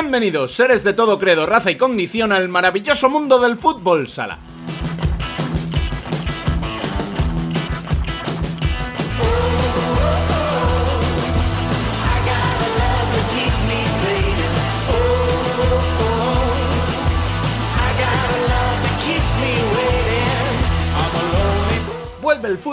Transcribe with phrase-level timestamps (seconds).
[0.00, 4.38] Bienvenidos, seres de todo credo, raza y condición, al maravilloso mundo del fútbol sala.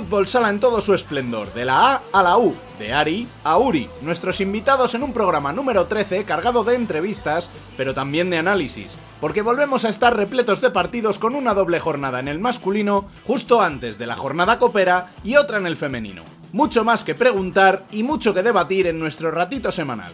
[0.05, 3.57] Fútbol sala en todo su esplendor, de la A a la U, de Ari a
[3.57, 8.95] Uri, nuestros invitados en un programa número 13 cargado de entrevistas, pero también de análisis,
[9.19, 13.61] porque volvemos a estar repletos de partidos con una doble jornada en el masculino justo
[13.61, 16.23] antes de la jornada copera y otra en el femenino.
[16.51, 20.13] Mucho más que preguntar y mucho que debatir en nuestro ratito semanal.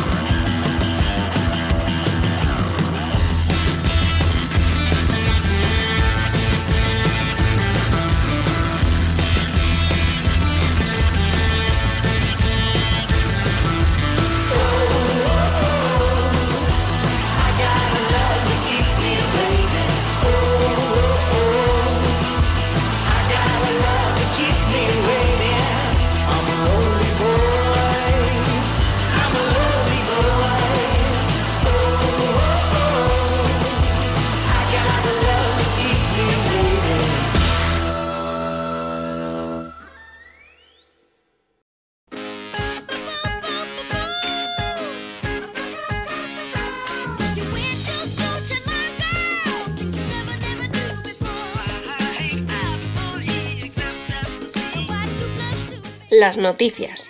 [56.21, 57.09] Las noticias.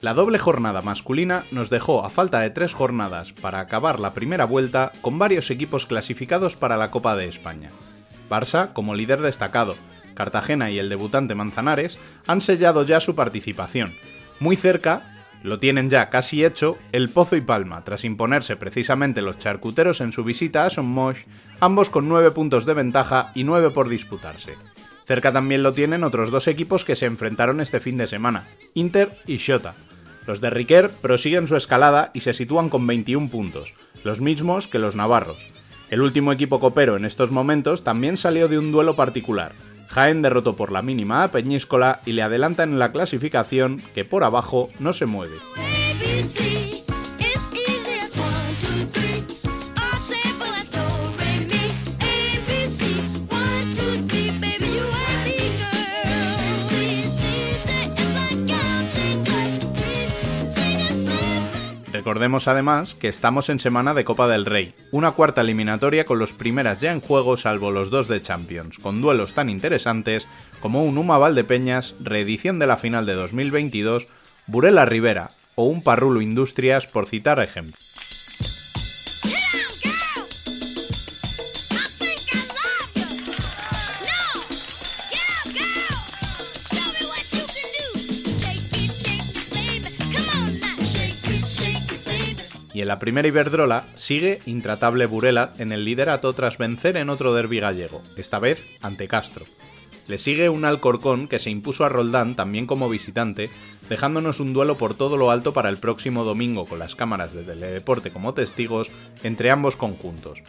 [0.00, 4.46] La doble jornada masculina nos dejó a falta de tres jornadas para acabar la primera
[4.46, 7.72] vuelta con varios equipos clasificados para la Copa de España.
[8.30, 9.74] Barça como líder destacado,
[10.18, 11.96] Cartagena y el debutante Manzanares
[12.26, 13.94] han sellado ya su participación.
[14.40, 15.14] Muy cerca,
[15.44, 20.10] lo tienen ya casi hecho, el Pozo y Palma, tras imponerse precisamente los charcuteros en
[20.10, 21.18] su visita a Sommosh,
[21.60, 24.56] ambos con 9 puntos de ventaja y 9 por disputarse.
[25.06, 29.16] Cerca también lo tienen otros dos equipos que se enfrentaron este fin de semana, Inter
[29.24, 29.74] y Shota.
[30.26, 34.80] Los de Riquer prosiguen su escalada y se sitúan con 21 puntos, los mismos que
[34.80, 35.46] los navarros.
[35.90, 39.52] El último equipo copero en estos momentos también salió de un duelo particular.
[39.88, 44.22] Jaén derrotó por la mínima a Peñíscola y le adelantan en la clasificación que por
[44.22, 45.36] abajo no se mueve.
[61.98, 66.32] Recordemos además que estamos en semana de Copa del Rey, una cuarta eliminatoria con los
[66.32, 70.28] primeras ya en juego salvo los dos de Champions, con duelos tan interesantes
[70.60, 74.06] como un Uma Valdepeñas, reedición de la final de 2022,
[74.46, 77.87] Burela Rivera o un Parrulo Industrias por citar ejemplos.
[92.78, 97.34] Y en la primera Iberdrola sigue intratable Burela en el liderato tras vencer en otro
[97.34, 99.44] derby gallego, esta vez ante Castro.
[100.06, 103.50] Le sigue un Alcorcón que se impuso a Roldán también como visitante,
[103.88, 107.42] dejándonos un duelo por todo lo alto para el próximo domingo con las cámaras de
[107.42, 108.92] Teledeporte como testigos
[109.24, 110.44] entre ambos conjuntos.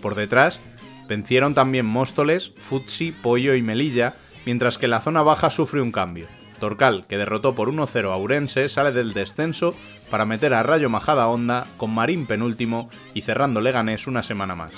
[0.00, 0.60] Por detrás,
[1.08, 4.14] vencieron también Móstoles, Futsi, Pollo y Melilla,
[4.46, 6.28] mientras que la zona baja sufre un cambio.
[6.62, 9.74] Torcal, que derrotó por 1-0 a Urense, sale del descenso
[10.12, 14.70] para meter a Rayo Majada Honda con Marín penúltimo y cerrando Leganés una semana más.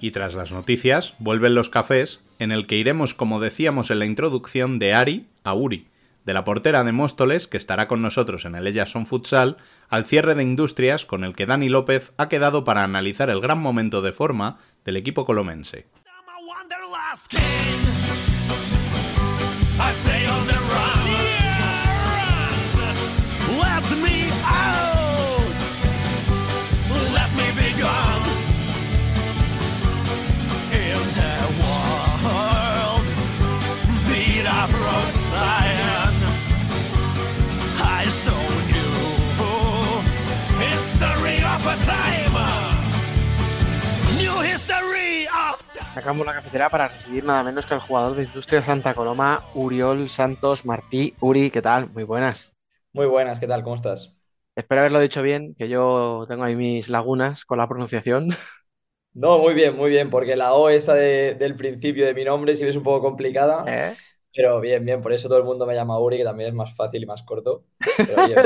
[0.00, 4.06] Y tras las noticias, vuelven los cafés, en el que iremos, como decíamos en la
[4.06, 5.88] introducción, de Ari a Uri
[6.26, 9.56] de la portera de Móstoles, que estará con nosotros en el Son Futsal,
[9.88, 13.60] al cierre de Industrias, con el que Dani López ha quedado para analizar el gran
[13.60, 15.86] momento de forma del equipo colomense.
[45.96, 50.10] Sacamos la cafetera para recibir nada menos que al jugador de Industria Santa Coloma, Uriol
[50.10, 51.14] Santos Martí.
[51.22, 51.88] Uri, ¿qué tal?
[51.88, 52.52] Muy buenas.
[52.92, 53.62] Muy buenas, ¿qué tal?
[53.62, 54.14] ¿Cómo estás?
[54.54, 58.28] Espero haberlo dicho bien, que yo tengo ahí mis lagunas con la pronunciación.
[59.14, 62.64] No, muy bien, muy bien, porque la O esa del principio de mi nombre sí
[62.66, 63.64] es un poco complicada.
[63.66, 63.94] ¿Eh?
[64.34, 66.76] Pero bien, bien, por eso todo el mundo me llama Uri, que también es más
[66.76, 67.64] fácil y más corto.
[67.96, 68.36] Pero bien,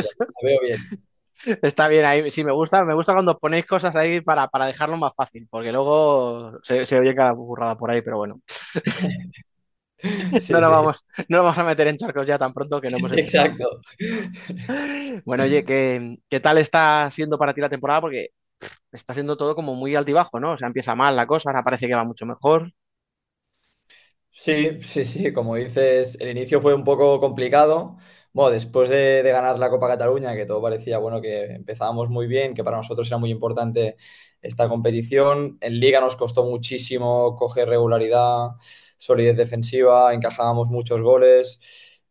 [0.41, 0.79] veo bien.
[1.62, 5.12] Está bien ahí, sí, me gusta, me gusta cuando ponéis cosas ahí para, dejarlo más
[5.16, 8.40] fácil, porque luego se, oye cada burrada por ahí, pero bueno.
[10.50, 12.98] no, nos Vamos, no nos vamos a meter en charcos ya tan pronto que no
[12.98, 13.81] hemos Exacto.
[15.25, 18.00] Bueno, oye, ¿qué, ¿qué, tal está siendo para ti la temporada?
[18.02, 18.31] Porque
[18.93, 20.52] está siendo todo como muy altibajo, ¿no?
[20.52, 22.72] O sea, empieza mal la cosa, ahora parece que va mucho mejor.
[24.31, 27.98] Sí, sí, sí, como dices, el inicio fue un poco complicado.
[28.32, 32.55] Bueno, después de, ganar la Copa Cataluña, que todo parecía bueno, que empezábamos muy bien,
[32.55, 33.97] que para nosotros era muy importante
[34.41, 35.59] esta competición.
[35.61, 38.50] En Liga nos costó muchísimo coger regularidad,
[38.97, 41.59] solidez defensiva, encajábamos muchos goles.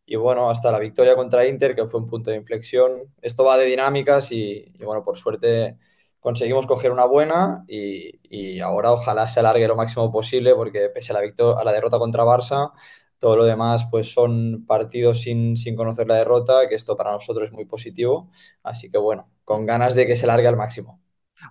[0.06, 3.14] Y bueno, hasta la victoria contra Inter, que fue un punto de inflexión.
[3.22, 5.78] Esto va de dinámicas y, bueno, por suerte
[6.20, 11.14] conseguimos coger una buena y, y, ahora ojalá se alargue lo máximo posible porque pese
[11.14, 11.22] a la,
[11.58, 12.72] a la derrota contra Barça,
[13.20, 17.54] todo lo demás, pues son partidos sin, conocer la derrota, que esto para nosotros es
[17.54, 18.32] muy positivo.
[18.64, 21.02] Así que bueno, con ganas de que se largue al máximo.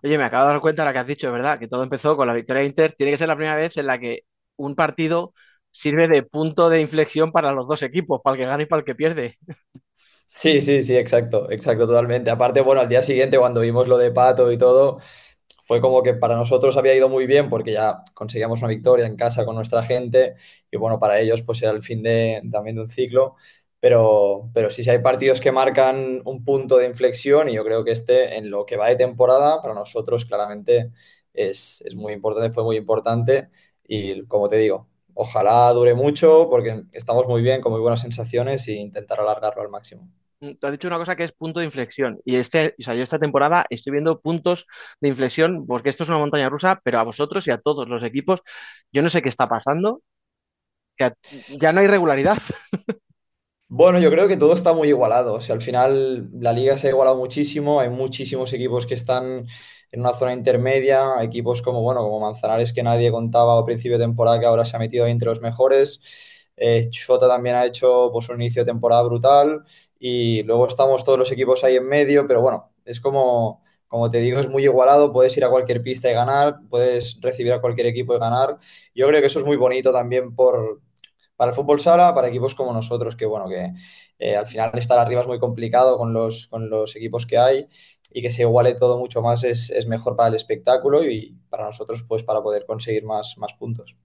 [0.03, 1.59] Oye, me acabo de dar cuenta de lo que has dicho, ¿verdad?
[1.59, 2.95] Que todo empezó con la victoria de Inter.
[2.97, 4.21] Tiene que ser la primera vez en la que
[4.57, 5.35] un partido
[5.71, 8.81] sirve de punto de inflexión para los dos equipos, para el que gana y para
[8.81, 9.39] el que pierde.
[10.27, 12.31] Sí, sí, sí, exacto, exacto, totalmente.
[12.31, 15.01] Aparte, bueno, al día siguiente, cuando vimos lo de Pato y todo,
[15.69, 19.17] fue como que para nosotros había ido muy bien porque ya conseguíamos una victoria en
[19.17, 20.37] casa con nuestra gente
[20.71, 23.37] y bueno, para ellos pues era el fin de, también de un ciclo,
[23.81, 27.85] pero, pero sí, sí hay partidos que marcan un punto de inflexión y yo creo
[27.85, 30.93] que este en lo que va de temporada para nosotros claramente
[31.35, 33.51] es, es muy importante, fue muy importante
[33.87, 38.67] y como te digo, ojalá dure mucho porque estamos muy bien, con muy buenas sensaciones
[38.69, 40.09] e intentar alargarlo al máximo.
[40.41, 42.21] Mm, tú has dicho una cosa que es punto de inflexión.
[42.25, 44.67] Y este, o sea, yo esta temporada estoy viendo puntos
[45.01, 48.03] de inflexión porque esto es una montaña rusa, pero a vosotros y a todos los
[48.05, 48.41] equipos,
[48.93, 50.03] yo no sé qué está pasando,
[51.61, 52.39] ya no hay regularidad.
[53.71, 55.35] Bueno, yo creo que todo está muy igualado.
[55.35, 57.81] O sea, al final la liga se ha igualado muchísimo.
[57.81, 59.47] Hay muchísimos equipos que están
[59.93, 61.23] en una zona intermedia.
[61.23, 64.77] Equipos como, bueno, como Manzanares que nadie contaba a principio de temporada que ahora se
[64.77, 66.01] ha metido entre los mejores.
[66.57, 69.65] Eh, Chota también ha hecho pues, un inicio de temporada brutal
[69.99, 74.19] y luego estamos todos los equipos ahí en medio, pero bueno, es como, como te
[74.19, 77.89] digo, es muy igualado, puedes ir a cualquier pista y ganar, puedes recibir a cualquier
[77.89, 78.59] equipo y ganar.
[78.95, 80.81] Yo creo que eso es muy bonito también por,
[81.37, 83.73] para el fútbol sala, para equipos como nosotros, que bueno, que
[84.19, 87.69] eh, al final estar arriba es muy complicado con los, con los equipos que hay
[88.11, 91.65] y que se iguale todo mucho más es, es mejor para el espectáculo y para
[91.65, 93.97] nosotros pues para poder conseguir más, más puntos.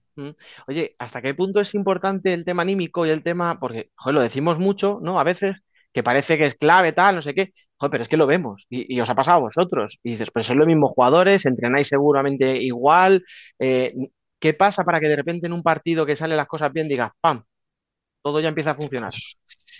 [0.68, 4.20] Oye, ¿hasta qué punto es importante el tema anímico y el tema, porque joder, lo
[4.20, 5.18] decimos mucho, ¿no?
[5.18, 5.56] A veces,
[5.94, 7.52] que parece que es clave, tal, no sé qué.
[7.76, 9.98] Joder, pero es que lo vemos y, os ha pasado a vosotros.
[10.02, 13.24] Y dices, pues son los mismos jugadores, entrenáis seguramente igual.
[13.58, 13.94] Eh,
[14.38, 17.10] ¿Qué pasa para que de repente en un partido que salen las cosas bien digas,
[17.20, 17.44] ¡pam!
[18.22, 19.12] Todo ya empieza a funcionar.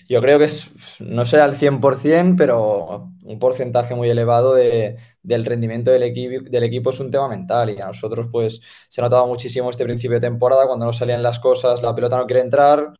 [0.08, 5.90] Yo creo que es, no será al 100%, pero un porcentaje muy elevado del rendimiento
[5.90, 9.26] del equipo, del equipo es un tema mental y a nosotros pues se ha notado
[9.26, 12.92] muchísimo este principio de temporada cuando no salían las cosas, la pelota no quiere entrar,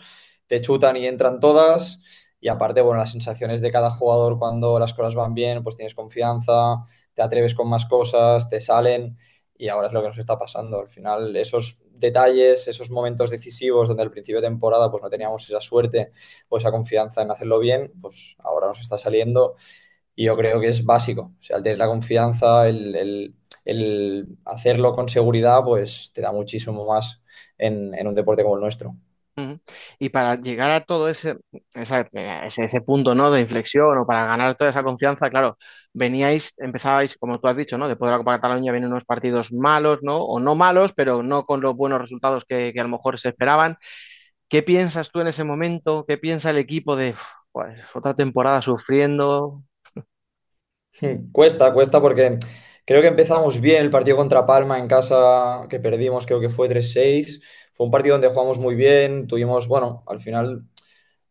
[0.46, 2.00] te chutan y entran todas
[2.44, 5.94] y aparte, bueno, las sensaciones de cada jugador cuando las cosas van bien, pues tienes
[5.94, 6.84] confianza,
[7.14, 9.16] te atreves con más cosas, te salen
[9.56, 10.78] y ahora es lo que nos está pasando.
[10.78, 15.48] Al final, esos detalles, esos momentos decisivos donde al principio de temporada pues no teníamos
[15.48, 16.10] esa suerte
[16.50, 19.54] o esa confianza en hacerlo bien, pues ahora nos está saliendo
[20.14, 21.32] y yo creo que es básico.
[21.40, 23.34] Sea, el tener la confianza, el,
[24.44, 27.22] hacerlo con seguridad, pues te da muchísimo más
[27.56, 28.96] en un deporte como el nuestro.
[29.98, 31.36] Y para llegar a todo ese,
[31.72, 33.30] ese, punto ¿no?
[33.30, 35.58] de inflexión o para ganar toda esa confianza, claro,
[35.92, 37.88] veníais, empezabais, como tú has dicho, ¿no?
[37.88, 40.18] Después de la Copa Cataluña vienen unos partidos malos, ¿no?
[40.18, 43.76] O no malos, pero no con los buenos resultados que, a lo mejor se esperaban.
[44.48, 46.04] ¿Qué piensas tú en ese momento?
[46.06, 47.14] ¿Qué piensa el equipo de
[47.52, 49.62] pues, otra temporada sufriendo?
[51.32, 52.38] Cuesta, cuesta porque
[52.84, 56.68] creo que empezamos bien el partido contra Palma en casa, que perdimos, creo que fue
[56.68, 57.40] 3-6.
[57.72, 60.64] Fue un partido donde jugamos muy bien, tuvimos, bueno, al final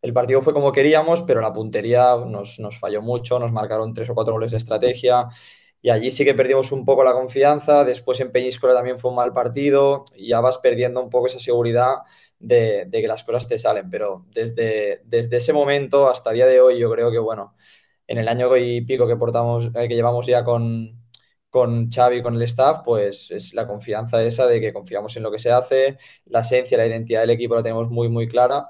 [0.01, 4.09] el partido fue como queríamos, pero la puntería nos, nos falló mucho, nos marcaron tres
[4.09, 5.29] o cuatro goles de estrategia
[5.81, 7.83] y allí sí que perdimos un poco la confianza.
[7.85, 11.39] Después en Peñíscola también fue un mal partido y ya vas perdiendo un poco esa
[11.39, 11.97] seguridad
[12.39, 13.89] de, de que las cosas te salen.
[13.89, 17.55] Pero desde, desde ese momento hasta día de hoy, yo creo que, bueno,
[18.07, 21.02] en el año y pico que, portamos, eh, que llevamos ya con,
[21.53, 25.31] con Xavi, con el staff, pues es la confianza esa de que confiamos en lo
[25.31, 28.69] que se hace, la esencia, la identidad del equipo la tenemos muy, muy clara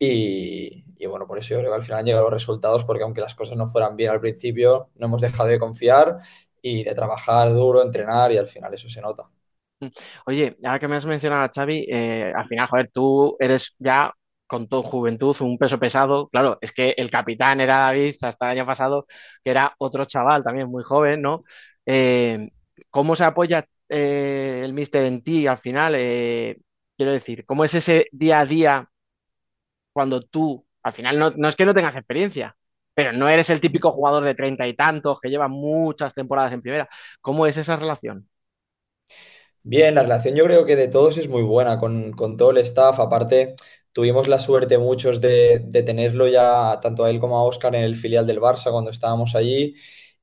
[0.00, 3.04] y, y, bueno, por eso yo creo que al final han llegado los resultados porque
[3.04, 6.18] aunque las cosas no fueran bien al principio, no hemos dejado de confiar
[6.60, 9.30] y de trabajar duro, entrenar y al final eso se nota.
[9.80, 9.88] Mm.
[10.26, 14.12] Oye, ahora que me has mencionado a Xavi, eh, al final, joder, tú eres ya
[14.46, 16.28] con tu juventud un peso pesado.
[16.28, 19.06] Claro, es que el capitán era David hasta el año pasado,
[19.42, 21.44] que era otro chaval también muy joven, ¿no?
[21.86, 22.50] Eh,
[22.90, 25.94] ¿cómo se apoya eh, el míster en ti al final?
[25.96, 26.58] Eh,
[26.96, 28.90] quiero decir, ¿cómo es ese día a día
[29.92, 32.56] cuando tú, al final no, es que no tengas experiencia,
[32.94, 36.62] pero no eres el típico jugador de treinta y tantos que lleva muchas temporadas en
[36.62, 36.88] primera.
[37.20, 38.28] ¿Cómo es esa relación?
[39.62, 43.00] Bien, la relación yo creo que de todos es muy buena con, todo el staff.
[43.00, 43.54] Aparte,
[43.92, 47.96] tuvimos la suerte muchos de, tenerlo ya tanto a él como a Oscar en el
[47.96, 49.74] filial del Barça cuando estábamos allí.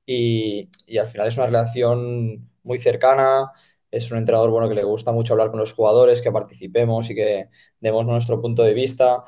[0.06, 3.52] Y, y al final es una relación muy cercana.
[3.92, 7.16] Es un entrenador bueno que le gusta mucho hablar con los jugadores, que participemos y
[7.16, 9.24] que demos nuestro punto de vista.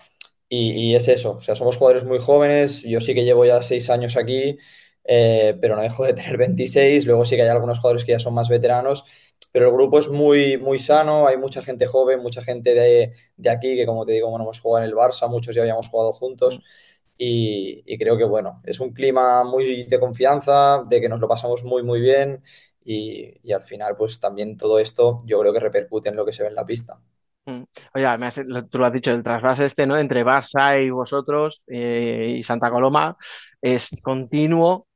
[0.50, 3.62] Y, y, es eso, o sea, somos jugadores muy jóvenes, yo sí que llevo ya
[3.63, 4.58] seis años aquí,
[5.03, 8.20] eh, pero no dejo de tener 26, luego sí que hay algunos jugadores que ya
[8.20, 9.03] son más veteranos,
[9.51, 13.50] pero el grupo es muy, muy sano, hay mucha gente joven, mucha gente de, de
[13.50, 16.13] aquí que como te digo, bueno, hemos jugado en el Barça, muchos ya habíamos jugado
[16.13, 16.62] juntos
[17.24, 21.27] y, y, creo que bueno, es un clima muy de confianza, de que nos lo
[21.27, 22.44] pasamos muy, muy bien
[22.84, 26.34] y, y al final pues también todo esto yo creo que repercute en lo que
[26.34, 27.00] se ve en la pista.
[27.46, 27.63] Mm.
[27.96, 28.36] Oye, me has,
[28.70, 29.98] tú lo has dicho, el trasvase este, ¿no?
[29.98, 33.18] Entre Barça y vosotros eh, y Santa Coloma
[33.62, 34.88] es continuo,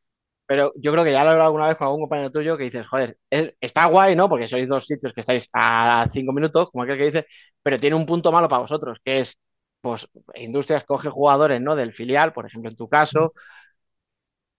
[0.46, 2.66] pero yo creo que ya lo he hablado alguna vez con algún compañero tuyo que
[2.66, 4.30] dices, joder, es, está guay, ¿no?
[4.30, 7.28] Porque sois dos sitios que estáis a cinco minutos, como aquel que dice,
[7.64, 9.38] pero tiene un punto malo para vosotros, que es,
[9.82, 11.76] pues, Industrias coge jugadores, ¿no?
[11.76, 13.34] Del filial, por ejemplo, en tu caso,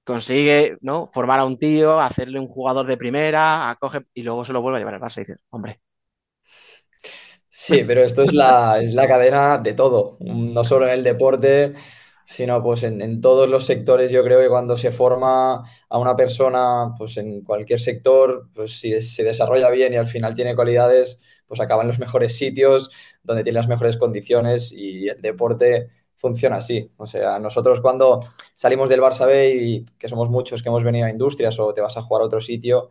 [0.04, 1.06] consigue, ¿no?
[1.06, 4.78] Formar a un tío, hacerle un jugador de primera, acoge y luego se lo vuelve
[4.78, 5.80] a llevar al Barça y dices, hombre,
[7.50, 11.74] Sí, pero esto es la, es la cadena de todo, no solo en el deporte,
[12.24, 14.10] sino pues en, en, todos los sectores.
[14.12, 19.00] Yo creo que cuando se forma a una persona, pues en cualquier sector, pues si
[19.00, 22.90] se desarrolla bien y al final tiene cualidades, pues acaba en los mejores sitios,
[23.28, 26.90] donde tiene las mejores condiciones y el deporte funciona así.
[26.96, 28.20] O sea, nosotros cuando
[28.52, 31.80] salimos del Barça B y que somos muchos que hemos venido a industrias o te
[31.80, 32.90] vas a jugar a otro sitio,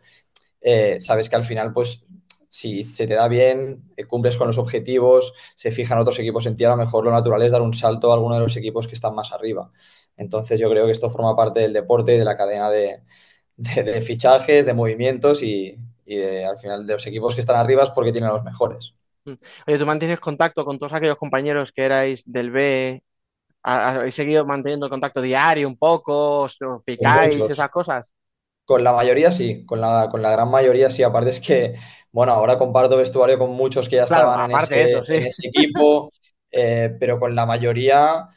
[0.62, 2.06] eh, sabes que al final pues
[2.50, 6.56] si se te da bien, eh, cumples con los objetivos, se fijan otros equipos en
[6.56, 8.88] ti, a lo mejor lo natural es dar un salto a alguno de los equipos
[8.88, 9.72] que están más arriba.
[10.16, 13.02] Entonces yo creo que esto forma parte del deporte y de la cadena de,
[14.02, 15.78] fichajes, de movimientos y,
[16.48, 18.96] al final de los equipos que están arriba es porque tienen los mejores.
[19.68, 23.04] Oye, ¿tú mantienes contacto con todos aquellos compañeros que erais del B?
[23.64, 26.42] ¿Habéis seguido manteniendo contacto diario un poco?
[26.44, 28.14] ¿Os picáis esas cosas?
[28.66, 31.02] Con la mayoría sí, con la, con la gran mayoría sí.
[31.04, 31.76] Aparte es que,
[32.12, 35.04] bueno, ahora comparto vestuario con muchos que ya Claro, estaban en aparte de ese, eso,
[35.06, 35.14] sí.
[35.14, 36.12] en ese equipo,
[36.52, 38.28] eh, pero con la mayoría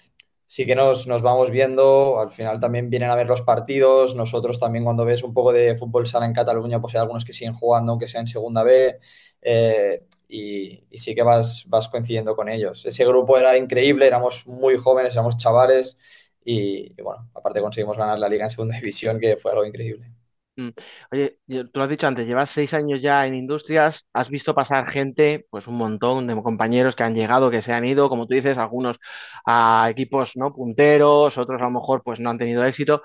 [0.47, 2.21] sí que nos, nos vamos viendo.
[2.21, 4.15] Al final también vienen a ver los partidos.
[4.17, 7.33] Nosotros también cuando ves un poco de fútbol sala en Cataluña, pues hay algunos que
[7.33, 8.99] siguen jugando, aunque sea en segunda B.
[9.43, 12.87] eh, y, sí que vas, vas coincidiendo con ellos.
[12.87, 15.99] Ese grupo era increíble, éramos muy jóvenes, éramos chavales.
[16.45, 20.11] Y, bueno, aparte conseguimos ganar la liga en segunda división, que fue algo increíble.
[20.57, 20.71] Mm.
[21.13, 24.89] Oye, tú lo has dicho antes, llevas seis años ya en industrias, has visto pasar
[24.89, 28.35] gente, pues un montón de compañeros que han llegado, que se han ido, como tú
[28.35, 28.99] dices, algunos
[29.47, 30.53] a equipos, ¿no?
[30.53, 33.03] punteros, otros a lo mejor pues no han tenido éxito.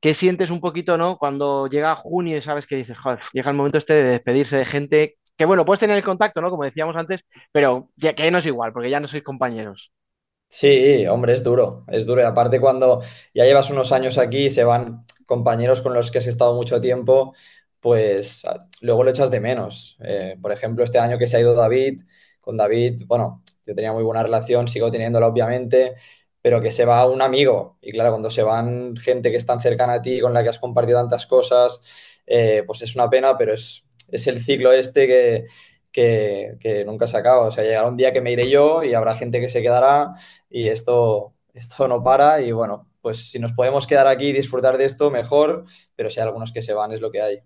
[0.00, 1.18] ¿Qué sientes un poquito, ¿no?
[1.18, 4.64] Cuando llega junio y sabes que dices, joder, llega el momento este de despedirse de
[4.66, 6.50] gente que, bueno, puedes tener el contacto, ¿no?
[6.50, 9.92] Como decíamos antes, pero ya que no es igual, porque ya no sois compañeros.
[10.48, 12.22] Sí, hombre, es duro, es duro.
[12.22, 13.02] Y aparte cuando
[13.34, 16.80] ya llevas unos años aquí y se van compañeros con los que has estado mucho
[16.80, 17.34] tiempo,
[17.80, 19.96] pues a- luego lo echas de menos.
[20.00, 22.02] Eh, por ejemplo, este año que se ha ido David,
[22.40, 25.94] con David, bueno, yo tenía muy buena relación, sigo teniéndola obviamente,
[26.40, 27.78] pero que se va un amigo.
[27.80, 30.50] Y claro, cuando se van gente que es tan cercana a ti, con la que
[30.50, 31.82] has compartido tantas cosas,
[32.26, 35.46] eh, pues es una pena, pero es, es el ciclo este que,
[35.92, 37.46] que, que nunca se acaba.
[37.46, 40.14] O sea, llegará un día que me iré yo y habrá gente que se quedará
[40.50, 44.78] y esto, esto no para y bueno, pues si nos podemos quedar aquí y disfrutar
[44.78, 47.38] de esto, mejor, pero si hay algunos que se van es lo que hay.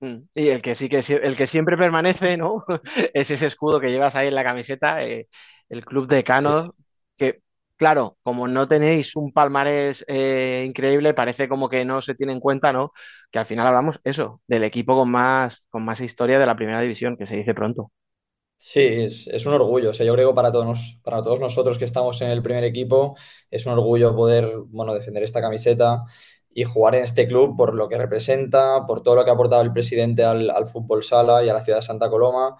[0.00, 0.28] Mm.
[0.34, 2.64] Y el que sí que el que siempre permanece, ¿no?
[3.14, 5.28] es ese escudo que llevas ahí en la camiseta, eh,
[5.70, 6.72] el Club de Cano, sí, sí.
[7.16, 7.40] que
[7.76, 12.40] claro, como no tenéis un palmarés eh, increíble, parece como que no se tiene en
[12.40, 12.92] cuenta, ¿no?
[13.30, 16.80] Que al final hablamos eso, del equipo con más, con más historia de la primera
[16.80, 17.92] división, que se dice pronto.
[18.58, 19.90] Sí, es, es, un orgullo.
[19.90, 22.64] O sea, yo creo que para todos, para todos nosotros que estamos en el primer
[22.64, 23.16] equipo
[23.50, 26.04] es un orgullo poder, bueno, defender esta camiseta
[26.50, 29.60] y jugar en este club por lo que representa, por todo lo que ha aportado
[29.62, 32.56] el presidente al, al fútbol sala y a la ciudad de Santa Coloma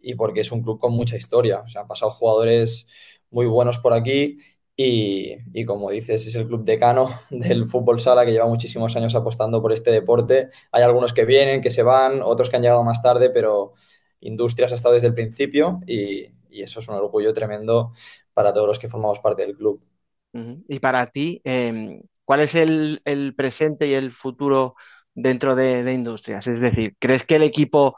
[0.00, 1.60] y porque es un club con mucha historia.
[1.60, 2.86] O sea, han pasado jugadores
[3.30, 4.38] muy buenos por aquí
[4.76, 9.62] y, como dices, es el club decano del fútbol sala que lleva muchísimos años apostando
[9.62, 10.50] por este deporte.
[10.72, 13.74] Hay algunos que vienen, que se van, otros que han llegado más tarde, pero
[14.20, 17.90] Industrias ha estado desde el principio y, eso es un orgullo tremendo
[18.32, 19.82] para todos los que formamos parte del club.
[20.68, 24.76] Y para ti, eh, ¿cuál es el, presente y el futuro
[25.14, 26.46] dentro de, de, Industrias?
[26.46, 27.96] Es decir, ¿crees que el equipo,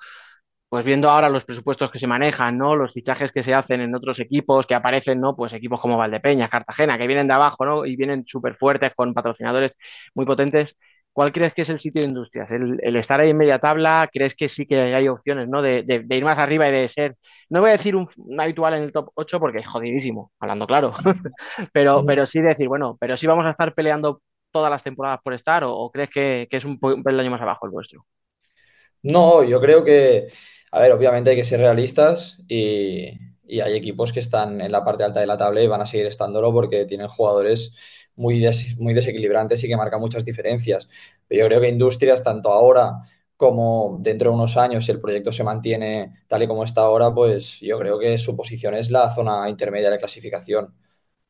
[0.77, 2.77] pues viendo ahora los presupuestos que se manejan, ¿no?
[2.77, 5.35] Los fichajes que se hacen en otros equipos, que aparecen, ¿no?
[5.35, 7.87] Pues equipos como Valdepeña, Cartagena, que vienen de abajo, ¿no?
[7.87, 9.73] Y vienen súper fuertes con patrocinadores
[10.15, 10.77] muy potentes.
[11.15, 12.51] ¿Cuál crees que es el sitio de industrias?
[12.51, 14.07] ¿El, el, estar ahí en media tabla?
[14.13, 15.63] ¿Crees que sí que hay opciones ¿no?
[15.63, 17.17] De, de, de ir más arriba y de ser,
[17.49, 20.67] no voy a decir un, un, habitual en el top 8 porque es jodidísimo, hablando
[20.67, 20.93] claro,
[21.73, 25.33] pero, pero sí decir, bueno, pero sí vamos a estar peleando todas las temporadas por
[25.33, 28.05] estar o, o crees que, que, es un, un peldaño más abajo el vuestro?
[29.03, 30.29] No, yo creo que,
[30.73, 33.11] a ver, obviamente hay que ser realistas y,
[33.49, 36.07] hay equipos que están en la parte alta de la tabla y van a seguir
[36.07, 37.73] estándolo porque tienen jugadores
[38.17, 38.45] muy,
[38.79, 40.89] muy desequilibrantes y que marcan muchas diferencias.
[41.29, 43.03] Pero yo creo que Industrias, tanto ahora
[43.37, 47.15] como dentro de unos años, si el proyecto se mantiene tal y como está ahora,
[47.15, 50.75] pues yo creo que su posición es la zona intermedia de clasificación.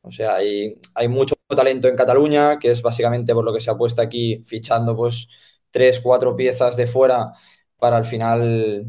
[0.01, 3.69] O sea, hay, hay mucho talento en Cataluña, que es básicamente por lo que se
[3.71, 5.27] ha puesto aquí fichando pues
[5.71, 7.33] tres, cuatro piezas de fuera
[7.79, 8.87] para al final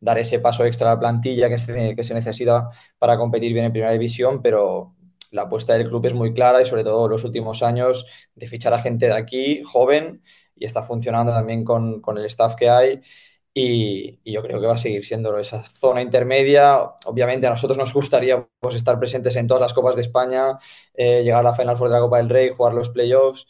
[0.00, 3.66] dar ese paso extra a la plantilla que se, que se necesita para competir bien
[3.66, 4.94] en primera división, pero
[5.30, 8.72] la apuesta del club es muy clara y sobre todo los últimos años de fichar
[8.74, 10.22] a gente de aquí, joven,
[10.54, 13.00] y está funcionando también con, con el staff que hay.
[13.58, 16.78] Y, yo creo que va a seguir siendo esa zona intermedia.
[17.06, 20.58] Obviamente a nosotros nos gustaría pues, estar presentes en todas las copas de España,
[20.94, 23.46] eh, llegar a la Final Four de la Copa del Rey, jugar los playoffs,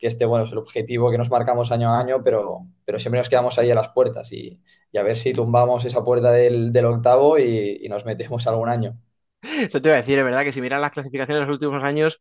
[0.00, 3.20] que este bueno, es el objetivo que nos marcamos año a año, pero, pero siempre
[3.20, 4.60] nos quedamos ahí a las puertas y,
[4.92, 8.70] y a ver si tumbamos esa puerta del, del octavo y, y nos metemos algún
[8.70, 8.98] año.
[9.42, 11.82] Eso te iba a decir, es verdad que si miras las clasificaciones de los últimos
[11.82, 12.20] años,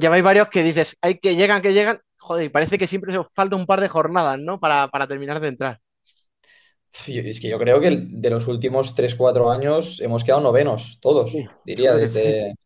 [0.00, 3.56] lleváis varios que dices, hay que llegan, que llegan, joder, parece que siempre os falta
[3.56, 4.60] un par de jornadas, ¿no?
[4.60, 5.80] Para, para terminar de entrar.
[7.06, 11.48] Es que yo creo que de los últimos 3-4 años hemos quedado novenos, todos, sí,
[11.64, 12.56] diría, desde, sí.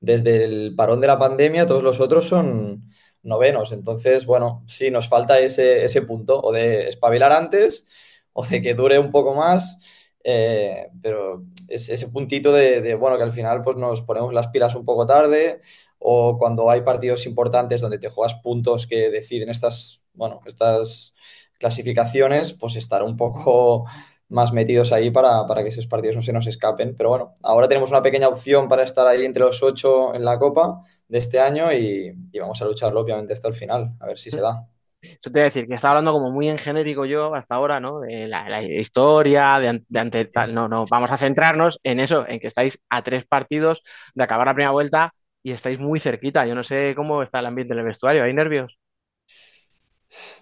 [0.00, 2.89] desde el parón de la pandemia, todos los otros son
[3.22, 3.72] novenos.
[3.72, 7.86] Entonces, bueno, sí, nos falta ese, ese punto, o de espabilar antes,
[8.32, 9.78] o de que dure un poco más.
[10.22, 14.48] Eh, pero es ese puntito de, de, bueno, que al final pues nos ponemos las
[14.48, 15.60] pilas un poco tarde
[15.98, 21.14] o cuando hay partidos importantes donde te juegas puntos que deciden estas, bueno, estas
[21.58, 23.86] clasificaciones, pues estar un poco
[24.28, 26.96] más metidos ahí para, para, que esos partidos no se nos escapen.
[26.96, 30.38] Pero bueno, ahora tenemos una pequeña opción para estar ahí entre los ocho en la
[30.38, 34.18] Copa de este año y, y vamos a lucharlo obviamente hasta el final, a ver
[34.18, 34.66] si se da.
[35.02, 37.80] Eso te voy a decir que estaba hablando como muy en genérico yo hasta ahora,
[37.80, 38.00] ¿no?
[38.00, 40.54] De la, la historia, de, de, ante tal.
[40.54, 43.82] No, no, vamos a centrarnos en eso, en que estáis a tres partidos
[44.14, 46.46] de acabar la primera vuelta y estáis muy cerquita.
[46.46, 48.24] Yo no sé cómo está el ambiente en el vestuario.
[48.24, 48.78] ¿Hay nervios?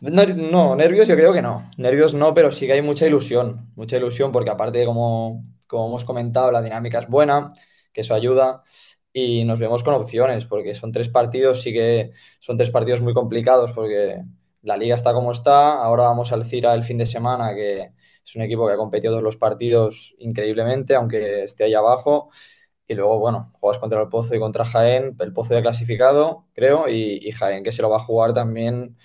[0.01, 1.71] No, no, nervios yo creo que no.
[1.77, 3.71] Nervios no, pero sí que hay mucha ilusión.
[3.77, 7.53] Mucha ilusión porque aparte, como, como hemos comentado, la dinámica es buena,
[7.93, 8.63] que eso ayuda
[9.13, 13.15] y nos vemos con opciones porque son tres partidos, sí que son tres partidos muy
[13.15, 14.23] complicados porque
[14.63, 17.93] la liga está como está, ahora vamos al CIRA el fin de semana, que
[18.25, 22.31] es un equipo que ha competido todos los partidos increíblemente, aunque esté ahí abajo.
[22.87, 26.89] Y luego, bueno, juegas contra el Pozo y contra Jaén, el Pozo ya clasificado, creo,
[26.89, 28.97] y, y, Jaén que se lo va a jugar también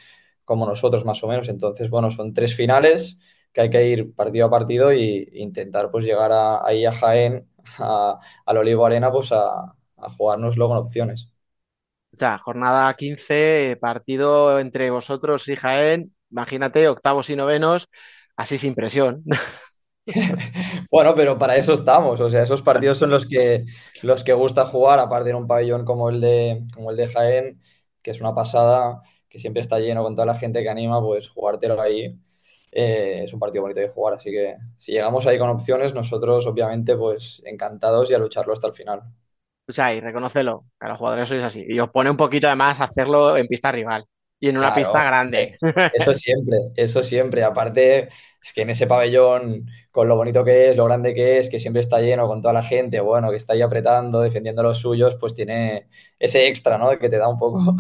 [0.46, 1.50] como nosotros, más o menos.
[1.50, 3.20] Entonces, bueno, son tres finales
[3.52, 7.48] que hay que ir partido a partido e intentar pues llegar a, ahí a Jaén,
[7.80, 11.30] a, al Olivo Arena, pues a, a jugárnoslo con opciones.
[12.14, 17.88] O sea, jornada 15, partido entre vosotros y Jaén, imagínate, octavos y novenos,
[18.36, 19.24] así sin presión.
[20.92, 22.20] bueno, pero para eso estamos.
[22.22, 23.66] O sea, esos partidos son los que,
[24.02, 27.62] los que gusta jugar, aparte de un pabellón como el de, como el de Jaén,
[28.02, 31.30] que es una pasada, que siempre está lleno con toda la gente que anima, pues
[31.30, 32.20] jugártelo ahí
[32.72, 34.16] eh, es un partido bonito de jugar.
[34.16, 38.68] Así que si llegamos ahí con opciones, nosotros obviamente pues encantados y a lucharlo hasta
[38.68, 39.04] el final.
[39.68, 41.64] O sea, y reconócelo, que los jugadores sois así.
[41.68, 44.06] Y os pone un poquito además hacerlo en pista rival
[44.40, 45.58] y en una Claro, pista grande.
[45.92, 47.44] eso siempre, eso siempre.
[47.44, 48.10] Aparte,
[48.42, 51.60] es que en ese pabellón, con lo bonito que es, lo grande que es, que
[51.60, 54.80] siempre está lleno con toda la gente, bueno, que está ahí apretando, defendiendo a los
[54.80, 55.88] suyos, pues tiene
[56.20, 56.98] ese extra, ¿no?
[57.00, 57.76] Que te da un poco.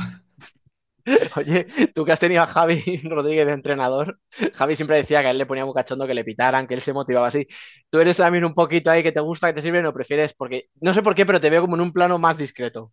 [1.37, 4.19] Oye, tú que has tenido a Javi Rodríguez de entrenador,
[4.53, 6.81] Javi siempre decía que a él le ponía muy cachondo que le pitaran, que él
[6.81, 7.47] se motivaba así.
[7.89, 10.33] ¿Tú eres también un poquito ahí que te gusta, que te sirve, no prefieres?
[10.33, 12.91] Porque no sé por qué, pero te veo como en un plano más discreto.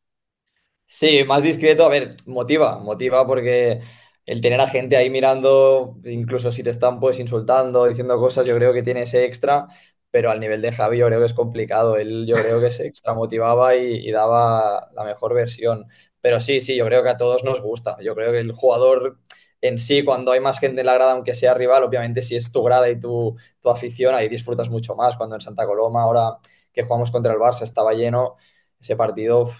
[0.87, 3.81] Sí, más discreto, a ver, motiva, motiva porque
[4.27, 8.57] el tener a gente ahí mirando, incluso si te están pues insultando, diciendo cosas, yo
[8.57, 9.68] creo que tiene ese extra,
[10.11, 11.96] pero al nivel de Javi yo creo que es complicado.
[11.96, 15.87] Él yo creo que se extra motivaba y, y daba la mejor versión.
[16.21, 17.97] Pero sí, sí, yo creo que a todos nos gusta.
[18.01, 19.19] Yo creo que el jugador
[19.61, 22.51] en sí, cuando hay más gente en la grada, aunque sea rival, obviamente si es
[22.53, 25.17] tu grada y tu, tu afición, ahí disfrutas mucho más.
[25.17, 26.39] Cuando en Santa Coloma, ahora
[26.73, 28.37] que jugamos contra el Barça, estaba lleno,
[28.81, 29.51] ese partido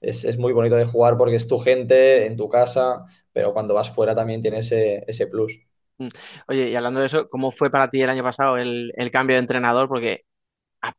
[0.00, 3.74] es, es muy bonito de jugar porque es tu gente en tu casa, pero cuando
[3.74, 5.60] vas fuera también tiene ese, ese plus.
[5.98, 6.08] Mm.
[6.48, 9.36] Oye, y hablando de eso, ¿cómo fue para ti el año pasado el, el cambio
[9.36, 9.88] de entrenador?
[9.88, 10.22] Porque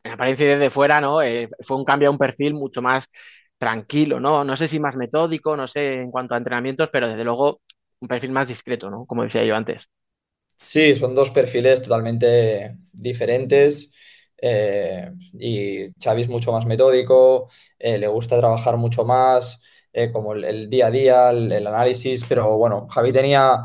[0.04, 1.22] en apariencia desde fuera, ¿no?
[1.22, 3.10] Eh, fue un cambio a un perfil mucho más
[3.58, 4.44] tranquilo, ¿no?
[4.44, 7.62] No sé si más metódico, no sé en cuanto a entrenamientos, pero desde luego
[8.00, 9.06] un perfil más discreto, ¿no?
[9.06, 9.90] Como decía yo antes.
[10.58, 13.92] Sí, son dos perfiles totalmente diferentes.
[14.40, 19.62] eh, y Xavi es mucho más metódico, eh, le gusta trabajar mucho más,
[19.94, 23.64] eh, como el, día a día, el, análisis, pero bueno, Javi tenía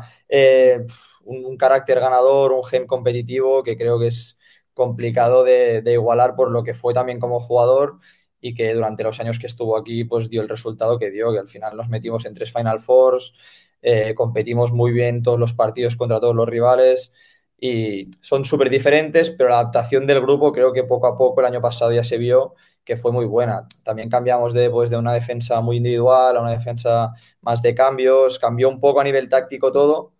[1.25, 4.37] un, carácter ganador, un gen competitivo que creo que es
[4.73, 7.99] complicado de igualar por lo que fue también como jugador
[8.43, 11.39] y que durante los años que estuvo aquí pues dio el resultado que dio, que
[11.39, 13.33] al final nos metimos en tres Final Fours
[13.81, 17.11] eh, competimos muy bien todos los partidos contra todos los rivales
[17.59, 21.47] y son súper diferentes, pero la adaptación del grupo creo que poco a poco el
[21.47, 23.67] año pasado ya se vio que fue muy buena.
[23.83, 28.39] También cambiamos de, pues, de una defensa muy individual a una defensa más de cambios,
[28.39, 30.12] cambió un poco a nivel táctico todo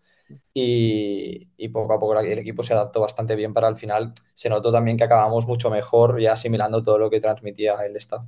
[0.53, 4.13] y, y poco a poco el equipo se adaptó bastante bien para el final.
[4.33, 8.25] Se notó también que acabamos mucho mejor ya asimilando todo lo que transmitía el staff.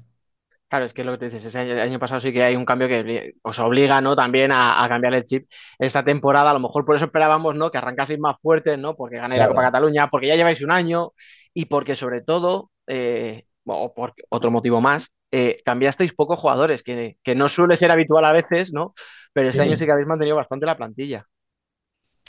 [0.68, 2.44] Claro, es que es lo que tú dices, ese año, el año pasado sí que
[2.44, 4.16] hay un cambio que os obliga, ¿no?
[4.16, 5.48] También a, a cambiar el chip.
[5.78, 7.70] Esta temporada, a lo mejor por eso esperábamos, ¿no?
[7.72, 8.96] Que arrancaseis más fuertes, ¿no?
[8.96, 9.64] Porque ganáis la Copa Claro.
[9.64, 11.14] Cataluña, porque ya lleváis un año
[11.54, 17.18] y porque sobre todo, eh, o por otro motivo más, eh, cambiasteis pocos jugadores, que,
[17.24, 18.94] que no suele ser habitual a veces, ¿no?
[19.34, 21.26] Pero este año sí que habéis mantenido bastante la plantilla.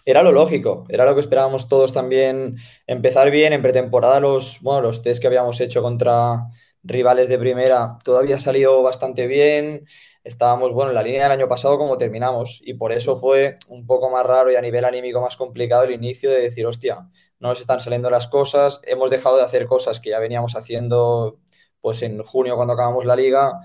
[0.09, 4.81] Era lo lógico, era lo que esperábamos todos también, empezar bien en pretemporada los, bueno,
[4.83, 6.47] los test que habíamos hecho contra
[6.85, 9.85] rivales de primera, todo había salido bastante bien,
[10.23, 13.85] estábamos, bueno, en la línea del año pasado como terminamos y por eso fue un
[13.85, 17.49] poco más raro y a nivel anímico más complicado el inicio de decir, hostia, no
[17.49, 21.41] nos están saliendo las cosas, hemos dejado de hacer cosas que ya veníamos haciendo
[21.81, 23.61] pues en junio cuando acabamos la liga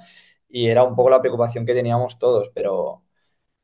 [0.49, 3.03] y era un poco la preocupación que teníamos todos, pero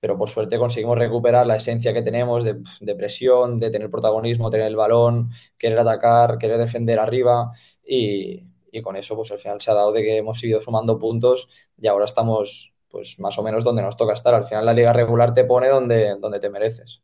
[0.07, 4.67] pero por suerte conseguimos recuperar la esencia que tenemos de, presión, de tener protagonismo, tener
[4.67, 7.51] el balón, querer atacar, querer defender arriba
[7.85, 8.41] y,
[8.71, 11.49] y, con eso pues al final se ha dado de que hemos ido sumando puntos
[11.77, 14.33] y ahora estamos pues más o menos donde nos toca estar.
[14.33, 17.01] Al final la liga regular te pone donde, donde te mereces.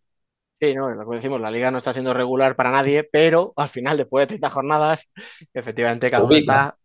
[0.63, 3.67] Sí, no, lo que decimos, la liga no está siendo regular para nadie, pero al
[3.69, 5.11] final, después de 30 jornadas,
[5.53, 6.77] efectivamente cada uno está,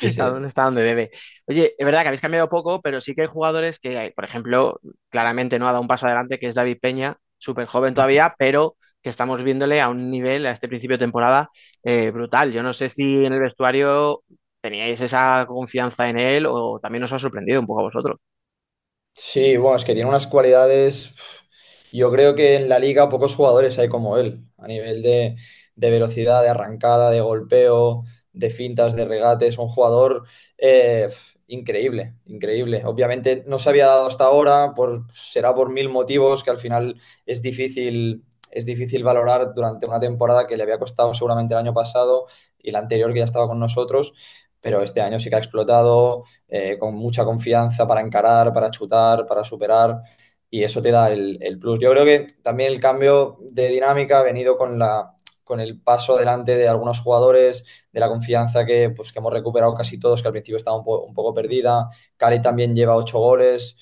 [0.00, 0.22] Sí, sí.
[0.26, 1.10] cada uno está donde debe.
[1.46, 4.80] Oye, es verdad que habéis cambiado poco, pero sí que hay jugadores que, por ejemplo,
[5.10, 8.76] claramente no ha dado un paso adelante, que es David Peña, súper joven todavía, pero
[9.02, 11.50] que estamos viéndole a un nivel a este principio de temporada
[11.84, 12.52] eh, brutal.
[12.52, 14.22] Yo no sé si en el vestuario
[14.60, 18.18] teníais esa confianza en él o también os ha sorprendido un poco a vosotros.
[19.14, 21.12] Sí, bueno, es que tiene unas cualidades.
[21.96, 25.34] Yo creo que en la liga pocos jugadores hay como él, a nivel de,
[25.76, 28.04] velocidad, de arrancada, de golpeo,
[28.34, 29.46] de fintas, de regate.
[29.46, 30.24] Es un jugador
[30.58, 31.06] eh,
[31.46, 32.82] increíble, increíble.
[32.84, 37.00] Obviamente no se había dado hasta ahora, por, será por mil motivos que al final
[37.24, 41.72] es difícil, es difícil valorar durante una temporada que le había costado seguramente el año
[41.72, 42.26] pasado
[42.58, 44.12] y la anterior que ya estaba con nosotros
[44.60, 49.24] pero este año sí que ha explotado eh, con mucha confianza para encarar, para chutar,
[49.24, 50.02] para superar
[50.50, 51.78] y eso te da el, el, plus.
[51.80, 56.16] Yo creo que también el cambio de dinámica ha venido con, la, con el paso
[56.16, 60.28] adelante de algunos jugadores, de la confianza que, pues, que hemos recuperado casi todos, que
[60.28, 61.88] al principio estaba un, po un poco perdida.
[62.16, 63.76] Cali también lleva ocho goles.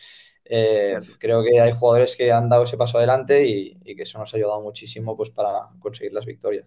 [0.45, 4.19] Eh, creo que hay jugadores que han dado ese paso adelante y, y, que eso
[4.19, 6.67] nos ha ayudado muchísimo pues, para conseguir las victorias.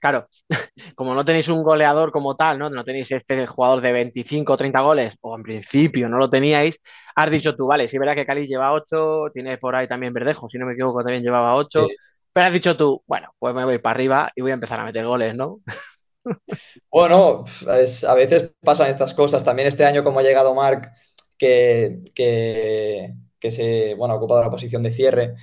[0.00, 0.28] Claro,
[0.94, 2.70] como no tenéis un goleador como tal, ¿no?
[2.70, 6.78] No tenéis este jugador de 25 o 30 goles, o en principio no lo teníais,
[7.16, 10.48] has dicho tú, vale, sí, verá que Cali lleva 8, tiene por ahí también Verdejo,
[10.48, 11.96] si no me equivoco, también llevaba 8, Sí.
[12.32, 14.84] Pero has dicho tú, bueno, pues me voy para arriba y voy a empezar a
[14.84, 15.60] meter goles, ¿no?
[16.90, 19.42] Bueno, a veces pasan estas cosas.
[19.42, 20.92] También este año, como ha llegado Marc,
[21.38, 25.34] que, que, se, bueno, ha ocupado la posición de cierre,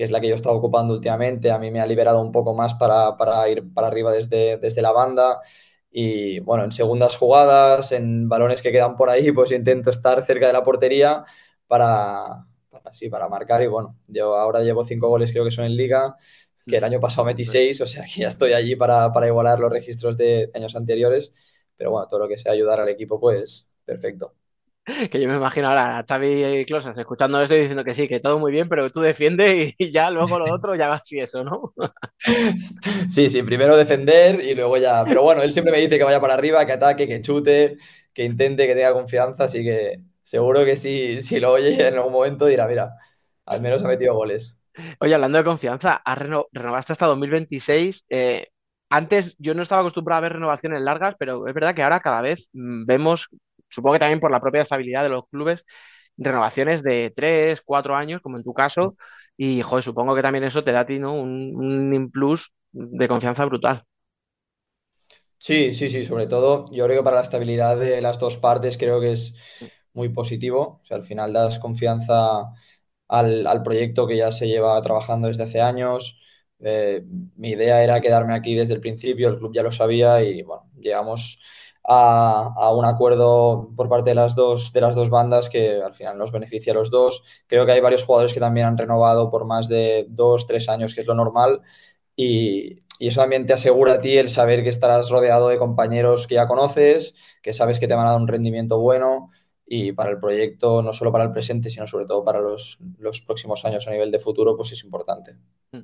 [0.00, 2.54] que es la que yo estaba ocupando últimamente, a mí me ha liberado un poco
[2.54, 5.40] más para, ir para arriba desde, desde la banda.
[5.90, 10.46] Y bueno, en segundas jugadas, en balones que quedan por ahí, pues intento estar cerca
[10.46, 11.22] de la portería
[11.66, 13.62] para, para, para marcar.
[13.62, 16.16] Y bueno, yo ahora llevo cinco goles, creo que son en liga,
[16.66, 19.70] que el año pasado metí seis, o sea que ya estoy allí para, igualar los
[19.70, 21.34] registros de años anteriores.
[21.76, 24.34] Pero bueno, todo lo que sea ayudar al equipo, pues perfecto.
[25.10, 28.20] Que yo me imagino ahora a Xavi Closas escuchando esto y diciendo que sí, que
[28.20, 31.44] todo muy bien, pero tú defiendes y ya luego lo otro ya va así eso,
[31.44, 31.72] ¿no?
[33.08, 35.04] Sí, sí, primero defender y luego ya.
[35.04, 37.76] Pero bueno, él siempre me dice que vaya para arriba, que ataque, que chute,
[38.12, 42.12] que intente, que tenga confianza, así que seguro que si, si lo oye en algún
[42.12, 42.94] momento dirá, mira,
[43.46, 44.56] al menos ha metido goles.
[45.00, 46.02] Oye, hablando de confianza,
[46.52, 48.04] renovaste hasta 2026.
[48.08, 48.48] Eh,
[48.88, 52.20] antes yo no estaba acostumbrado a ver renovaciones largas, pero es verdad que ahora cada
[52.22, 53.28] vez mm, vemos,
[53.70, 55.64] supongo que también por la propia estabilidad de los clubes,
[56.16, 58.96] renovaciones de 3, 4 años, como en tu caso,
[59.36, 61.14] y joder, supongo que también eso te da a ti ¿no?
[61.14, 63.84] un, un plus de confianza brutal.
[65.38, 68.76] Sí, sí, sí, sobre todo yo creo que para la estabilidad de las dos partes
[68.76, 69.34] creo que es
[69.94, 70.80] muy positivo.
[70.82, 72.52] O sea, al final das confianza
[73.08, 76.20] al, proyecto que ya se lleva trabajando desde hace años.
[76.60, 77.04] Eh,
[77.36, 80.70] mi idea era quedarme aquí desde el principio, el club ya lo sabía y bueno,
[80.78, 81.40] llegamos
[81.84, 86.18] a, un acuerdo por parte de las, dos, de las dos bandas que al final
[86.18, 87.24] nos beneficia a los dos.
[87.46, 90.94] Creo que hay varios jugadores que también han renovado por más de dos, tres años,
[90.94, 91.62] que es lo normal.
[92.16, 96.26] Y, y eso también te asegura a ti el saber que estarás rodeado de compañeros
[96.26, 99.30] que ya conoces, que sabes que te van a dar un rendimiento bueno
[99.72, 102.78] y para el proyecto, no solo para el presente, sino sobre todo para los,
[103.24, 105.36] próximos años a nivel de futuro, pues es importante.
[105.70, 105.82] Mm.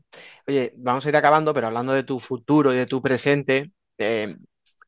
[0.48, 4.36] Oye, vamos a ir acabando, pero hablando de tu futuro y de tu presente, eh,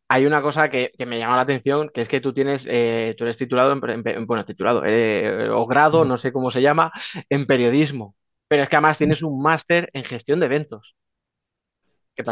[0.08, 3.24] hay una cosa que, me llama la atención, que es que tú tienes, eh, tú
[3.24, 6.90] eres titulado, en, bueno, titulado, eh, o grado, no sé cómo se llama,
[7.28, 8.16] en periodismo,
[8.48, 10.96] pero es que además tienes un máster en gestión de eventos.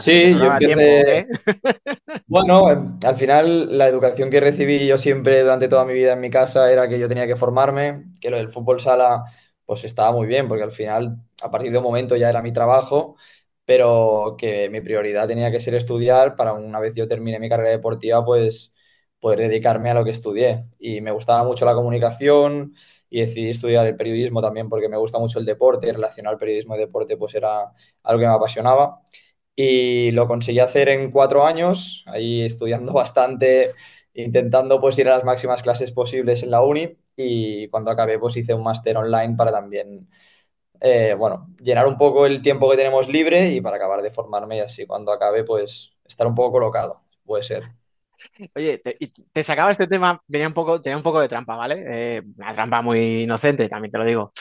[0.02, 1.28] Sí, yo empecé...
[2.26, 6.20] Bueno, em, al final la educación que recibí yo siempre durante toda mi vida en
[6.20, 9.24] mi casa era que yo tenía que formarme, que lo del fútbol sala
[9.64, 12.52] pues estaba muy bien, porque al final a partir de un momento ya era mi
[12.52, 13.16] trabajo,
[13.66, 17.70] pero que mi prioridad tenía que ser estudiar para una vez yo termine mi carrera
[17.70, 18.72] deportiva, pues
[19.20, 20.66] poder dedicarme a lo que estudié.
[20.78, 22.74] Y me gustaba mucho la comunicación
[23.10, 26.38] y decidí estudiar el periodismo también porque me gusta mucho el deporte y relacionar el
[26.38, 27.72] periodismo y deporte pues era
[28.04, 29.00] algo que me apasionaba
[29.54, 33.72] y lo conseguí hacer en cuatro años, ahí estudiando bastante,
[34.14, 38.36] intentando pues ir a las máximas clases posibles en la uni y cuando acabé pues
[38.36, 40.08] hice un máster online para también,
[40.80, 44.58] eh, bueno, llenar un poco el tiempo que tenemos libre y para acabar de formarme
[44.58, 47.64] y así cuando acabe pues estar un poco colocado, puede ser.
[48.54, 51.84] Oye, te, sacaba este tema, venía un poco, tenía un poco de trampa, ¿vale?
[51.88, 54.32] Eh, una trampa muy inocente, también te lo digo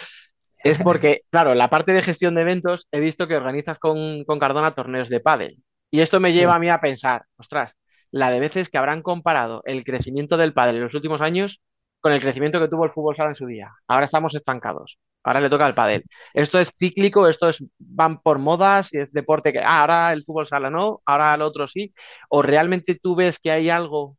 [0.66, 4.72] es porque, claro, la parte de gestión de eventos he visto que organizas con, Cardona
[4.72, 5.64] torneos de pádel.
[5.92, 7.74] Y esto me lleva a mí a pensar, ostras,
[8.12, 11.62] la de veces que habrán comparado el crecimiento del pádel en los últimos años
[12.06, 13.74] con el crecimiento que tuvo el fútbol sala en su día.
[13.88, 15.00] Ahora estamos estancados.
[15.24, 16.04] Ahora le toca al pádel.
[16.36, 20.24] Esto es cíclico, esto es van por modas y es deporte que ah, ahora el
[20.24, 21.96] fútbol sala no, ahora el otro sí.
[22.30, 24.18] O realmente tú ves que hay algo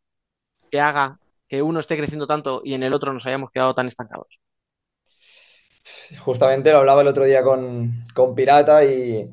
[0.69, 3.87] que haga que uno esté creciendo tanto y en el otro nos hayamos quedado tan
[3.87, 4.41] estancados.
[6.19, 8.03] Justamente lo hablaba el otro día con,
[8.35, 9.31] Pirata y,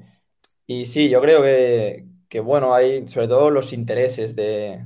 [0.85, 4.85] sí, yo creo que, bueno, hay sobre todo los intereses de,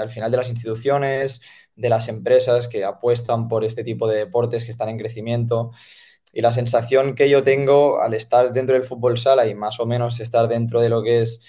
[0.00, 1.40] al final de las instituciones,
[1.76, 5.70] de las empresas que apuestan por este tipo de deportes que están en crecimiento.
[6.32, 9.86] Y la sensación que yo tengo al estar dentro del fútbol sala y más o
[9.86, 11.40] menos estar dentro de lo que es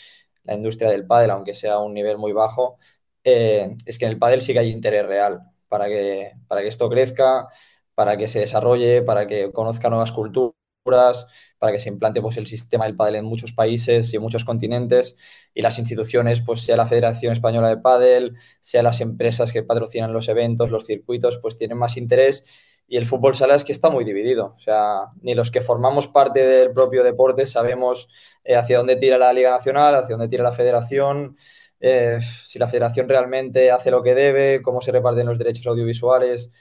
[0.44, 2.78] la industria del pádel, aunque sea a un nivel muy bajo,
[3.24, 6.68] eh, es que en el pádel sí que hay interés real para que, para que
[6.68, 7.48] esto crezca,
[7.96, 10.56] para que se desarrolle, para que conozca nuevas culturas,
[10.86, 14.46] para que se implante pues, el sistema del pádel en muchos países y en muchos
[14.46, 15.18] continentes
[15.54, 20.14] y las instituciones, pues sea la Federación Española de Pádel, sea las empresas que patrocinan
[20.14, 22.46] los eventos, los circuitos, pues tienen más interés
[22.88, 24.54] y el fútbol sala es que está muy dividido.
[24.56, 28.08] O sea, ni los que formamos parte del propio deporte sabemos
[28.44, 31.36] eh, hacia dónde tira la Liga Nacional, hacia dónde tira la Federación,
[31.80, 36.52] eh, si la Federación realmente hace lo que debe, cómo se reparten los derechos audiovisuales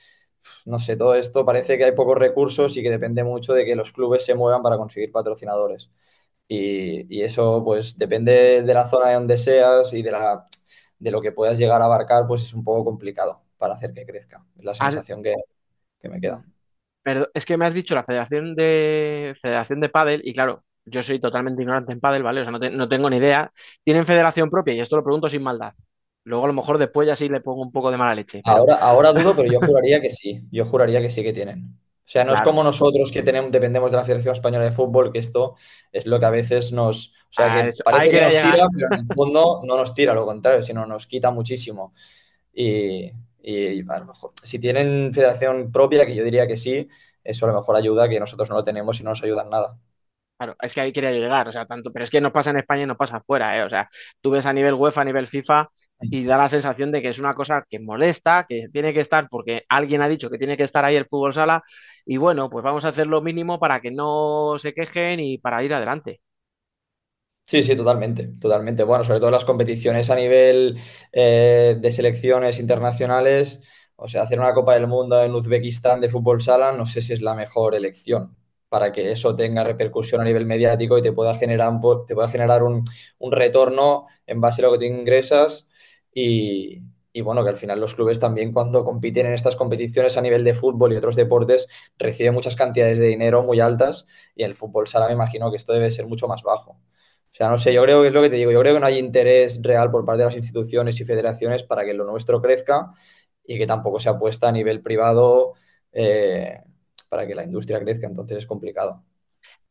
[0.66, 3.76] no sé, todo esto parece que hay pocos recursos y que depende mucho de que
[3.76, 5.90] los clubes se muevan para conseguir patrocinadores.
[6.48, 10.46] Y, eso, pues, depende de la zona de donde seas y de, la,
[10.98, 14.04] de lo que puedas llegar a abarcar, pues es un poco complicado para hacer que
[14.06, 14.44] crezca.
[14.58, 15.34] Es la sensación que,
[16.02, 16.44] me queda.
[17.02, 21.02] Pero es que me has dicho la Federación de Federación de Padel y claro, yo
[21.02, 22.40] soy totalmente ignorante en pádel, ¿vale?
[22.40, 23.52] O sea, no, te- no tengo ni idea.
[23.84, 24.74] ¿Tienen federación propia?
[24.74, 25.72] Y esto lo pregunto sin maldad.
[26.24, 28.62] Luego a lo mejor después ya sí le pongo un poco de mala leche, pero
[28.62, 30.42] Ahora, ahora dudo, pero yo juraría que sí.
[30.50, 31.78] Yo juraría que sí que tienen.
[32.06, 35.10] O sea, no es como nosotros que tenemos, dependemos de la Federación Española de Fútbol,
[35.12, 35.54] que esto
[35.90, 37.08] es lo que a veces nos.
[37.30, 39.94] O sea, que eso- ahí parece que nos tira, pero en el fondo no nos
[39.94, 41.94] tira, lo contrario, sino nos quita muchísimo.
[42.54, 43.10] Y,
[43.42, 46.88] y a lo mejor, si tienen federación propia, que yo diría que sí,
[47.24, 49.50] eso a lo mejor ayuda, que nosotros no lo tenemos y no nos ayuda en
[49.50, 49.78] nada.
[50.36, 52.58] Claro, es que ahí quería llegar, o sea, tanto, pero es que nos pasa en
[52.58, 53.62] España y nos pasa afuera, ¿eh?
[53.64, 53.88] O sea,
[54.20, 55.68] tú ves a nivel UEFA, a nivel FIFA
[56.10, 59.28] y da la sensación de que es una cosa que molesta, que tiene que estar
[59.30, 61.62] porque alguien ha dicho que tiene que estar ahí el fútbol sala
[62.06, 65.62] y bueno, pues vamos a hacer lo mínimo para que no se quejen y para
[65.64, 66.20] ir adelante.
[67.46, 68.84] Sí, sí, totalmente, totalmente.
[68.84, 70.78] Bueno, sobre todo las competiciones a nivel
[71.12, 73.60] eh, de selecciones internacionales,
[73.96, 77.12] o sea, hacer una Copa del Mundo en Uzbekistán de fútbol sala, no sé si
[77.12, 78.34] es la mejor elección
[78.70, 82.62] para que eso tenga repercusión a nivel mediático y te pueda generar, te pueda generar
[82.62, 82.82] un,
[83.18, 85.68] un retorno en base a lo que tú ingresas
[86.14, 90.20] y, y bueno, que al final los clubes también cuando compiten en estas competiciones a
[90.22, 94.50] nivel de fútbol y otros deportes reciben muchas cantidades de dinero muy altas y en
[94.50, 96.72] el fútbol sala me imagino que esto debe ser mucho más bajo.
[96.72, 98.80] O sea, no sé, yo creo que es lo que te digo, yo creo que
[98.80, 102.40] no hay interés real por parte de las instituciones y federaciones para que lo nuestro
[102.40, 102.90] crezca
[103.44, 105.54] y que tampoco se apuesta a nivel privado
[105.92, 106.58] eh,
[107.08, 109.02] para que la industria crezca, entonces es complicado.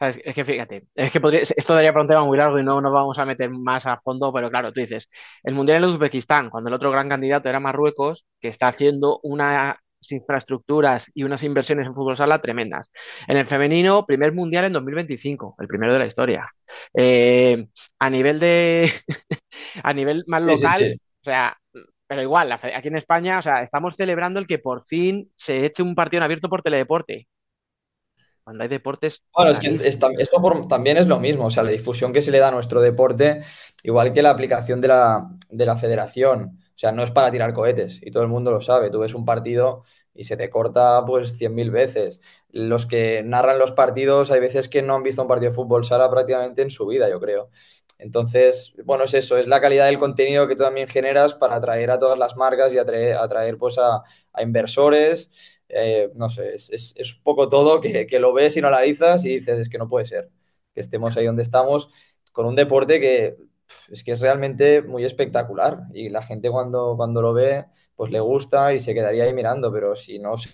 [0.03, 0.19] ¿Sabes?
[0.23, 2.81] Es que fíjate, es que podría- esto daría para un tema muy largo y no
[2.81, 5.09] nos vamos a meter más a fondo, pero claro, tú dices,
[5.43, 9.75] el Mundial en Uzbekistán, cuando el otro gran candidato era Marruecos, que está haciendo unas
[10.09, 12.91] infraestructuras y unas inversiones en fútbol sala tremendas.
[13.27, 16.49] En el femenino, primer Mundial en 2025, el primero de la historia.
[16.93, 17.67] Eh,
[17.99, 18.91] a nivel de,
[19.83, 20.99] a nivel más Sí, sí, local, sí.
[21.21, 21.57] o sea,
[22.07, 25.81] pero igual, aquí en España, o sea, estamos celebrando el que por fin se eche
[25.83, 27.27] un partido en abierto por teledeporte,
[28.43, 31.63] cuando hay deportes Bueno, es que es- es esto también es lo mismo, o sea,
[31.63, 33.41] la difusión que se le da a nuestro deporte,
[33.83, 37.53] igual que la aplicación de la, de la federación, o sea, no es para tirar
[37.53, 41.03] cohetes y todo el mundo lo sabe, tú ves un partido y se te corta
[41.05, 42.21] pues 100.000 veces.
[42.49, 45.83] Los que narran los partidos, hay veces que no han visto un partido de fútbol
[45.85, 47.49] sala prácticamente en su vida, yo creo.
[47.99, 51.91] Entonces, bueno, es eso, es la calidad del contenido que tú también generas para atraer
[51.91, 54.01] a todas las marcas y atraer, atraer pues a,
[54.33, 55.31] a inversores
[55.75, 59.25] eh, no sé, es, es, un poco todo que, que, lo ves y lo analizas
[59.25, 60.29] y dices, es que no puede ser
[60.73, 61.89] que estemos ahí donde estamos
[62.31, 63.37] con un deporte que
[63.89, 68.19] es que es realmente muy espectacular y la gente cuando, cuando lo ve pues le
[68.19, 70.49] gusta y se quedaría ahí mirando, pero si no se,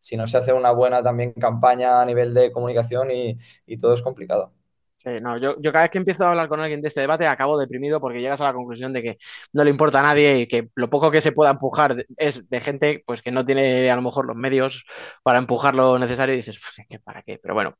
[0.00, 3.94] si no se hace una buena también campaña a nivel de comunicación y, y todo
[3.94, 4.57] es complicado.
[5.04, 7.24] Sí, no, yo, yo cada vez que empiezo a hablar con alguien de este debate
[7.26, 9.18] acabo deprimido porque llegas a la conclusión de que
[9.52, 12.60] no le importa a nadie y que lo poco que se pueda empujar es de
[12.60, 14.84] gente pues que no tiene a lo mejor los medios
[15.22, 17.38] para empujar lo necesario y dices, pues, ¿qué, ¿para qué?
[17.40, 17.76] Pero bueno,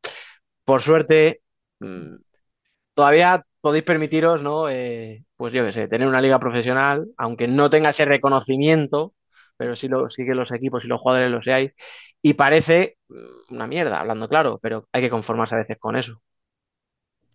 [0.64, 1.42] por suerte
[1.80, 2.16] mmm,
[2.94, 4.68] todavía podéis permitiros, ¿no?
[4.70, 9.14] Eh, pues yo qué sé, tener una liga profesional, aunque no tenga ese reconocimiento,
[9.56, 11.72] pero sí, lo, sí que los equipos y los jugadores lo seáis,
[12.22, 16.22] y parece mm, una mierda, hablando claro, pero hay que conformarse a veces con eso.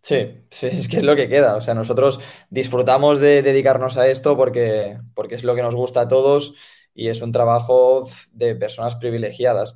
[0.04, 1.56] Sí, sí, es que es lo que queda.
[1.56, 6.02] O sea, nosotros disfrutamos de dedicarnos a esto porque, porque es lo que nos gusta
[6.02, 6.56] a todos
[6.94, 9.76] y es un trabajo de personas privilegiadas.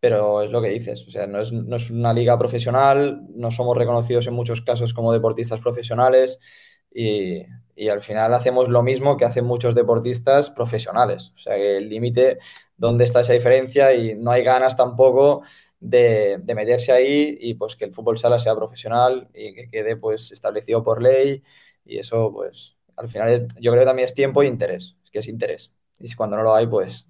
[0.00, 3.50] Pero es lo que dices, o sea, no es, no es una liga profesional, no
[3.50, 6.40] somos reconocidos en muchos casos como deportistas profesionales
[6.94, 7.42] y,
[7.76, 11.32] y al final hacemos lo mismo que hacen muchos deportistas profesionales.
[11.34, 12.38] O sea, el límite,
[12.76, 13.94] ¿dónde está esa diferencia?
[13.94, 15.42] Y no hay ganas tampoco
[15.80, 19.96] de, de, meterse ahí y pues que el fútbol sala sea profesional y que quede
[19.96, 21.42] pues establecido por ley
[21.84, 25.10] y eso pues al final es, yo creo que también es tiempo e interés, es
[25.10, 27.06] que es interés y cuando no lo hay pues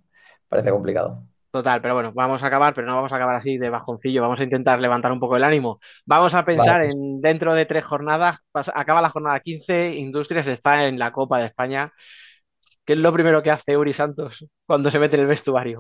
[0.49, 1.25] parece complicado.
[1.51, 4.39] Total, pero bueno, vamos a acabar, pero no vamos a acabar así de bajoncillo, vamos
[4.39, 5.81] a intentar levantar un poco el ánimo.
[6.05, 6.91] Vamos a pensar vale.
[6.91, 11.47] en dentro de tres jornadas, acaba la jornada 15, Industrias está en la Copa de
[11.47, 11.91] España.
[12.85, 15.79] ¿Qué es lo primero que hace Uri Santos cuando se mete en el vestuario?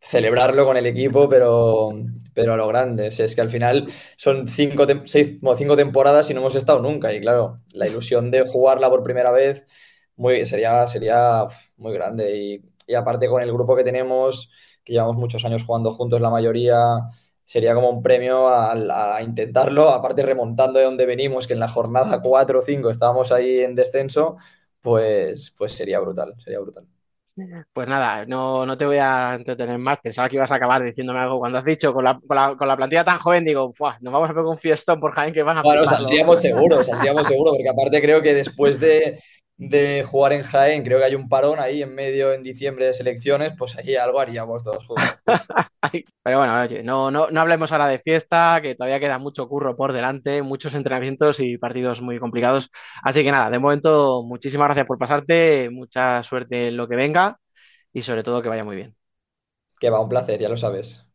[0.00, 1.90] Celebrarlo con el equipo, pero,
[2.34, 3.08] pero a lo grande.
[3.08, 6.54] O sea, es que al final son cinco, seis, como cinco temporadas y no hemos
[6.56, 7.12] estado nunca.
[7.12, 9.66] Y claro, la ilusión de jugarla por primera vez
[10.16, 11.44] muy, sería, sería
[11.76, 12.36] muy grande.
[12.36, 14.50] Y, y, aparte con el grupo que tenemos,
[14.84, 16.78] que llevamos muchos años jugando juntos la mayoría,
[17.44, 18.72] sería como un premio a,
[19.16, 19.90] a intentarlo.
[19.90, 23.74] Aparte remontando de donde venimos, que en la jornada 4 o 5 estábamos ahí en
[23.74, 24.36] descenso,
[24.80, 26.86] pues, pues sería brutal, sería brutal.
[27.72, 29.98] Pues nada, no, no te voy a entretener más.
[30.02, 31.38] Pensaba que ibas a acabar diciéndome algo.
[31.38, 34.30] Cuando has dicho con la, con la, con la plantilla tan joven, digo, nos vamos
[34.30, 37.68] a pegar un fiestón por Jaén que van a Bueno, saldríamos seguro, saldríamos seguro, porque
[37.68, 39.20] aparte creo que después de,
[39.58, 42.94] de jugar en Jaén, creo que hay un parón ahí en medio en diciembre de
[42.94, 45.04] selecciones, pues ahí algo haríamos todos juntos.
[46.22, 49.76] Pero bueno, oye, no, no, no hablemos ahora de fiesta, que todavía queda mucho curro
[49.76, 52.70] por delante, muchos entrenamientos y partidos muy complicados.
[53.02, 57.38] Así que nada, de momento, muchísimas gracias por pasarte, mucha suerte en lo que venga
[57.92, 58.96] y sobre todo que vaya muy bien.
[59.80, 61.05] Que va, un placer, ya lo sabes.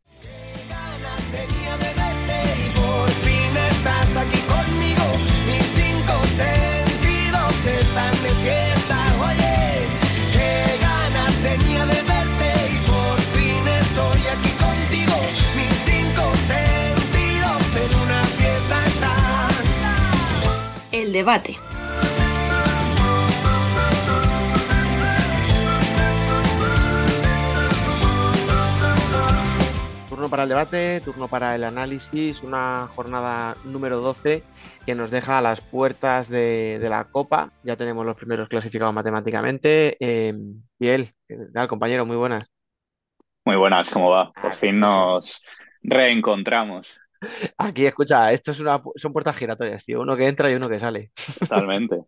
[21.22, 21.56] Debate.
[30.10, 34.42] Turno para el debate, turno para el análisis, una jornada número 12
[34.84, 37.52] que nos deja a las puertas de, de la Copa.
[37.64, 39.98] Ya tenemos los primeros clasificados matemáticamente.
[40.00, 40.34] Eh,
[40.80, 42.04] Biel, ¿qué tal, compañero?
[42.08, 42.52] Muy buenas.
[43.46, 44.32] Muy buenas, ¿cómo va?
[44.34, 45.44] Por fin nos
[45.84, 47.00] reencontramos,
[47.58, 50.02] Aquí, escucha, esto es una, son puertas giratorias, tío.
[50.02, 51.12] Uno que entra y uno que sale.
[51.40, 51.96] totalmente.
[51.96, 52.04] De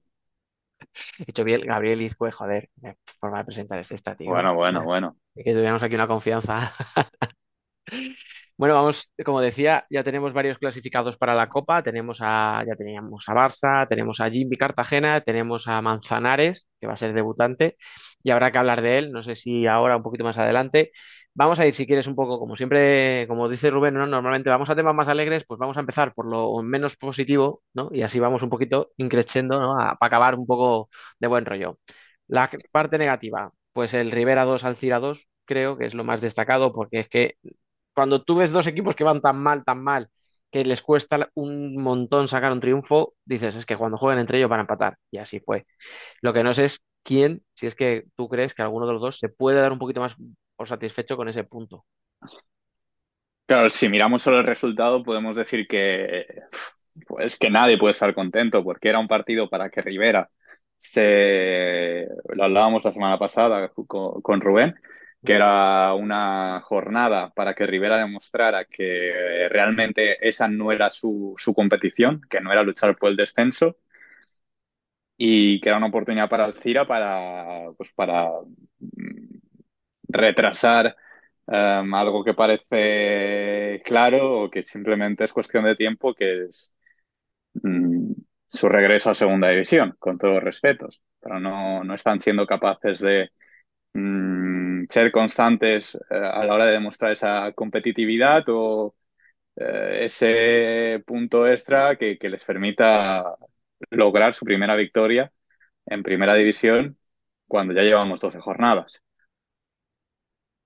[1.27, 4.29] hecho, Biel, Gabriel Izcue, joder, qué forma de presentar es esta, tío.
[4.29, 5.17] Bueno, bueno, bueno.
[5.35, 6.73] que tuviéramos aquí una confianza.
[8.55, 11.81] Bueno, vamos, como decía, ya tenemos varios clasificados para la Copa.
[11.81, 16.93] Tenemos a, ya teníamos a Barça, tenemos a Jimmy Cartagena, tenemos a Manzanares, que va
[16.93, 17.77] a ser debutante,
[18.21, 19.11] y habrá que hablar de él.
[19.11, 20.91] No sé si ahora, un poquito más adelante.
[21.35, 24.05] Vamos a ir, si quieres, un poco, como siempre, como dice Rubén, ¿no?
[24.05, 27.89] Normalmente vamos a temas más alegres, pues vamos a empezar por lo menos positivo, ¿no?
[27.91, 29.73] Y así vamos un poquito increciendo, ¿no?
[29.75, 31.79] Para acabar un poco de buen rollo.
[32.27, 36.71] La parte negativa, pues el Rivera 2 Alcira 2, creo que es lo más destacado,
[36.71, 37.37] porque es que
[37.93, 40.09] cuando tú ves dos equipos que van tan mal, tan mal,
[40.51, 44.49] que les cuesta un montón sacar un triunfo, dices, es que cuando jueguen entre ellos
[44.49, 44.97] van a empatar.
[45.11, 45.65] Y así fue.
[46.21, 49.01] Lo que no sé es quién, si es que tú crees que alguno de los
[49.01, 50.15] dos se puede dar un poquito más
[50.55, 51.85] por satisfecho con ese punto.
[53.45, 56.25] Claro, si miramos solo el resultado, podemos decir que,
[57.07, 60.29] pues, que nadie puede estar contento, porque era un partido para que Rivera
[60.77, 64.75] se, lo hablábamos la semana pasada con, Rubén,
[65.23, 71.53] que era una jornada para que Rivera demostrara que realmente esa no era su, su
[71.53, 73.77] competición, que no era luchar por el descenso.
[75.17, 78.29] y que era una oportunidad para Alcira para, pues para
[80.13, 80.95] retrasar
[81.47, 86.73] um, algo que parece claro o que simplemente es cuestión de tiempo, que es
[87.55, 88.13] mm,
[88.47, 91.01] su regreso a segunda división, con todos los respetos.
[91.19, 93.31] Pero no, no están siendo capaces de
[93.93, 98.95] mm, ser constantes eh, a la hora de demostrar esa competitividad o
[99.55, 103.35] eh, ese punto extra que, que les permita
[103.91, 105.31] lograr su primera victoria
[105.85, 106.97] en primera división
[107.47, 109.01] cuando ya llevamos 12 jornadas.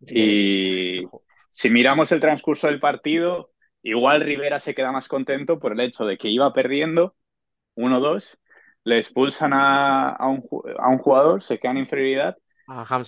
[0.06, 1.04] Y
[1.52, 3.52] si miramos el transcurso del partido,
[3.84, 7.16] igual Rivera se queda más contento por el hecho de que iba perdiendo
[7.76, 8.40] 1-2,
[8.84, 12.38] le expulsan a, a un, ju- a un jugador, se queda en inferioridad.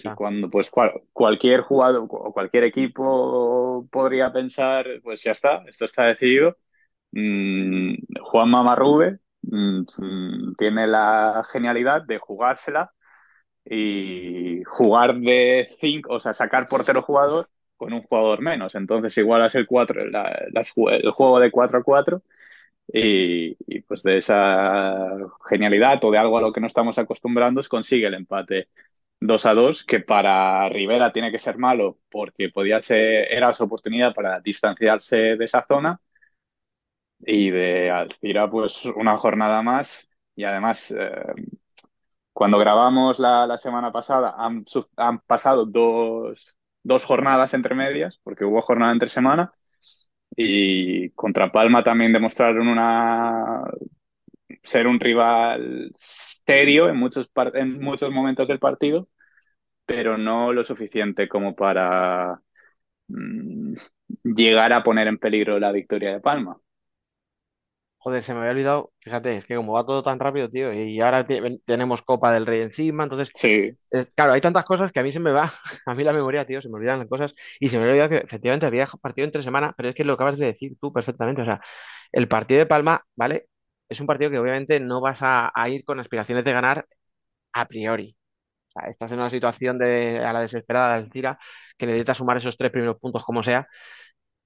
[0.01, 5.85] Y cuando pues cual- cualquier jugador o cualquier equipo podría pensar, pues ya está, esto
[5.85, 6.57] está decidido.
[7.11, 12.91] Mm, Juan Mamarrube mm, mm, tiene la genialidad de jugársela
[13.69, 18.75] y jugar de 5, o sea, sacar portero jugador con un jugador menos.
[18.75, 22.23] Entonces igual es el, cuatro, la- el juego de 4 a 4
[22.91, 25.07] y, y, pues de esa
[25.49, 28.69] genialidad o de algo a lo que no estamos acostumbrados consigue el empate
[29.19, 33.63] 2 a 2, que para Rivera tiene que ser malo porque podía ser, era su
[33.65, 36.01] oportunidad para distanciarse de esa zona
[37.19, 41.11] y de Alcira pues una jornada más y además eh,
[42.39, 44.63] cuando grabamos la, la semana pasada han,
[44.97, 49.53] han pasado dos, dos jornadas entre medias porque hubo jornada entre semana
[50.35, 53.63] y contra Palma también demostraron una
[54.63, 59.07] ser un rival serio en muchos, en muchos momentos del partido,
[59.85, 62.41] pero no lo suficiente como para
[63.09, 63.73] mm,
[64.23, 66.59] llegar a poner en peligro la victoria de Palma.
[68.01, 71.01] Joder, se me había olvidado, fíjate, es que como va todo tan rápido, tío, y
[71.01, 74.99] ahora te- tenemos Copa del Rey encima, entonces, Sí, eh, claro, hay tantas cosas que
[75.01, 75.53] a mí se me va,
[75.85, 78.09] a mí la memoria, tío, se me olvidan las cosas, y se me había olvidado
[78.21, 81.41] que efectivamente había partido entre semana, pero es que lo acabas de decir tú perfectamente,
[81.41, 81.61] o sea,
[82.13, 83.47] el partido de Palma, ¿vale?
[83.89, 86.87] Es un partido que obviamente no vas a, a ir con aspiraciones de ganar
[87.53, 88.15] a priori.
[88.69, 91.39] O sea, estás en una situación de, a la desesperada de Alcira
[91.77, 93.67] que necesitas sumar esos tres primeros puntos como sea.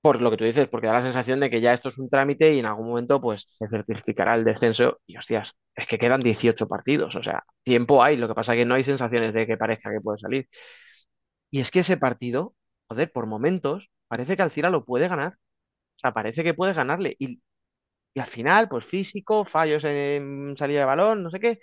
[0.03, 2.09] Por lo que tú dices, porque da la sensación de que ya esto es un
[2.09, 6.21] trámite y en algún momento pues se certificará el descenso y hostias, es que quedan
[6.21, 9.47] 18 partidos, o sea, tiempo hay, lo que pasa es que no hay sensaciones de
[9.47, 10.49] que parezca que puede salir.
[11.51, 12.55] Y es que ese partido,
[12.89, 15.33] joder, por momentos, parece que Alcira lo puede ganar,
[15.97, 17.41] o sea, parece que puede ganarle y,
[18.13, 21.59] y al final, pues físico, fallos en salida de balón, no sé qué,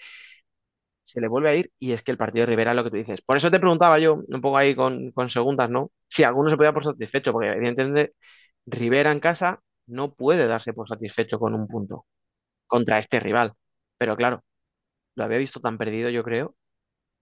[1.02, 2.90] se le vuelve a ir y es que el partido de Rivera es lo que
[2.90, 3.20] tú dices.
[3.22, 5.90] Por eso te preguntaba yo, un poco ahí con, con segundas, ¿no?
[6.08, 8.14] Si alguno se podía por satisfecho, porque evidentemente
[8.66, 12.06] Rivera en casa no puede darse por satisfecho con un punto
[12.66, 13.52] contra este rival.
[13.98, 14.44] Pero claro,
[15.16, 16.56] lo había visto tan perdido, yo creo,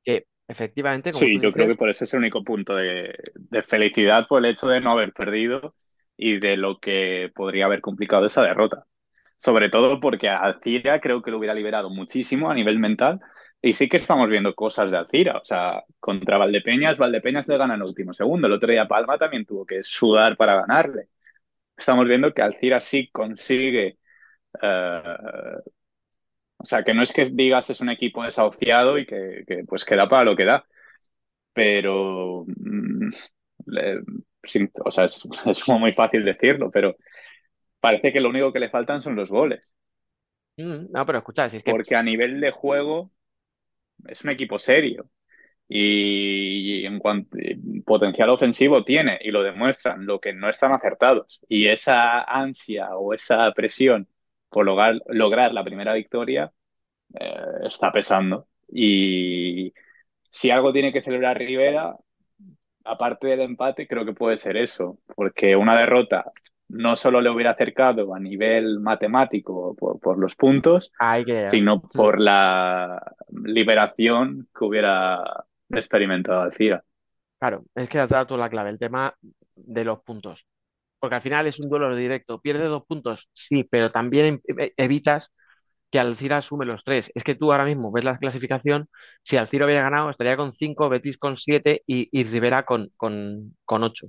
[0.04, 3.62] que efectivamente, como Sí, yo creo que por ese es el único punto de, de
[3.62, 5.74] felicidad por el hecho de no haber perdido
[6.16, 8.84] y de lo que podría haber complicado esa derrota.
[9.38, 13.20] Sobre todo porque a Alcira creo que lo hubiera liberado muchísimo a nivel mental.
[13.60, 15.38] Y sí que estamos viendo cosas de Alcira.
[15.38, 18.46] O sea, contra Valdepeñas, Valdepeñas le gana en el último segundo.
[18.46, 21.08] El otro día Palma también tuvo que sudar para ganarle.
[21.76, 23.98] Estamos viendo que Alcira sí consigue.
[24.62, 25.02] eh,
[26.58, 29.84] o sea, que no es que digas es un equipo desahuciado y que, que, pues
[29.84, 30.64] que da para lo que da.
[31.54, 32.44] Pero.
[32.48, 33.10] mm,
[33.66, 34.02] le-
[34.44, 36.96] sin- o sea, es, es como muy fácil decirlo, pero
[37.80, 39.62] parece que lo único que le faltan son los goles.
[40.56, 43.12] mm, no, pero escucha, si es que Porque a nivel de juego
[44.06, 45.10] es un equipo serio
[45.68, 47.36] y, en cuanto
[47.84, 51.40] potencial ofensivo tiene y lo demuestran, lo que no están acertados.
[51.48, 54.08] Y esa ansia o esa presión
[54.48, 56.52] por lograr, lograr la primera victoria
[57.20, 58.48] eh, está pesando.
[58.68, 59.72] Y
[60.30, 61.96] si algo tiene que celebrar Rivera,
[62.84, 66.32] aparte del empate, creo que puede ser eso, porque una derrota
[66.68, 70.92] no solo le hubiera acercado a nivel matemático por, por los puntos,
[71.26, 71.34] que...
[71.42, 71.88] sino Mm.
[71.94, 75.22] por la liberación que hubiera
[75.70, 76.84] experimentado Alcira.
[77.38, 79.14] Claro, es que has dado tú la clave, el tema
[79.54, 80.46] de los puntos.
[81.00, 82.40] Porque al final es un duelo directo.
[82.40, 85.32] Pierdes dos puntos, sí, pero también em- e- evitas
[85.90, 87.12] que Alcira sume los tres.
[87.14, 88.88] Es que tú ahora mismo ves la clasificación,
[89.24, 93.56] si Alcira hubiera ganado, estaría con cinco, Betis con siete y, y Rivera con, con,
[93.66, 94.08] con ocho.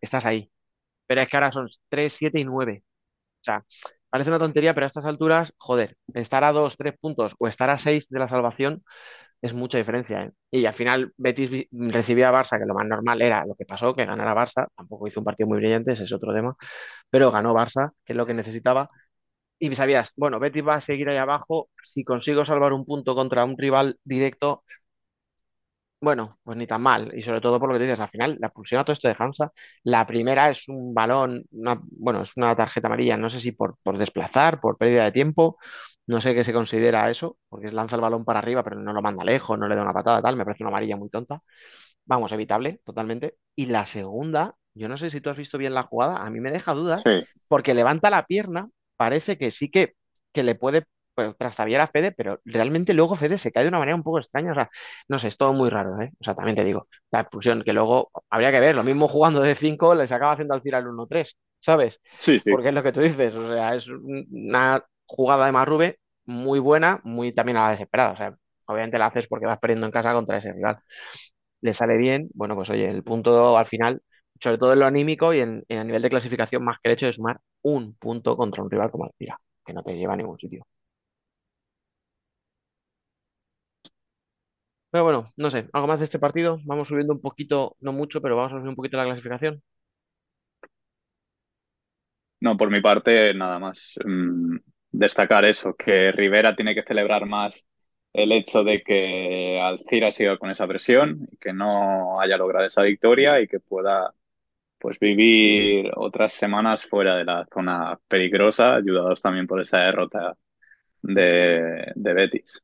[0.00, 0.50] Estás ahí.
[1.06, 2.82] Pero es que ahora son tres, siete y nueve.
[3.42, 3.64] O sea,
[4.10, 7.70] parece una tontería, pero a estas alturas, joder, estar a dos, tres puntos o estar
[7.70, 8.84] a seis de la salvación
[9.42, 10.32] es mucha diferencia, ¿eh?
[10.50, 13.94] Y al final Betis recibía a Barça, que lo más normal era lo que pasó,
[13.94, 16.56] que ganara Barça, tampoco hizo un partido muy brillante, ese es otro tema,
[17.10, 18.90] pero ganó Barça, que es lo que necesitaba,
[19.58, 23.44] y sabías, bueno, Betis va a seguir ahí abajo, si consigo salvar un punto contra
[23.44, 24.64] un rival directo,
[26.00, 28.36] bueno, pues ni tan mal, y sobre todo por lo que tú dices, al final
[28.40, 32.36] la expulsión a todo esto de Hansa, la primera es un balón, una- bueno, es
[32.36, 35.58] una tarjeta amarilla, no sé si por, por desplazar, por pérdida de tiempo,
[36.06, 39.02] no sé qué se considera eso, porque lanza el balón para arriba, pero no lo
[39.02, 41.40] manda lejos, no le da una patada, tal, me parece una amarilla muy tonta.
[42.04, 43.36] Vamos, evitable, totalmente.
[43.54, 46.40] Y la segunda, yo no sé si tú has visto bien la jugada, a mí
[46.40, 47.10] me deja dudas, Sí,
[47.48, 49.94] porque levanta la pierna, parece que sí que,
[50.32, 50.84] que le puede
[51.16, 54.20] pues, trastabillar a Fede, pero realmente luego Fede se cae de una manera un poco
[54.20, 54.70] extraña, o sea,
[55.08, 56.12] no sé, es todo muy raro, ¿eh?
[56.20, 59.40] O sea, también te digo, la expulsión, que luego habría que ver, lo mismo jugando
[59.42, 62.00] de 5 les acaba haciendo al tiro al 1-3, ¿sabes?
[62.18, 62.56] sí, sí.
[62.56, 67.00] Porque es lo que tú dices, o sea, es una jugada de Marrube muy buena,
[67.04, 68.36] muy también a la desesperada, o sea,
[68.66, 70.78] obviamente la haces porque vas perdiendo en casa contra ese rival.
[71.60, 74.02] Le sale bien, bueno, pues oye, el punto al final,
[74.40, 76.94] sobre todo en lo anímico y en, en a nivel de clasificación, más que el
[76.94, 80.16] hecho de sumar un punto contra un rival como Alcira, que no te lleva a
[80.16, 80.64] ningún sitio.
[84.90, 86.58] Pero bueno, no sé, algo más de este partido.
[86.64, 89.62] Vamos subiendo un poquito, no mucho, pero vamos a subir un poquito la clasificación.
[92.40, 93.94] No, por mi parte, nada más.
[94.04, 94.56] Mm,
[94.90, 97.66] destacar eso, que Rivera tiene que celebrar más
[98.12, 103.40] el hecho de que Alcira siga con esa presión, que no haya logrado esa victoria
[103.40, 104.14] y que pueda
[104.78, 110.36] pues vivir otras semanas fuera de la zona peligrosa, ayudados también por esa derrota
[111.02, 112.62] de, de Betis.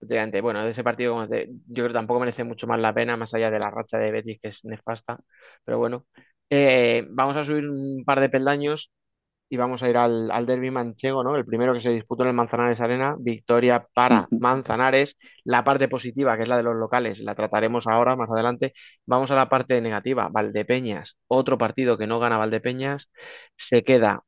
[0.00, 1.28] Efectivamente, bueno, de ese partido, como yo
[1.74, 4.38] creo que tampoco merece mucho más la pena, más allá de la racha de Betis,
[4.40, 5.18] que es nefasta.
[5.64, 6.06] Pero bueno,
[6.52, 8.90] Eh, vamos a subir un par de peldaños
[9.48, 11.36] y vamos a ir al, al derbi manchego, ¿no?
[11.36, 15.16] El primero que se disputó en el Manzanares Arena, victoria para Manzanares.
[15.44, 18.74] La parte positiva, que es la de los locales, la trataremos ahora, más adelante.
[19.06, 23.10] Vamos a la parte negativa, Valdepeñas, otro partido que no gana Valdepeñas,
[23.56, 24.24] se queda,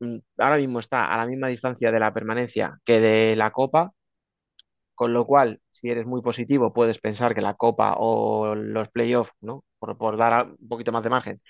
[0.00, 3.92] mm, ahora mismo está a la misma distancia de la permanencia que de la Copa,
[4.96, 9.32] con lo cual, si eres muy positivo, puedes pensar que la Copa o los playoffs,
[9.42, 9.64] ¿no?
[9.78, 11.42] Por, por dar un poquito más de margen,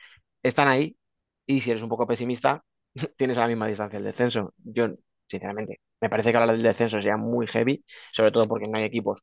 [0.42, 0.99] están ahí.
[1.47, 2.64] Y si eres un poco pesimista,
[3.16, 4.53] tienes a la misma distancia el descenso.
[4.59, 4.88] Yo,
[5.28, 8.84] sinceramente, me parece que hablar del descenso sea muy heavy, sobre todo porque no hay
[8.84, 9.20] equipos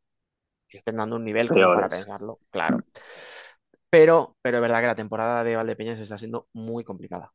[0.67, 2.79] que estén dando un nivel como para pensarlo, claro.
[3.89, 7.31] pero, pero es verdad que la temporada de Valdepeñas está siendo muy complicada.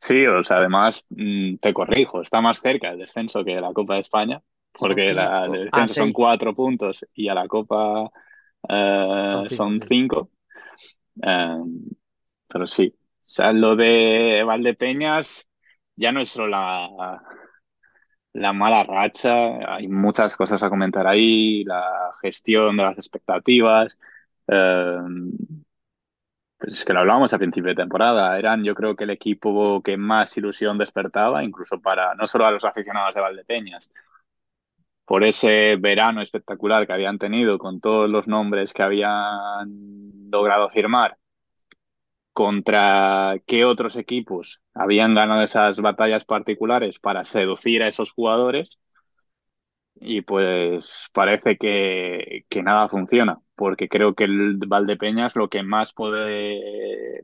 [0.00, 3.94] Sí, o sea, además mm, te corrijo, está más cerca el descenso que la Copa
[3.94, 4.42] de España,
[4.72, 8.10] porque la, cinco, el ah, descenso son cuatro puntos y a la Copa
[8.68, 10.30] son eh, cinco, son cinco.
[11.22, 11.56] Eh,
[12.46, 15.48] pero sí, o sea, lo de Valdepeñas
[15.96, 17.20] ya no es solo la,
[18.34, 23.98] la mala racha, hay muchas cosas a comentar ahí, la gestión de las expectativas.
[24.46, 24.98] eh,
[26.58, 28.38] pues es que lo hablábamos a principio de temporada.
[28.38, 32.50] Eran, yo creo que el equipo que más ilusión despertaba, incluso para no solo a
[32.50, 33.90] los aficionados de Valdepeñas,
[35.04, 41.16] por ese verano espectacular que habían tenido con todos los nombres que habían logrado firmar,
[42.32, 48.78] contra qué otros equipos habían ganado esas batallas particulares para seducir a esos jugadores.
[50.00, 55.92] Y pues parece que, que nada funciona, porque creo que el Valdepeñas lo que más
[55.92, 57.22] puede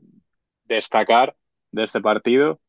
[0.65, 1.37] destacar
[1.71, 2.61] de este partido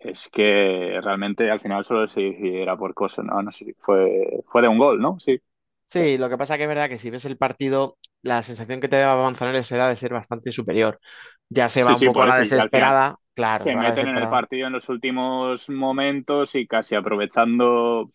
[0.00, 3.42] es que realmente al final solo se decidiera por cosas, ¿no?
[3.42, 5.18] No sé fue, fue de un gol, ¿no?
[5.20, 5.40] Sí.
[5.86, 8.88] Sí, lo que pasa que es verdad que si ves el partido, la sensación que
[8.88, 11.00] te daba Manzanares era de ser bastante superior.
[11.48, 14.28] Ya se va Sí, un sí, poco a la desesperada, claro, se meten en el
[14.28, 18.12] partido en los últimos momentos y casi aprovechando,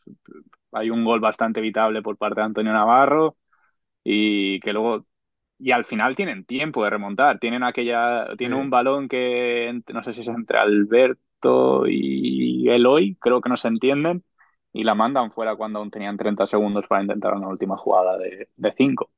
[0.73, 3.37] hay un gol bastante evitable por parte de Antonio Navarro
[4.03, 5.05] y que luego,
[5.59, 8.71] y al final tienen tiempo de remontar, tienen aquella, tienen un Sí.
[8.71, 14.23] balón que no sé si es entre Alberto y Eloy, creo que no se entienden,
[14.73, 18.49] y la mandan fuera cuando aún tenían 30 segundos para intentar una última jugada de,
[18.55, 19.11] de cinco.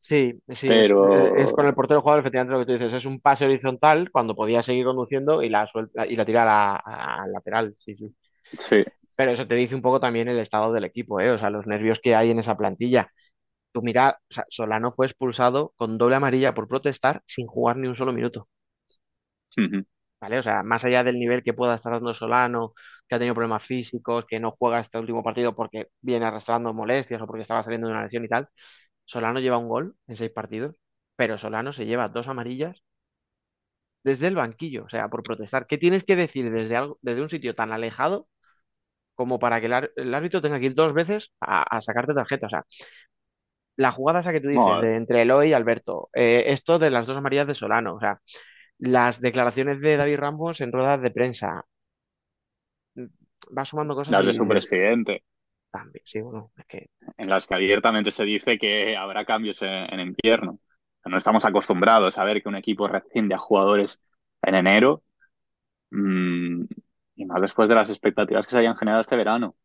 [0.00, 0.94] Sí, sí, es,
[1.34, 4.10] es con el Pero portero jugador, efectivamente lo que tú dices, es un pase horizontal
[4.12, 7.74] cuando podía seguir conduciendo y la suelta y la tira a la- a- al lateral,
[7.78, 8.14] sí, sí.
[8.58, 8.84] sí,
[9.16, 11.30] Pero eso te dice un poco también el estado del equipo, ¿eh?
[11.32, 13.10] O sea, los nervios que hay en esa plantilla.
[13.72, 17.88] Tú mira, o sea, Solano fue expulsado con doble amarilla por protestar sin jugar ni
[17.88, 18.48] un solo minuto,
[20.20, 20.38] ¿vale?
[20.38, 22.74] O sea, más allá del nivel que pueda estar dando Solano,
[23.08, 27.20] que ha tenido problemas físicos, que no juega este último partido porque viene arrastrando molestias
[27.22, 28.48] o porque estaba saliendo de una lesión y tal,
[29.04, 30.76] Solano lleva un gol en seis partidos,
[31.16, 32.82] pero Solano se lleva dos amarillas
[34.04, 35.66] desde el banquillo, o sea, por protestar.
[35.66, 38.28] ¿Qué tienes que decir desde algo, desde un sitio tan alejado
[39.16, 42.46] como para que el, árbitro tenga que ir dos veces a, a sacarte tarjeta?
[42.46, 42.64] O sea,
[43.76, 46.90] la jugada esa que tú dices no, de entre Eloy y Alberto, eh, esto de
[46.90, 48.20] las dos amarillas de Solano, o sea,
[48.78, 51.64] las declaraciones de David Ramos en ruedas de prensa,
[52.94, 53.06] mm,
[53.56, 55.24] va sumando cosas las de su presidente.
[55.70, 59.92] también, sí, bueno, es que en las que abiertamente se dice que habrá cambios en,
[59.92, 60.60] en invierno.
[61.04, 64.02] No estamos acostumbrados a ver que un equipo rescinde a jugadores
[64.42, 65.04] en enero
[65.90, 66.64] mmm,
[67.16, 69.56] y más después de las expectativas que se hayan generado este verano.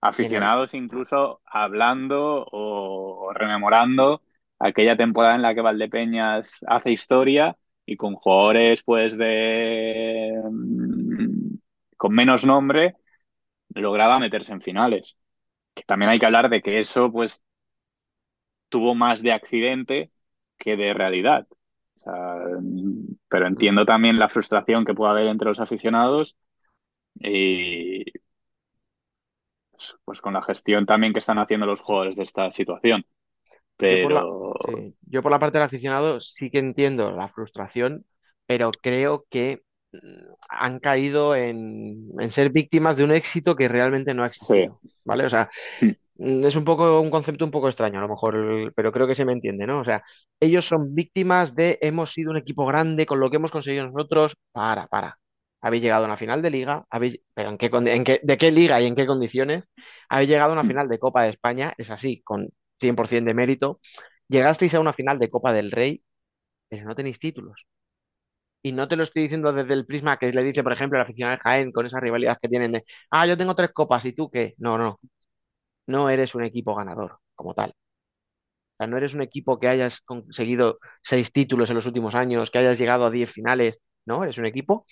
[0.00, 4.22] Aficionados incluso hablando o rememorando
[4.60, 11.56] aquella temporada en la que Valdepeñas hace historia y con jugadores pues de mm,
[11.96, 12.96] con menos nombre
[13.70, 15.18] lograba meterse en finales.
[15.74, 17.44] Que también hay que hablar de que eso pues
[18.68, 20.12] tuvo más de accidente
[20.58, 21.46] que de realidad.
[21.96, 22.36] O sea,
[23.28, 26.36] pero mm, entiendo también la frustración que puede haber entre los aficionados
[27.20, 28.04] y
[29.70, 33.04] pues, pues con la gestión también que están haciendo los jugadores de esta situación.
[33.86, 37.28] Yo por la, Pero sí, yo por la parte del aficionado sí que entiendo la
[37.28, 38.06] frustración,
[38.46, 39.62] pero creo que
[39.92, 39.98] mm,
[40.48, 44.82] han caído en, en ser víctimas de un éxito que realmente no ha sí, existido,
[45.04, 45.26] ¿vale?
[45.26, 45.50] O sea,
[46.16, 49.14] mm, es un poco un concepto un poco extraño a lo mejor, pero creo que
[49.16, 49.80] se me entiende, ¿no?
[49.80, 50.02] O sea,
[50.40, 54.36] ellos son víctimas de hemos sido un equipo grande con lo que hemos conseguido nosotros.
[54.52, 55.18] Para, para.
[55.60, 58.50] Habéis llegado a una final de liga, habéis, pero ¿en qué, en qué- de qué
[58.50, 59.64] liga y en qué condiciones?
[60.08, 62.48] Habéis llegado a una final de Copa de España, es así, con
[62.80, 63.80] 100% de mérito.
[64.28, 66.02] Llegasteis a una final de Copa del Rey,
[66.68, 67.66] pero no tenéis títulos.
[68.62, 71.02] Y no te lo estoy diciendo desde el prisma que le dice, por ejemplo, el
[71.04, 74.12] aficionado de Jaén con esas rivalidades que tienen de, ah, yo tengo tres copas y
[74.12, 74.54] tú qué.
[74.58, 74.98] No, no,
[75.88, 77.70] no eres un equipo ganador como tal.
[77.72, 82.50] O sea, no eres un equipo que hayas conseguido seis títulos en los últimos años,
[82.50, 83.78] que hayas llegado a diez finales.
[84.06, 84.86] No, eres un equipo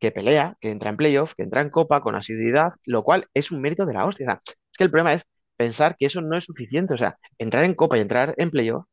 [0.00, 3.50] que pelea, que entra en playoff, que entra en copa con asiduidad, lo cual es
[3.52, 4.42] un mérito de la hostia.
[4.46, 5.24] Es que el problema es
[5.56, 6.94] pensar que eso no es suficiente.
[6.94, 8.86] O sea, entrar en copa y entrar en playoff,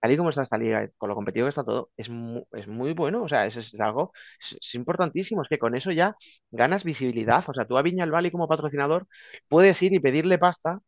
[0.00, 2.68] tal y como está esta liga, con lo competitivo que está todo, es muy, es
[2.68, 3.22] muy bueno.
[3.24, 5.42] O sea, es algo, es, importantísimo.
[5.42, 6.16] Es que con eso ya
[6.50, 7.44] ganas visibilidad.
[7.48, 9.06] O sea, tú a Viñalbali como patrocinador
[9.48, 10.80] puedes ir y pedirle pasta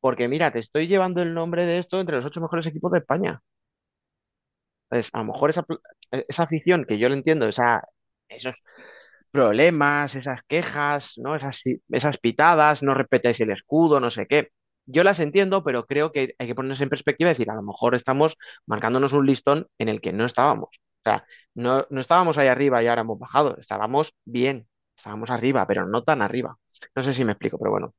[0.00, 2.98] porque mira, te estoy llevando el nombre de esto entre los ocho mejores equipos de
[3.00, 3.42] España.
[4.90, 5.80] Entonces, a lo mejor esa, pl-
[6.28, 7.82] esa afición que yo lo entiendo, esa,
[8.28, 8.54] esos
[9.36, 11.36] problemas, esas quejas, ¿no?
[11.36, 14.50] Esas, esas pitadas, no respetáis el escudo, no sé qué.
[14.86, 17.62] yo las entiendo, pero creo que hay que ponerse en perspectiva y decir, a lo
[17.62, 20.70] mejor estamos marcándonos un listón en el que no estábamos.
[20.72, 21.24] O sea,
[21.54, 26.02] no, no estábamos ahí arriba y ahora hemos bajado, estábamos bien, estábamos arriba, pero no
[26.04, 26.56] tan arriba.
[26.94, 27.94] No sé si me explico, pero bueno.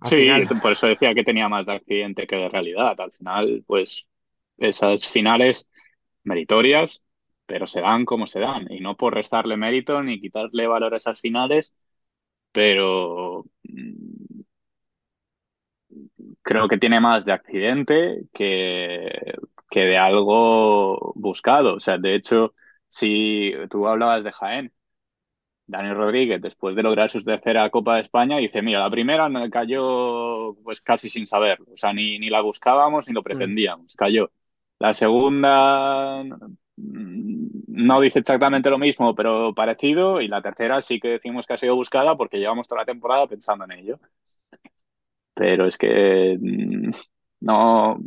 [0.00, 3.00] Al Sí, final, por eso decía que tenía más de accidente que de realidad.
[3.00, 4.08] Al final, pues
[4.58, 5.68] esas finales
[6.24, 7.02] meritorias,
[7.48, 8.68] pero se dan como se dan.
[8.72, 11.74] Y no por restarle mérito ni quitarle valor a esas finales,
[12.52, 14.42] pero mm,
[16.42, 19.34] creo que tiene más de accidente que,
[19.70, 21.76] que de algo buscado.
[21.76, 22.54] O sea, de hecho,
[22.88, 24.72] si tú hablabas de Jaén,
[25.66, 29.50] Dani Rodríguez, después de lograr su tercera Copa de España, dice, mira, la primera me
[29.50, 33.94] cayó pues casi sin saberlo, o sea, ni, ni la buscábamos ni lo mm, pretendíamos,
[33.96, 34.30] cayó.
[34.78, 36.24] La segunda
[36.78, 41.58] no dice exactamente lo mismo, pero parecido, y la tercera sí que decimos que ha
[41.58, 44.00] sido buscada porque llevamos toda la temporada pensando en ello.
[45.34, 46.90] Pero es que mm,
[47.40, 47.98] no,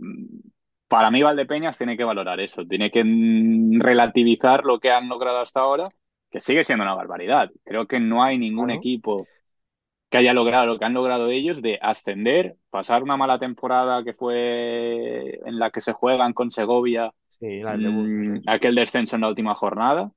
[0.87, 5.39] para mí Valdepeñas tiene que valorar eso, tiene que mm, relativizar lo que han logrado
[5.39, 5.89] hasta ahora,
[6.29, 7.49] que sigue siendo una barbaridad.
[7.63, 9.27] Creo que no hay ningún equipo
[10.09, 14.13] que haya logrado lo que han logrado ellos de ascender, pasar una mala temporada que
[14.13, 18.27] fue en la que se juegan con Segovia, sí, la del debut, sí.
[18.29, 20.11] mm, aquel descenso en la última jornada,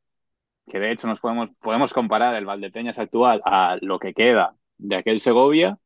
[0.68, 4.96] que de hecho nos podemos, podemos comparar el Valdepeñas actual a lo que queda de
[4.96, 5.78] aquel Segovia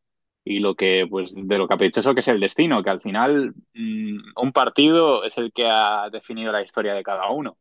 [0.44, 4.18] y lo que, pues, de lo caprichoso que es el destino, que al final mm,
[4.36, 7.56] un partido es el que ha definido la historia de cada uno.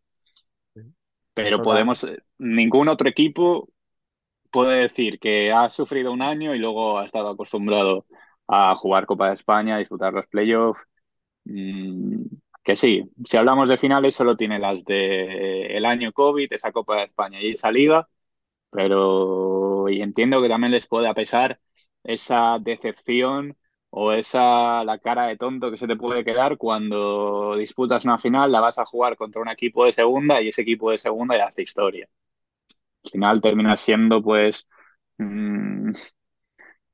[1.33, 3.69] Pero podemos, eh, ningún otro equipo
[4.49, 8.05] puede decir que ha sufrido un año y luego ha estado acostumbrado
[8.47, 10.81] a jugar Copa de España, a disputar los playoffs.
[11.43, 12.23] Mm,
[12.67, 16.97] que sí, si hablamos de finales, solo tiene las de el año COVID, esa Copa
[16.97, 18.09] de España y esa liga,
[18.71, 21.59] pero entiendo que también les puede pesar
[22.03, 23.57] esa decepción
[23.91, 28.51] o esa la cara de tonto que se te puede quedar cuando disputas una final,
[28.51, 31.45] la vas a jugar contra un equipo de segunda y ese equipo de segunda ya
[31.47, 32.09] hace historia.
[33.05, 34.67] Al final termina siendo pues
[35.17, 35.93] mm,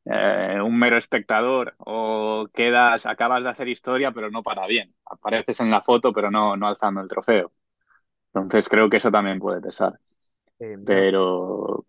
[0.05, 4.93] eh, un mero espectador o quedas, acabas de hacer historia pero no para bien.
[5.05, 7.51] Apareces en la foto pero no, no alzando el trofeo.
[8.33, 9.99] Entonces creo que eso también puede pesar.
[10.59, 11.85] Eh, Pero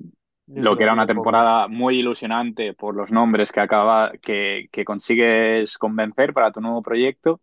[0.55, 5.79] lo que era una temporada muy ilusionante por los nombres que acaba, que, que consigues
[5.79, 7.41] convencer para tu nuevo proyecto,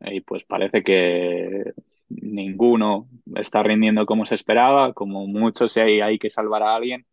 [0.00, 1.72] y pues parece que
[2.08, 7.06] ninguno está rindiendo como se esperaba, como mucho si hay, hay que salvar a alguien,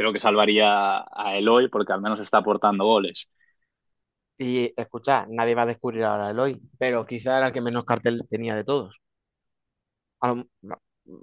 [0.00, 3.30] creo que salvaría a Eloy porque al menos está aportando goles.
[4.38, 7.84] Y escucha, nadie va a descubrir ahora a Eloy, pero quizá era el que menos
[7.84, 9.00] cartel tenía de todos.
[10.20, 10.46] A lo,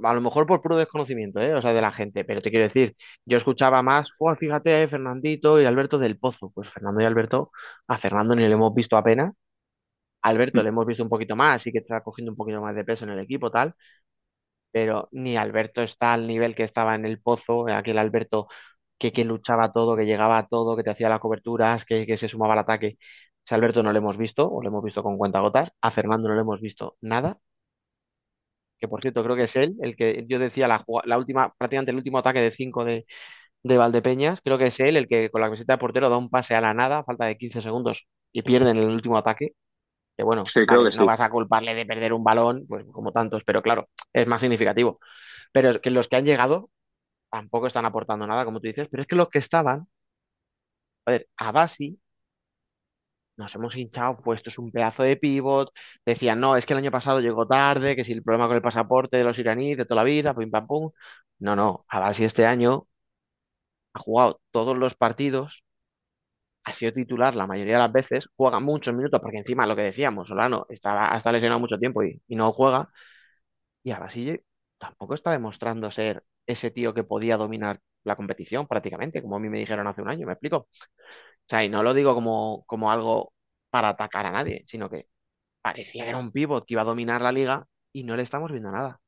[0.04, 1.54] a lo mejor por puro desconocimiento, ¿eh?
[1.54, 5.62] O sea, de la gente, pero te quiero decir, yo escuchaba más, "Buah, fíjate, Fernandito
[5.62, 6.52] y Alberto del Pozo.
[6.54, 7.52] Pues Fernando y Alberto,
[7.88, 9.34] a Fernando ni le hemos visto apenas,
[10.24, 12.76] a Alberto le hemos visto un poquito más, sí que está cogiendo un poquito más
[12.76, 13.76] de peso en el equipo, tal,
[14.78, 18.48] pero ni Alberto está al nivel que estaba en el Pozo, aquel Alberto
[19.00, 22.18] que, que luchaba todo, que llegaba a todo, que te hacía las coberturas, que, que
[22.18, 22.98] se sumaba al ataque.
[23.46, 26.36] Ese Alberto no lo hemos visto, o lo hemos visto con cuentagotas, a Fernando no
[26.36, 27.40] le hemos visto nada.
[28.80, 31.92] Que por cierto creo que es él, el que yo decía la, la última, prácticamente
[31.92, 33.06] el último ataque de 5 de,
[33.64, 36.30] de Valdepeñas, creo que es él el que con la camiseta de portero da un
[36.30, 39.54] pase a la nada, falta de 15 segundos, y pierden el último ataque,
[40.18, 41.06] que bueno, Sí, vale, que no sí.
[41.06, 45.00] vas a culparle de perder un balón, pues como tantos, pero claro, es más significativo.
[45.54, 46.72] Pero es que los que han llegado
[47.32, 49.88] tampoco están aportando nada, como tú dices, pero es que los que estaban,
[51.06, 52.00] a ver, a Basi
[53.38, 55.72] nos hemos hinchado, pues esto es un pedazo de pivot.
[56.06, 58.62] Decían, no, es que el año pasado llegó tarde, que si el problema con el
[58.64, 60.92] pasaporte de los iraníes de toda la vida, pim pam pum.
[61.40, 62.88] No, no, Abasi este año
[63.94, 65.64] ha jugado todos los partidos,
[66.68, 69.84] ha sido titular la mayoría de las veces, juega muchos minutos, porque encima lo que
[69.84, 72.90] decíamos, Solano estaba, ha estado lesionado mucho tiempo y, no juega.
[73.84, 74.40] Y Abasi
[74.78, 79.50] tampoco está demostrando ser ese tío que podía dominar la competición prácticamente, como a mí
[79.50, 80.58] me dijeron hace un año, ¿me explico?
[80.58, 80.68] O
[81.50, 83.34] sea, y no lo digo como, como algo
[83.70, 85.08] para atacar a nadie, sino que
[85.62, 88.52] parecía que era un pívot que iba a dominar la liga y no le estamos
[88.52, 89.02] viendo nada.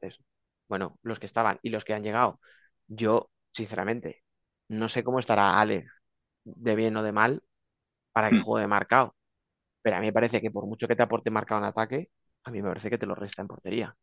[0.00, 0.24] Entonces,
[0.68, 2.40] bueno, los que estaban y los que han llegado,
[2.88, 4.24] yo, sinceramente,
[4.68, 5.90] no sé cómo estará Alex
[6.44, 7.42] de bien o de mal
[8.12, 8.42] para que Hmm.
[8.42, 9.16] juegue marcado,
[9.82, 12.10] pero a mí me parece que por mucho que te aporte marcado en ataque,
[12.44, 13.96] a mí me parece que te lo resta en portería.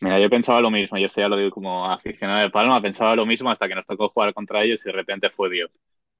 [0.00, 3.16] Mira, yo pensaba lo mismo, yo esto ya lo digo como aficionado de Palma, pensaba
[3.16, 5.70] lo mismo hasta que nos tocó jugar contra ellos y de repente fue Dios.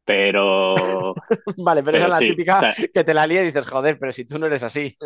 [0.05, 1.20] Pero,
[1.57, 3.66] vale, pero esa es la sí, o típica sea, que te la lía y dices,
[3.66, 4.97] joder, pero si tú no eres así.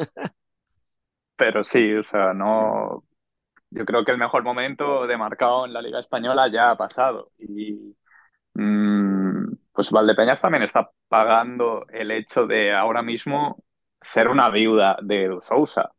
[1.37, 3.05] pero sí, o sea, no,
[3.70, 7.33] yo creo que el mejor momento de marcado en la Liga Española ya ha pasado
[7.39, 7.95] y mm,
[9.73, 13.63] pues Valdepeñas también está pagando el hecho de ahora mismo
[14.01, 15.93] ser una viuda de Edu Sousa.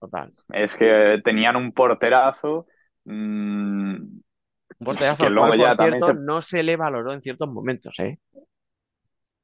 [0.00, 0.32] Total.
[0.52, 2.66] Es que tenían un porterazo
[3.04, 6.26] mm, Un porterazo que luego cual, ya por también cierto, se...
[6.26, 8.18] no se le valoró en ciertos momentos, ¿eh?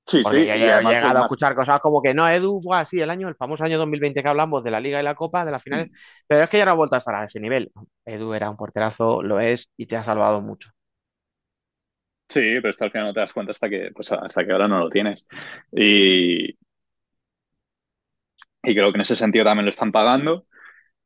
[0.06, 2.60] Sí, Porque sí, yo y he además llegado a escuchar cosas como que no, Edu,
[2.60, 5.14] buah, sí, el año, el famoso año 2020 que hablamos de la Liga y la
[5.14, 5.88] Copa, de las finales,
[6.26, 7.70] pero es que ya no ha vuelto a estar a ese nivel.
[8.04, 10.70] Edu era un porterazo, lo es, y te ha salvado mucho.
[12.30, 14.68] Sí, pero esto al final no te das cuenta hasta que, pues, hasta que ahora
[14.68, 15.26] no lo tienes.
[15.72, 16.56] Y,
[18.62, 20.46] creo que en ese sentido también lo están pagando.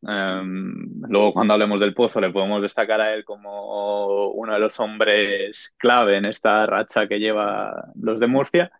[0.02, 4.80] Um, luego, cuando hablemos del Pozo, le podemos destacar a él como uno de los
[4.80, 8.72] hombres clave en esta racha que lleva los de Murcia.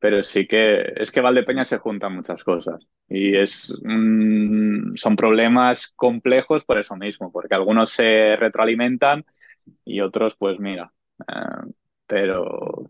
[0.00, 5.88] Pero sí que es que Valdepeña se juntan muchas cosas y es mm, son problemas
[5.96, 9.24] complejos por eso mismo, porque algunos se retroalimentan
[9.84, 10.92] y otros, pues mira,
[11.28, 11.72] eh,
[12.06, 12.88] pero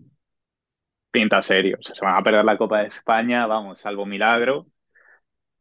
[1.11, 1.77] pinta serio.
[1.81, 4.67] O sea, se van a perder la Copa de España, vamos, salvo milagro.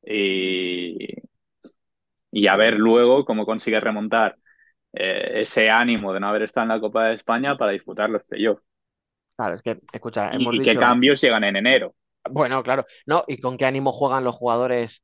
[0.05, 1.23] Y,
[2.31, 4.37] y a ver luego cómo consigue remontar
[4.93, 8.23] eh, ese ánimo de no haber estado en la Copa de España para disputar los
[8.25, 8.63] playoffs.
[9.35, 11.95] Claro, es que, escucha, hemos Y, y qué cambios llegan en enero.
[12.29, 15.03] bueno, claro, no, y con qué ánimo juegan los jugadores,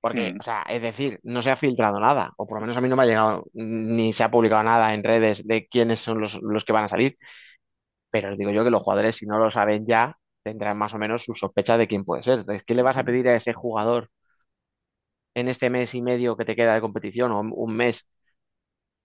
[0.00, 0.40] porque, Hmm.
[0.40, 2.88] o sea, es decir, no se ha filtrado nada, o por lo menos a mí
[2.88, 6.38] no me ha llegado, ni se ha publicado nada en redes de quiénes son los,
[6.42, 7.18] los que van a salir,
[8.20, 10.98] pero os digo yo que los jugadores, si no lo saben ya, tendrán más o
[10.98, 12.40] menos sus sospechas de quién puede ser.
[12.40, 14.10] Entonces, ¿qué le vas a pedir a ese jugador
[15.34, 18.06] en este mes y medio que te queda de competición o un mes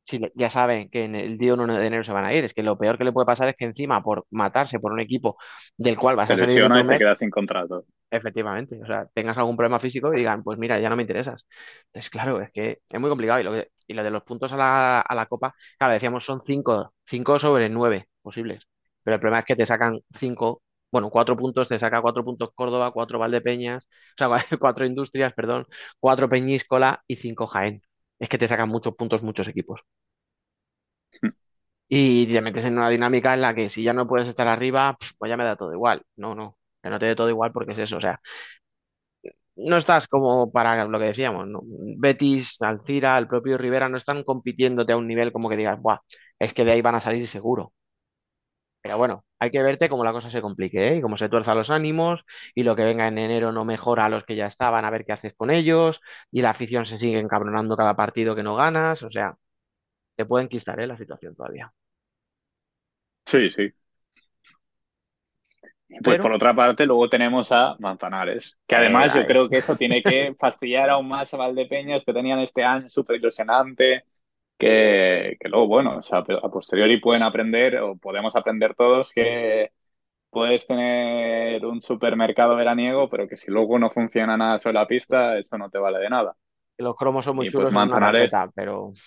[0.06, 2.44] si ya saben que en el día 1 de enero se van a ir.
[2.46, 5.00] Es que lo peor que le puede pasar es que encima por matarse por un
[5.00, 5.38] equipo
[5.78, 7.86] del cual vas Se a salir lesiona y se mes, queda sin contrato.
[8.10, 11.48] efectivamente, o sea, tengas algún problema físico y digan, pues mira, ya no me interesas.
[11.88, 13.40] Entonces, claro, es que es muy complicado.
[13.40, 16.26] Y lo, que- y lo de los puntos a la, a la Copa, claro, decíamos
[16.26, 18.68] son cinco, cinco sobre nueve posibles.
[19.04, 22.50] Pero el problema es que te sacan cinco, bueno, cuatro puntos, te saca cuatro puntos
[22.56, 24.30] Córdoba, cuatro Valdepeñas, o sea,
[24.60, 25.66] cuatro Industrias, perdón,
[26.00, 27.82] cuatro Peñíscola y cinco Jaén.
[28.20, 29.82] Es que te sacan muchos puntos muchos equipos.
[31.90, 34.98] Y te metes en una dinámica en la que si ya no puedes estar arriba,
[35.20, 36.04] pues ya me da todo igual.
[36.16, 37.98] No, no, que no te dé todo igual porque es eso.
[37.98, 38.22] O sea,
[39.56, 41.62] no estás como para lo que decíamos, ¿no?
[41.98, 46.00] Betis, Alcira, el propio Rivera no están compitiéndote a un nivel como que digas, Buah,
[46.40, 47.74] es que de ahí van a salir seguro.
[48.82, 50.96] Pero bueno, hay que verte cómo la cosa se complique, ¿eh?
[50.98, 52.26] Y cómo se tuerzan los ánimos
[52.56, 55.06] y lo que venga en enero no mejora a los que ya estaban, a ver
[55.06, 56.02] qué haces con ellos
[56.32, 59.04] y la afición se sigue encabronando cada partido que no ganas.
[59.04, 59.36] O sea,
[60.16, 60.88] te puede enquistar, ¿eh?
[60.88, 61.74] La situación todavía.
[63.26, 63.72] Sí, sí.
[65.90, 69.58] Pues Pero- por otra parte, luego tenemos a Manzanares, que además Eh, yo creo que
[69.58, 74.06] eso tiene que fastidiar aún más a Valdepeñas, que tenían este año súper ilusionante,
[74.62, 79.72] que, que luego, bueno, o sea, a posteriori pueden aprender, o podemos aprender todos, que
[80.32, 85.38] puedes tener un supermercado veraniego, pero que si luego no funciona nada sobre la pista,
[85.40, 86.36] eso no te vale de nada.
[86.78, 88.98] Los cromos son muy Y, pues, chulos en una Manzanares- pero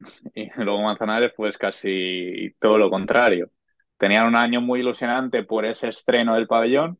[0.34, 3.50] Y luego Manzanares, pues casi todo lo contrario.
[3.96, 6.98] Tenían un año muy ilusionante por ese estreno del pabellón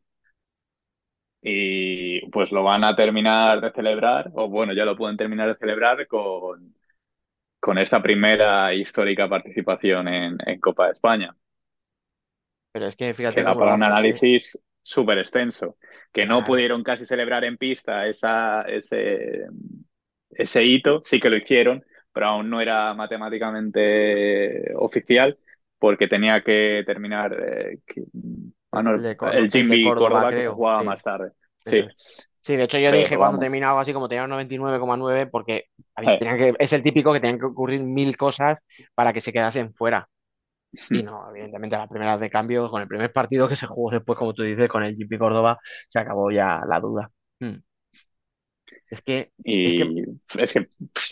[1.43, 5.57] y pues lo van a terminar de celebrar, o bueno, ya lo pueden terminar de
[5.59, 6.75] celebrar con,
[7.61, 11.35] con esta primera histórica participación en, en Copa de España,
[12.73, 13.85] pero es que fíjate da cómo lo para un ¿eh?
[13.85, 15.77] análisis súper extenso,
[16.13, 19.47] que no pudieron casi celebrar en pista esa, ese,
[20.31, 25.39] ese hito, sí que lo hicieron, pero aún no era matemáticamente oficial
[25.79, 28.05] porque tenía que terminar eh, que-
[29.33, 30.87] El Jimmy Córdoba, Córdoba, que se jugaba sí.
[30.87, 31.33] más tarde.
[31.65, 31.83] Sí.
[32.49, 33.41] Sí, de hecho yo Pero dije cuando vamos.
[33.41, 35.67] terminaba algo así como tenía un 99,9 porque
[36.15, 36.17] Eh.
[36.19, 38.57] tenían que, es el típico que tenían que ocurrir mil cosas
[38.95, 40.09] para que se quedasen fuera.
[40.91, 43.91] Y no, evidentemente a las primeras de cambio, con el primer partido que se jugó
[43.91, 45.59] después, como tú dices, con el GP Córdoba,
[45.91, 47.11] se acabó ya la duda.
[47.39, 47.57] Hmm.
[48.91, 49.83] Es que, Y
[50.39, 51.11] es que pff,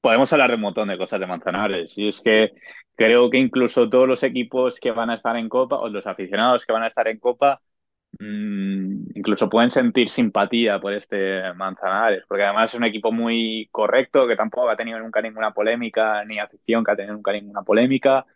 [0.00, 1.96] podemos hablar de un montón de cosas de Manzanares.
[1.98, 2.50] Y es que
[2.96, 6.66] creo que incluso todos los equipos que van a estar en Copa, o los aficionados
[6.66, 7.60] que van a estar en Copa,
[8.20, 14.36] incluso pueden sentir simpatía por este Manzanares, porque además es un equipo muy correcto, que
[14.36, 18.26] tampoco ha tenido nunca ninguna polémica, ni afición que ha tenido nunca ninguna polémica.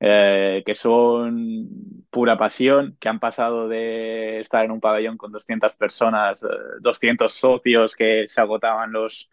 [0.00, 1.68] eh, que son
[2.10, 6.46] pura pasión, que han pasado de estar en un pabellón con 200 personas, eh,
[6.80, 9.30] 200 socios que se agotaban los,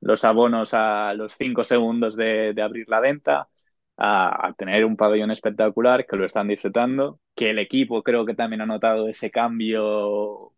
[0.00, 3.48] los abonos a los 5 segundos de, de abrir la venta,
[3.96, 8.60] a, tener un pabellón espectacular, que lo están disfrutando, que el equipo creo que también
[8.62, 10.52] ha notado ese cambio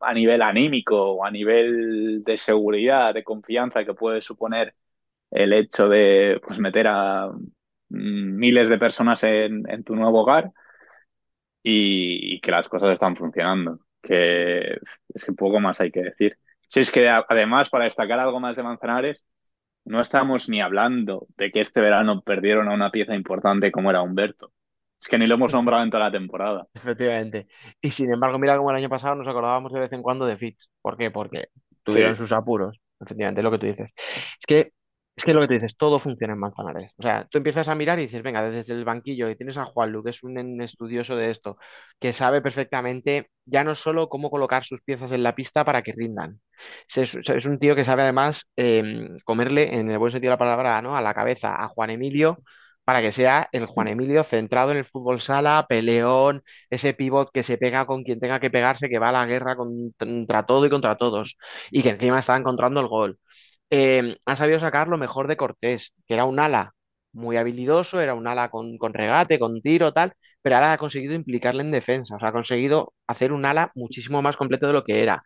[0.00, 4.74] a nivel anímico o a nivel de seguridad, de confianza que puede suponer
[5.30, 7.28] el hecho de pues, meter a
[7.88, 10.52] mm, miles de personas en, tu nuevo hogar
[11.62, 13.80] y, que las cosas están funcionando.
[14.02, 14.78] Que
[15.14, 16.38] es que poco más hay que decir.
[16.68, 19.24] Si es que además, para destacar algo más de Manzanares,
[19.86, 24.02] no estamos ni hablando de que este verano perdieron a una pieza importante como era
[24.02, 24.52] Humberto.
[25.00, 26.66] Es que ni lo hemos nombrado en toda la temporada.
[26.74, 27.48] Efectivamente.
[27.80, 30.36] Y sin embargo, mira como el año pasado nos acordábamos de vez en cuando de
[30.36, 30.68] Fitch.
[30.82, 31.10] ¿Por qué?
[31.10, 31.48] Porque
[31.82, 32.18] tuvieron Sí.
[32.20, 32.78] sus apuros.
[33.00, 33.90] Efectivamente, es lo que tú dices.
[33.96, 34.72] Es que,
[35.16, 36.92] es que lo que tú dices, todo funciona en Manzanares.
[36.98, 39.64] O sea, tú empiezas a mirar y dices, venga, desde el banquillo, y tienes a
[39.64, 41.56] Juanlu, que es un estudioso de esto,
[41.98, 45.92] que sabe perfectamente ya no solo cómo colocar sus piezas en la pista para que
[45.92, 46.40] rindan.
[46.94, 47.14] Es,
[47.46, 50.96] un tío que sabe además eh, comerle, en el buen sentido de la palabra, ¿no?
[50.96, 52.38] a la cabeza a Juan Emilio
[52.86, 57.42] para que sea el Juan Emilio centrado en el fútbol sala, peleón, ese pivot que
[57.42, 60.70] se pega con quien tenga que pegarse, que va a la guerra contra todo y
[60.70, 61.36] contra todos,
[61.72, 63.18] y que encima está encontrando el gol.
[63.70, 66.72] Eh, ha sabido sacar lo mejor de Cortés, que era un ala
[67.12, 70.12] muy habilidoso, era un ala con, regate, con tiro, tal,
[70.42, 74.22] pero ahora ha conseguido implicarle en defensa, o sea, ha conseguido hacer un ala muchísimo
[74.22, 75.22] más completo de lo que era.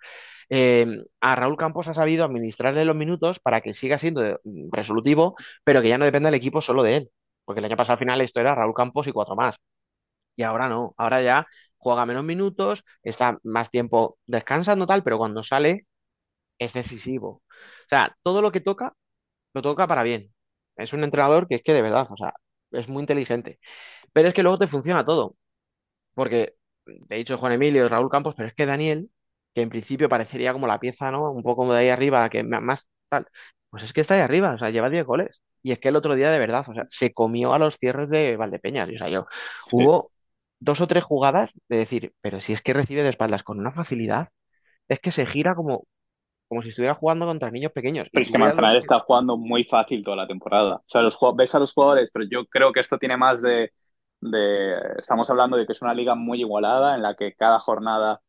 [0.50, 0.86] Eh,
[1.20, 5.82] a Raúl Campos ha sabido administrarle los minutos para que siga siendo mm, resolutivo, pero
[5.82, 7.10] que ya no dependa el equipo solo de él.
[7.44, 9.56] Porque el año pasado al final esto era Raúl Campos y cuatro más.
[10.36, 11.46] Y ahora no, ahora ya
[11.78, 15.86] juega menos minutos, está más tiempo descansando tal, pero cuando sale
[16.58, 17.42] es decisivo.
[17.86, 18.94] O sea, todo lo que toca,
[19.54, 20.32] lo toca para bien.
[20.76, 22.34] Es un entrenador que es que de verdad, o sea,
[22.72, 23.60] es muy inteligente.
[24.12, 25.36] Pero es que luego te funciona todo.
[26.14, 26.56] Porque
[27.08, 29.10] te he dicho Juan Emilio Raúl Campos, pero es que Daniel,
[29.54, 31.30] que en principio parecería como la pieza, ¿no?
[31.32, 33.26] Un poco como de ahí arriba, que más tal,
[33.70, 35.40] pues es que está ahí arriba, o sea, lleva 10 goles.
[35.62, 38.08] Y es que el otro día de verdad, o sea, se comió a los cierres
[38.10, 38.88] de Valdepeñas.
[38.90, 39.26] Y, o sea, yo,
[39.60, 39.86] Sí.
[39.86, 40.12] hubo
[40.58, 43.72] dos o tres jugadas de decir, pero si es que recibe de espaldas con una
[43.72, 44.28] facilidad,
[44.88, 45.86] es que se gira como,
[46.50, 48.08] como si estuviera jugando contra niños pequeños.
[48.12, 50.76] Pero es que los- Manzanares está jugando muy fácil toda la temporada.
[50.78, 53.72] O sea, los, ves a los jugadores, pero yo creo que esto tiene más de,
[54.20, 54.74] de...
[54.98, 58.20] Estamos hablando de que es una liga muy igualada en la que cada jornada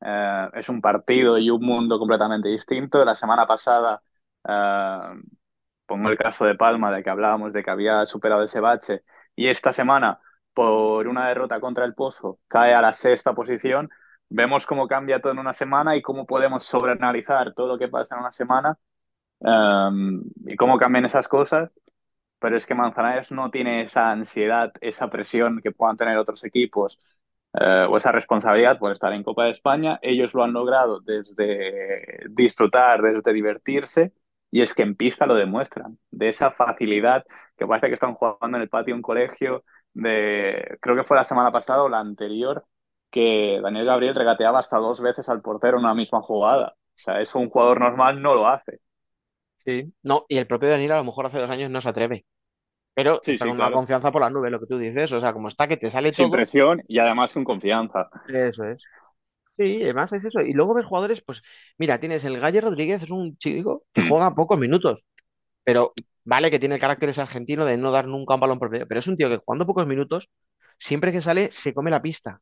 [0.00, 3.04] eh, es un partido y un mundo completamente distinto.
[3.04, 4.02] La semana pasada,
[4.48, 5.00] eh,
[5.86, 9.02] pongo el caso de Palma, de que hablábamos de que había superado ese bache,
[9.36, 10.20] y esta semana,
[10.52, 13.88] por una derrota contra el Pozo, cae a la sexta posición.
[14.30, 18.14] Vemos cómo cambia todo en una semana y cómo podemos sobreanalizar todo lo que pasa
[18.14, 18.78] en una semana
[19.40, 21.70] um, y cómo cambian esas cosas.
[22.40, 27.00] Pero es que Manzanares no tiene esa ansiedad, esa presión que puedan tener otros equipos
[27.54, 29.98] eh, o esa responsabilidad por estar en Copa de España.
[30.02, 34.12] Ellos lo han logrado desde disfrutar, desde divertirse,
[34.50, 37.24] y es que en pista lo demuestran, de esa facilidad
[37.56, 39.64] que parece que están jugando en el patio de un colegio,
[39.94, 42.64] de, creo que fue la semana pasada o la anterior,
[43.10, 46.74] que Daniel Gabriel regateaba hasta dos veces al portero en una misma jugada.
[46.96, 48.80] O sea, eso un jugador normal no lo hace.
[49.58, 52.24] Sí, no, y el propio Daniel a lo mejor hace dos años no se atreve.
[52.94, 55.12] Pero Sí, está sí, con una confianza por la nube, lo que tú dices.
[55.12, 56.32] O sea, como está que te sale Sin todo.
[56.32, 58.10] presión y además con confianza.
[58.26, 58.88] Eso es.
[59.56, 60.40] Sí, además es eso.
[60.40, 61.42] Y luego ves jugadores, pues,
[61.78, 64.08] mira, tienes el Galle Rodríguez, es un chico que Mm.
[64.08, 65.04] juega pocos minutos,
[65.64, 65.94] pero
[66.24, 68.86] vale que tiene el carácter ese argentino de no dar nunca un balón por medio,
[68.88, 70.30] pero es un tío que jugando pocos minutos,
[70.78, 72.40] siempre que sale, se come la pista.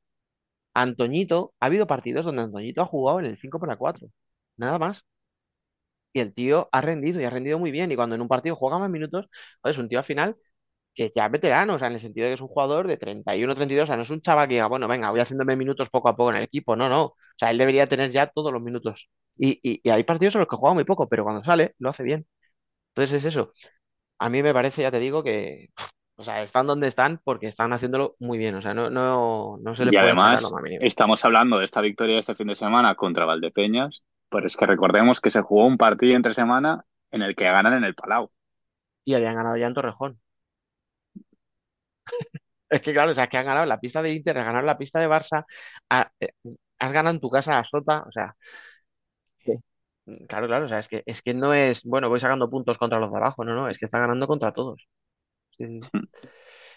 [0.82, 4.08] Antoñito, ha habido partidos donde Antoñito ha jugado en el 5 para 4,
[4.56, 5.04] nada más.
[6.12, 7.92] Y el tío ha rendido y ha rendido muy bien.
[7.92, 9.26] Y cuando en un partido juega más minutos,
[9.64, 10.36] es un tío al final
[10.94, 12.98] que ya es veterano, o sea, en el sentido de que es un jugador de
[12.98, 15.90] 31, 32, o sea, no es un chaval que diga, bueno, venga, voy haciéndome minutos
[15.90, 18.52] poco a poco en el equipo, no, no, o sea, él debería tener ya todos
[18.52, 19.10] los minutos.
[19.38, 21.90] Y, y- y hay partidos en los que juega muy poco, pero cuando sale, lo
[21.90, 22.26] hace bien.
[22.90, 23.52] Entonces es eso.
[24.18, 25.68] A mí me parece, ya te digo, que,
[26.16, 29.74] o sea, están donde están porque están haciéndolo muy bien, o sea, no, no, no
[29.74, 30.88] se les Y puede sacar lo además, más mínimo.
[30.88, 34.66] estamos hablando de esta victoria de este fin de semana contra Valdepeñas, pero es que
[34.66, 38.30] recordemos que se jugó un partido entre semana en el que ganan en el Palau.
[39.06, 40.20] Y habían ganado ya en Torrejón.
[42.68, 44.44] Es que claro, o sea, es que han ganado en la pista de Inter, has
[44.44, 45.44] ganado en la pista de Barça,
[46.20, 46.30] eh,
[46.78, 48.34] has ganado en tu casa a Sota, o sea,
[49.44, 49.52] Sí.
[50.28, 52.98] Claro, claro, o sea, es que, es que no es, bueno, voy sacando puntos contra
[53.00, 54.88] los de abajo, no, no, es que está ganando contra todos.
[55.58, 55.90] Sí, sí.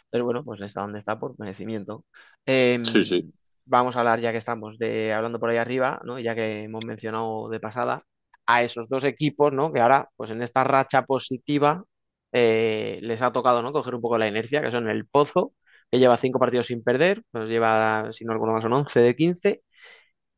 [0.09, 2.05] Pero bueno, pues está donde está por merecimiento.
[2.45, 3.33] Em, Sí, sí.
[3.65, 6.19] vamos a hablar, ya que estamos de, hablando por ahí arriba, ¿no?
[6.19, 8.03] Ya que hemos mencionado de pasada,
[8.45, 9.71] a esos dos equipos, ¿no?
[9.73, 11.83] Que ahora, pues en esta racha positiva,
[12.31, 13.71] eh, les ha tocado, ¿no?
[13.71, 15.53] Coger un poco la inercia, que son el Pozo,
[15.91, 19.15] que lleva cinco partidos sin perder, pues lleva, si no recuerdo mal, son 11 de
[19.15, 19.63] 15,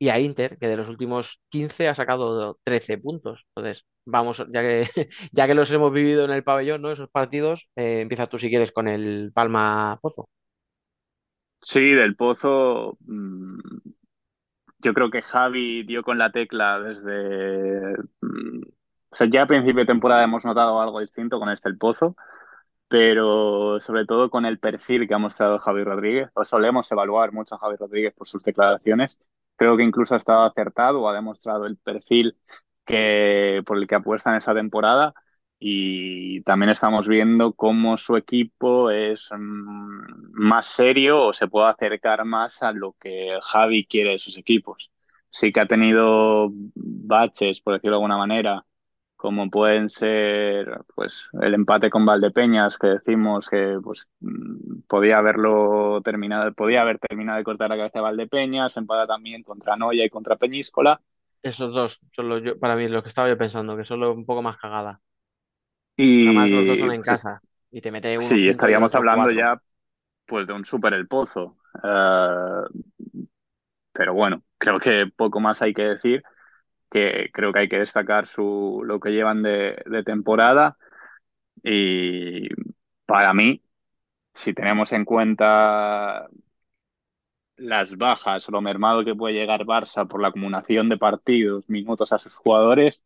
[0.02, 3.46] y a Inter, que de los últimos 15 ha sacado 13 puntos.
[3.56, 4.88] Entonces, vamos, ya que,
[5.32, 6.92] ya que los hemos vivido en el pabellón, ¿no?
[6.92, 10.28] Esos partidos, eh, empieza tú si quieres con el Palma Pozo.
[11.62, 12.98] Sí, del Pozo.
[13.02, 13.80] mm,
[14.80, 17.96] yo creo que Javi dio con la tecla desde.
[18.22, 18.62] mm,
[19.12, 22.16] o sea, ya a principio de temporada hemos notado algo distinto con este el Pozo.
[22.90, 26.30] pero sobre todo con el perfil que ha mostrado Javi Rodríguez.
[26.36, 29.20] O solemos evaluar mucho a Javi Rodríguez por sus declaraciones.
[29.62, 32.36] Creo que incluso ha estado acertado o ha demostrado el perfil
[32.84, 35.14] que, por el que apuesta en esa temporada.
[35.60, 42.26] Y también estamos viendo cómo su equipo es mm, más serio o se puede acercar
[42.26, 44.92] más a lo que Javi quiere de sus equipos.
[45.30, 48.66] Sí que ha tenido baches, por decirlo de alguna manera,
[49.22, 56.02] como pueden ser pues el empate con Valdepeñas, que decimos que pues mm, podía haberlo
[56.04, 60.10] terminado, podía haber terminado de cortar la cabeza de Valdepeñas, empata también contra Noya y
[60.10, 61.00] contra Peñíscola.
[61.44, 64.18] Esos dos son los yo, para mí lo que estaba yo pensando, que son los
[64.18, 65.00] un poco más cagada.
[65.96, 69.26] Y Además los dos son en pues, casa y te mete uno sí, estaríamos hablando
[69.26, 69.40] cuatro.
[69.40, 69.62] ya
[70.26, 71.58] pues de un super el pozo.
[71.84, 72.80] Eh,
[73.94, 76.24] pero bueno, creo que poco más hay que decir,
[76.92, 80.78] que creo que hay que destacar su, lo que llevan de, temporada
[81.64, 82.50] y
[83.06, 83.64] para mí,
[84.34, 86.30] si tenemos en cuenta
[87.58, 92.12] las bajas o lo mermado que puede llegar Barça por la acumulación de partidos, minutos
[92.14, 93.04] a sus jugadores,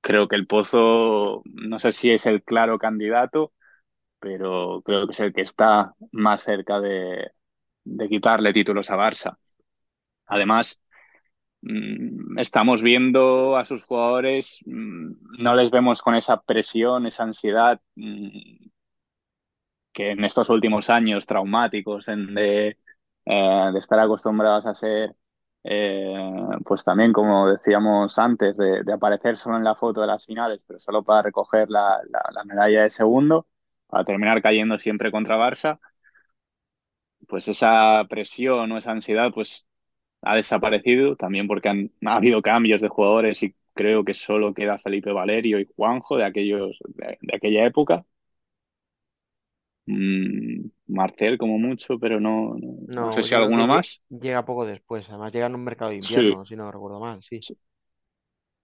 [0.00, 3.52] creo que el Pozo, no sé si es el claro candidato,
[4.20, 7.32] pero creo que es el que está más cerca de,
[7.84, 9.38] de quitarle títulos a Barça.
[10.26, 10.82] Además,
[12.38, 18.66] estamos viendo a sus jugadores, mm, no les vemos con esa presión, esa ansiedad mm,
[19.92, 22.78] que en estos últimos años traumáticos de,
[23.24, 25.14] eh, de estar acostumbrados a ser,
[25.64, 26.14] eh,
[26.64, 30.62] pues también como decíamos antes, de, de aparecer solo en la foto de las finales,
[30.66, 33.46] pero solo para recoger la, la- la medalla de segundo,
[33.86, 35.78] para terminar cayendo siempre contra Barça,
[37.28, 39.68] pues esa presión o esa ansiedad pues
[40.22, 44.78] ha desaparecido, también porque han, ha habido cambios de jugadores y creo que solo queda
[44.78, 48.04] Felipe Valerio y Juanjo de aquellos, de, de aquella época.
[49.86, 54.00] Mm, Marcel como mucho, pero no, no, no No, sé si que alguno más.
[54.08, 55.08] llega poco después.
[55.08, 57.42] Además llega en un mercado de Sí, invierno, si no recuerdo mal, sí.
[57.42, 57.56] sí.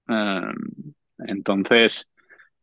[0.09, 0.53] Eh,
[1.29, 2.09] entonces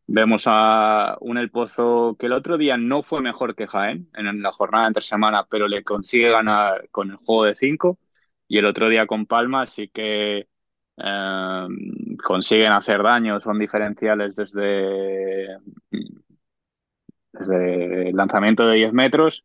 [0.06, 4.42] vemos a un El Pozo que el otro día no fue mejor que Jaén en
[4.42, 7.98] la jornada entre semana, pero le consigue ganar con el juego de cinco.
[8.50, 10.48] Y el otro día con Palma sí que
[10.98, 11.68] eh,
[12.24, 15.48] consiguen hacer daño, son diferenciales desde,
[17.32, 19.44] desde el lanzamiento de 10 metros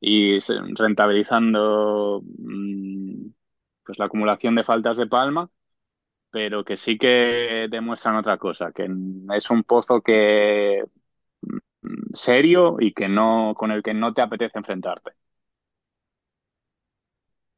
[0.00, 0.38] y
[0.76, 3.26] rentabilizando mm,
[3.84, 5.50] pues la acumulación de faltas de Palma,
[6.30, 8.88] pero que sí que demuestran otra cosa, que
[9.36, 10.84] es un pozo que
[11.82, 15.12] mm, serio y que no con el que no te apetece enfrentarte.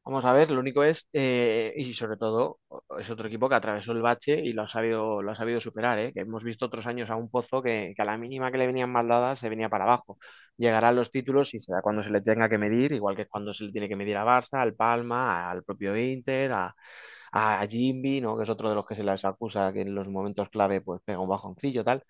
[0.06, 2.60] Vamos a ver, lo único es, eh, y sobre todo,
[2.98, 5.98] es otro equipo que atravesó el bache y lo ha sabido, lo ha sabido superar,
[5.98, 6.12] ¿eh?
[6.12, 8.92] Que hemos visto otros años a un Pozo que, a la mínima que le venían
[8.92, 10.18] mal dadas se venía para abajo.
[10.58, 13.64] Llegarán los títulos y será cuando se le tenga que medir, igual que cuando se
[13.64, 16.74] le tiene que medir a Barça, al Palma, al propio Inter, a,
[17.32, 18.36] a Jimby, ¿no?
[18.36, 21.00] Que es otro de los que se les acusa que en los momentos clave pues
[21.04, 22.02] pega un bajoncillo, tal.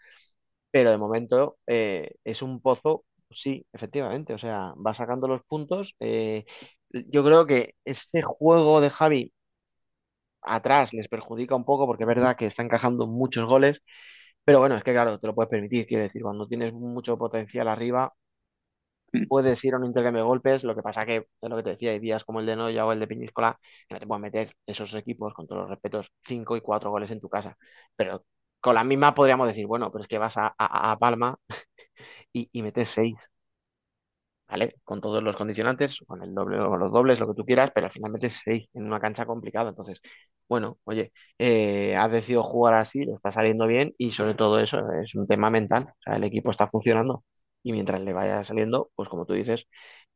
[0.71, 5.95] Pero de momento eh, es un Pozo, sí, efectivamente, o sea, va sacando los puntos.
[7.09, 9.33] Yo creo que este juego de Javi
[10.43, 13.83] atrás les perjudica un poco porque es verdad que está encajando muchos goles,
[14.45, 17.69] pero bueno, es que claro, te lo puedes permitir, quiero decir, cuando tienes mucho potencial
[17.69, 18.15] arriba,
[19.27, 21.71] puedes ir a un intercambio de golpes, lo que pasa que, es lo que te
[21.71, 24.23] decía, hay días como el de Noya o el de Peñíscola, que no te pueden
[24.23, 27.57] meter esos equipos, con todos los respetos, 5 y 4 goles en tu casa,
[27.97, 28.25] pero
[28.61, 31.37] con la misma podríamos decir, bueno, pero es que vas a, a- a Palma
[32.33, 33.15] y, y metes 6.
[34.49, 34.75] ¿Vale?
[34.85, 37.87] Con todos los condicionantes, con el doble o los dobles, lo que tú quieras, pero
[37.87, 39.71] al final metes seis en una cancha complicada.
[39.71, 40.01] Entonces,
[40.49, 44.81] bueno, oye, eh, has decidido jugar así, le está saliendo bien y sobre todo eso
[45.03, 45.85] es un tema mental.
[45.91, 47.25] O sea, el equipo está funcionando
[47.63, 49.67] y mientras le vaya saliendo, pues como tú dices,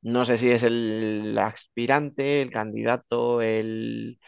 [0.03, 4.19] no sé si es el aspirante, el candidato, el...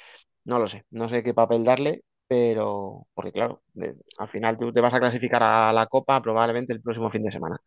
[0.44, 2.02] No lo sé, no sé qué papel darle.
[2.28, 6.72] Pero, porque claro, de- al final tú te vas a clasificar a la Copa probablemente
[6.72, 7.58] el próximo fin de semana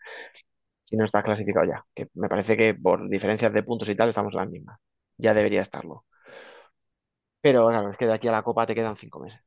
[0.94, 1.84] si no está clasificado ya.
[1.96, 4.80] Que me parece que por diferencias de puntos y tal estamos en las mismas.
[5.18, 6.06] Ya debería estarlo.
[7.42, 9.40] Pero claro, es que de aquí a la Copa te quedan cinco meses.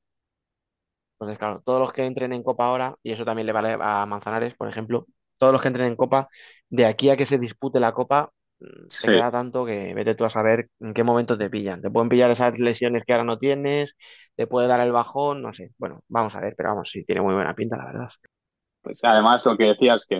[1.14, 4.04] Entonces, claro, todos los que entren en Copa ahora, y eso también le vale a
[4.06, 5.06] Manzanares, por ejemplo,
[5.38, 6.28] todos los que entren en Copa,
[6.68, 10.24] de aquí a que se dispute la Copa, mm, Sí, queda tanto que vete tú
[10.24, 11.80] a saber en qué momento te pillan.
[11.82, 13.94] Te pueden pillar esas lesiones que ahora no tienes,
[14.34, 15.72] te puede dar el bajón, no sé.
[15.78, 18.10] Bueno, vamos a ver, pero vamos, sí, tiene muy buena pinta, la verdad.
[18.82, 20.16] pues además lo que decías que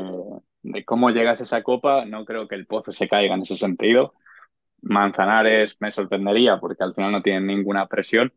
[0.72, 3.56] de cómo llegas a esa copa, no creo que el Pozo se caiga en ese
[3.56, 4.14] sentido.
[4.82, 8.32] Manzanares me sorprendería porque al final no tienen ninguna presión,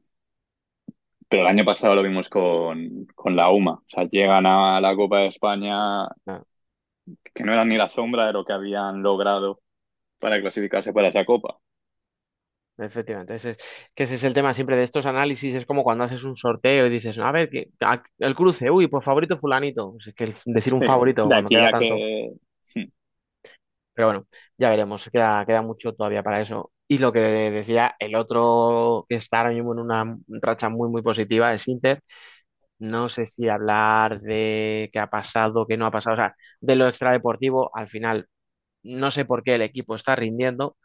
[1.28, 3.74] pero el año pasado lo vimos con, con la UMA.
[3.74, 6.46] O sea, llegan a la Copa de España No.
[7.34, 9.62] que no era ni la sombra de lo que habían logrado
[10.20, 11.60] para clasificarse para esa copa.
[12.82, 13.58] Efectivamente, ese,
[13.94, 16.86] que ese es el tema siempre de estos análisis, es como cuando haces un sorteo
[16.88, 20.24] y dices, a ver, que, a- el cruce, uy, pues favorito fulanito, Pues es que
[20.26, 22.34] el- decir un Sí, favorito de aquí queda a tanto, que...
[23.94, 24.28] pero bueno,
[24.58, 26.72] ya veremos, queda, queda mucho todavía para eso.
[26.88, 31.02] Y lo que decía, el otro que está ahora mismo en una racha muy, muy
[31.02, 32.02] positiva es Inter,
[32.80, 36.76] no sé si hablar de qué ha pasado, qué no ha pasado, o sea, de
[36.78, 38.28] lo extradeportivo, al final,
[38.84, 40.78] no sé por qué el equipo está rindiendo,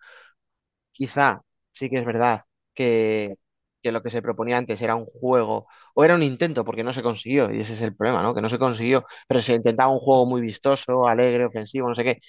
[0.92, 1.42] Quizá
[1.74, 2.42] sí que es verdad
[2.74, 3.34] que,
[3.82, 6.92] que lo que se proponía antes era un juego, o era un intento, porque no
[6.94, 8.34] se consiguió, y ese es el problema, ¿no?
[8.34, 12.04] Que no se consiguió, pero se intentaba un juego muy vistoso, alegre, ofensivo, no sé
[12.04, 12.20] qué.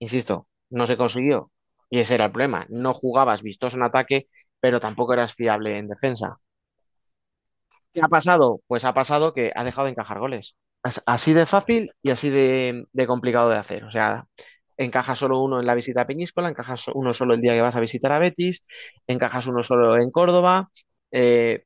[0.00, 1.52] Insisto, no se consiguió,
[1.90, 2.66] y ese era el problema.
[2.70, 4.28] No jugabas vistoso en ataque,
[4.60, 6.38] pero tampoco eras fiable en defensa.
[7.92, 8.60] ¿Qué ha pasado?
[8.66, 10.56] Pues ha pasado que ha dejado de encajar goles.
[10.82, 13.84] As- Así de fácil y así de, de complicado de hacer.
[13.84, 14.26] O sea,
[14.84, 17.76] encajas solo uno en la visita a Peñíscola, encajas uno solo el día que vas
[17.76, 18.62] a visitar a Betis,
[19.06, 20.70] encajas uno solo en Córdoba.
[21.12, 21.64] eh,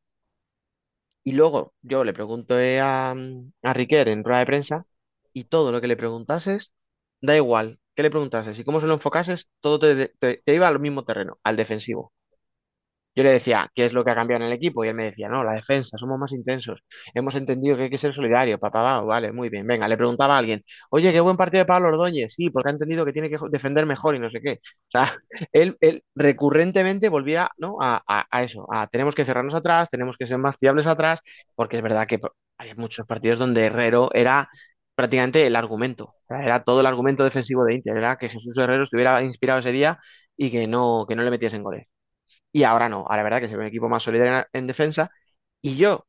[1.24, 3.72] y luego yo le pregunté a, a
[4.08, 4.86] en rueda de prensa
[5.32, 6.72] y todo lo que le preguntases,
[7.20, 10.08] da igual que le preguntases y cómo se lo enfocases, todo te-
[10.44, 12.12] te iba al mismo terreno, al defensivo.
[13.16, 14.84] Yo le decía, ¿qué es lo que ha cambiado en el equipo?
[14.84, 16.80] Y él me decía, no, la defensa, somos más intensos.
[17.14, 18.58] Hemos entendido que hay que ser solidario.
[18.58, 19.66] Papá, va, vale, muy bien.
[19.66, 22.34] Venga, le preguntaba a alguien, oye, qué buen partido de Pablo Ordóñez.
[22.34, 24.60] Sí, porque ha entendido que tiene que defender mejor y no sé qué.
[24.62, 25.16] O sea,
[25.52, 25.76] él,
[26.14, 27.76] recurrentemente volvía, ¿no?
[27.80, 28.02] a,
[28.42, 31.20] eso, a tenemos que cerrarnos atrás, tenemos que ser más fiables atrás,
[31.54, 32.20] porque es verdad que
[32.58, 34.48] hay muchos partidos donde Herrero era
[34.94, 36.14] prácticamente el argumento.
[36.28, 37.96] Era todo el argumento defensivo de Inter.
[37.96, 39.98] Era que Jesús Herrero estuviera inspirado ese día
[40.36, 41.86] y que no, que no le metiesen goles.
[42.56, 44.66] Y ahora no, ahora la verdad que se ve un equipo más solidario en, en
[44.66, 45.10] defensa.
[45.62, 46.06] Y yo,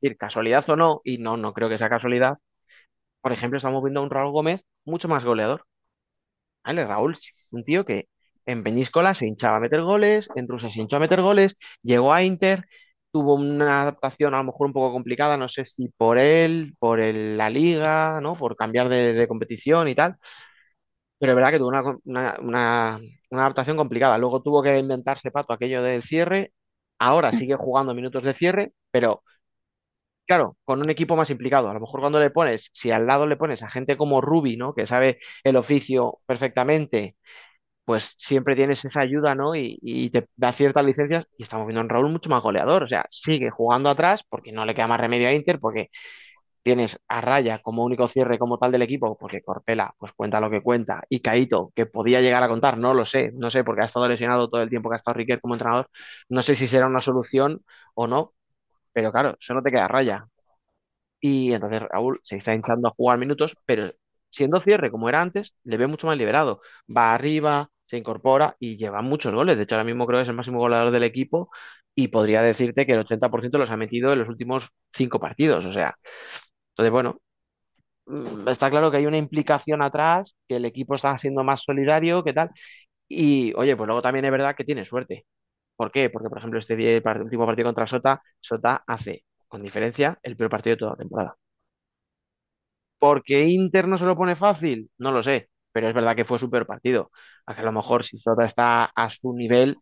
[0.00, 2.38] decir casualidad o no, y no, no creo que sea casualidad,
[3.22, 5.66] por ejemplo, estamos viendo a un Raúl Gómez mucho más goleador.
[6.64, 6.84] ¿Vale?
[6.84, 7.16] Raúl,
[7.52, 8.08] un tío que
[8.46, 12.12] en Peñíscola se hinchaba a meter goles, en Rusia se hinchó a meter goles, llegó
[12.12, 12.66] a Inter,
[13.12, 17.00] tuvo una adaptación a lo mejor un poco complicada, no sé si por él, por
[17.00, 18.36] el- la liga, ¿no?
[18.36, 20.16] Por cambiar de competición y tal,
[21.18, 24.18] pero es verdad que tuvo una, una, una- una adaptación complicada.
[24.18, 26.52] Luego tuvo que inventarse Pato aquello del cierre.
[26.98, 29.22] Ahora sigue jugando minutos de cierre, pero
[30.26, 31.68] claro, con un equipo más implicado.
[31.70, 34.56] A lo mejor cuando le pones, si al lado le pones a gente como Rubi,
[34.56, 34.74] ¿no?
[34.74, 37.16] Que sabe el oficio perfectamente,
[37.84, 39.56] pues siempre tienes esa ayuda, ¿no?
[39.56, 41.26] Y, y te da ciertas licencias.
[41.38, 42.84] Y estamos viendo a un Raúl mucho más goleador.
[42.84, 45.90] O sea, sigue jugando atrás porque no le queda más remedio a Inter, porque
[46.66, 50.50] tienes a Raya como único cierre como tal del equipo, porque Corpela pues cuenta lo
[50.50, 53.82] que cuenta, y Caito, que podía llegar a contar, no lo sé, no sé, porque
[53.82, 55.88] ha estado lesionado todo el tiempo que ha estado Riquer como entrenador,
[56.28, 57.62] no sé si será una solución
[57.94, 58.34] o no,
[58.92, 60.26] pero claro, eso no te queda Raya.
[61.20, 63.92] Y entonces Raúl se está hinchando a jugar minutos, pero
[64.30, 66.60] siendo cierre como era antes, le ve mucho más liberado.
[66.94, 69.56] Va arriba, se incorpora y lleva muchos goles.
[69.56, 71.50] De hecho, ahora mismo creo que es el máximo goleador del equipo
[71.94, 75.64] y podría decirte que el 80% los ha metido en los últimos cinco partidos.
[75.66, 75.96] O sea,
[76.76, 77.20] entonces, bueno,
[78.06, 82.24] mm, está claro que hay una implicación atrás, que el equipo está siendo más solidario,
[82.24, 82.50] que tal.
[83.08, 85.26] Y oye, pues luego también es verdad que tiene suerte.
[85.76, 86.10] ¿Por qué?
[86.10, 90.50] Porque, por ejemplo, este día, último partido contra Sota, Sota hace, con diferencia, el peor
[90.50, 91.36] partido de toda la temporada.
[92.98, 94.90] ¿Porque Inter no se lo pone fácil?
[94.98, 97.10] No lo sé, pero es verdad que fue su peor partido.
[97.46, 99.76] A que a lo mejor si Sota está a su nivel,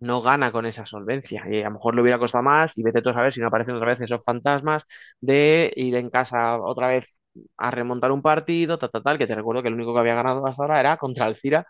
[0.00, 1.44] no gana con esa solvencia.
[1.50, 3.48] Y a lo mejor le hubiera costado más y vete tú a saber si no
[3.48, 4.84] aparecen otra vez esos fantasmas
[5.20, 7.16] de ir en casa otra vez
[7.56, 10.14] a remontar un partido, tal, tal, tal, que te recuerdo que el único que había
[10.14, 11.66] ganado hasta ahora era contra el Cira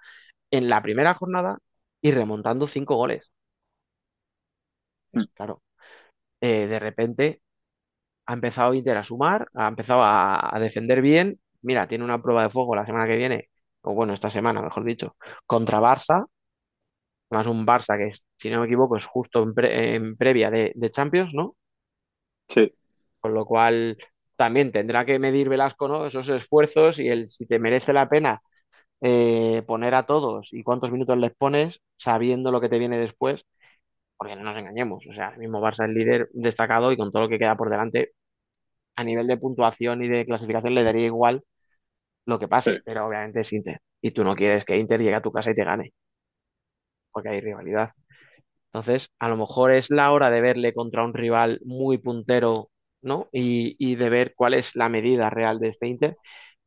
[0.51, 1.59] en la primera jornada
[2.03, 3.31] y remontando cinco goles.
[5.11, 5.62] Pues, claro,
[6.40, 7.43] eh, de repente
[8.27, 11.40] ha empezado Inter a sumar, ha empezado a, a defender bien.
[11.62, 13.51] Mira, tiene una prueba de fuego la semana que viene,
[13.82, 15.16] o bueno, esta semana, mejor dicho,
[15.47, 16.27] contra Barça,
[17.31, 20.51] más un Barça que, es, si no me equivoco, es justo en, pre- en previa
[20.51, 21.57] de, de Champions, ¿no?
[22.48, 22.73] Sí,
[23.20, 23.97] Con lo cual
[24.36, 26.07] también tendrá que medir Velasco, ¿no?
[26.07, 28.40] Esos esfuerzos y el si te merece la pena
[29.03, 33.44] eh, poner a todos y cuántos minutos les pones sabiendo lo que te viene después,
[34.19, 37.24] porque no nos engañemos, o sea, el mismo Barça es líder destacado y con todo
[37.24, 38.12] lo que queda por delante,
[38.97, 41.44] a nivel de puntuación y de clasificación le daría igual
[42.27, 42.70] lo que sí.
[42.70, 45.51] pase, pero obviamente es Inter y tú no quieres que Inter llegue a tu casa
[45.53, 45.93] y te gane,
[47.16, 47.93] porque hay rivalidad.
[48.72, 52.70] Entonces, a lo mejor es la hora de verle contra un rival muy puntero,
[53.02, 53.28] ¿no?
[53.32, 56.16] Y, y de ver cuál es la medida real de este Inter,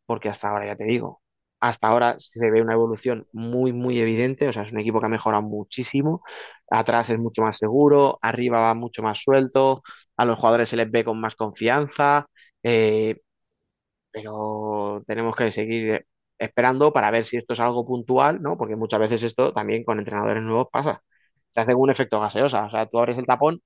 [0.06, 1.22] porque hasta ahora, ya te digo,
[1.62, 5.08] hasta ahora se ve una evolución muy, muy evidente, o sea, es un equipo que
[5.08, 6.24] ha mejorado muchísimo,
[6.72, 9.84] atrás es mucho más seguro, arriba va mucho más suelto,
[10.18, 12.28] a los jugadores se les ve con más confianza,
[12.64, 13.18] eh,
[14.12, 16.06] pero tenemos que seguir
[16.40, 18.58] esperando para ver si esto es algo puntual, ¿no?
[18.58, 21.04] Porque muchas veces esto también con entrenadores nuevos pasa.
[21.54, 23.62] Se hace un efecto gaseosa, o sea, tú abres el tapón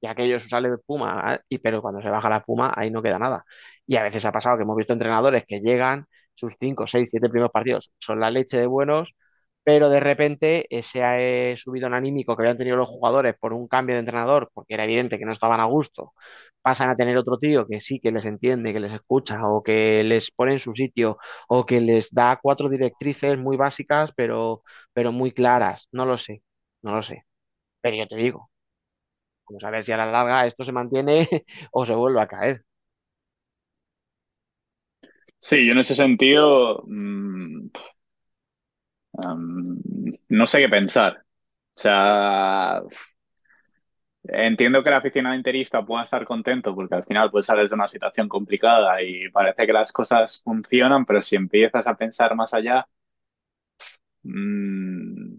[0.00, 1.40] y aquello sale espuma, ¿eh?
[1.48, 3.44] y, pero cuando se baja la espuma ahí no queda nada.
[3.86, 7.28] Y a veces ha pasado que hemos visto entrenadores que llegan, sus 5, 6, 7
[7.28, 9.14] primeros partidos son la leche de buenos,
[9.64, 11.00] pero de repente ese
[11.52, 14.84] eh, subidón anímico que habían tenido los jugadores por un cambio de entrenador, porque era
[14.84, 16.12] evidente que no estaban a gusto,
[16.62, 20.02] pasan a tener otro tío que sí, que les entiende, que les escucha, o que
[20.04, 21.18] les pone en su sitio,
[21.48, 24.62] o que les da cuatro directrices muy básicas, pero,
[24.92, 25.88] pero muy claras.
[25.92, 26.42] No lo sé,
[26.82, 27.24] no lo sé.
[27.82, 28.50] Pero yo te digo,
[29.48, 31.28] vamos a ver si a la larga esto se mantiene
[31.72, 32.64] o se vuelve a caer.
[35.40, 37.68] Sí, yo en ese sentido mm,
[40.28, 41.18] no sé qué pensar.
[41.76, 42.82] O sea,
[44.24, 47.88] entiendo que el aficionado interista pueda estar contento porque al final pues sales de una
[47.88, 52.86] situación complicada y parece que las cosas funcionan, pero si empiezas a pensar más allá,
[54.24, 55.38] mm,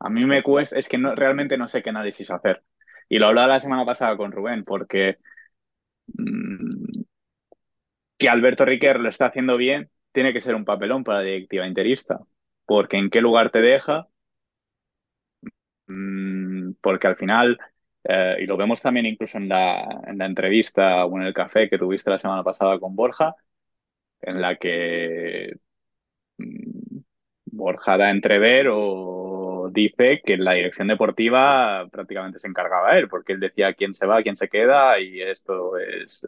[0.00, 2.64] a mí me cuesta, es que realmente no sé qué análisis hacer.
[3.08, 5.18] Y lo hablaba la semana pasada con Rubén, porque
[6.18, 6.68] mm,
[8.18, 11.66] que Alberto Riquer lo está haciendo bien, tiene que ser un papelón para la directiva
[11.66, 12.20] interista,
[12.66, 14.08] porque en qué lugar te deja,
[15.86, 17.58] Mm, porque al final,
[18.04, 21.68] eh, y lo vemos también incluso en la, en la entrevista o en el café
[21.68, 23.34] que tuviste la semana pasada con Borja,
[24.22, 25.54] en la que
[26.38, 26.98] mm,
[27.46, 33.34] Borja da a entrever o dice que la dirección deportiva prácticamente se encargaba él, porque
[33.34, 36.26] él decía quién se va, quién se queda, y esto es...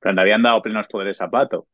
[0.00, 1.66] Pero le habían dado plenos poderes a Pato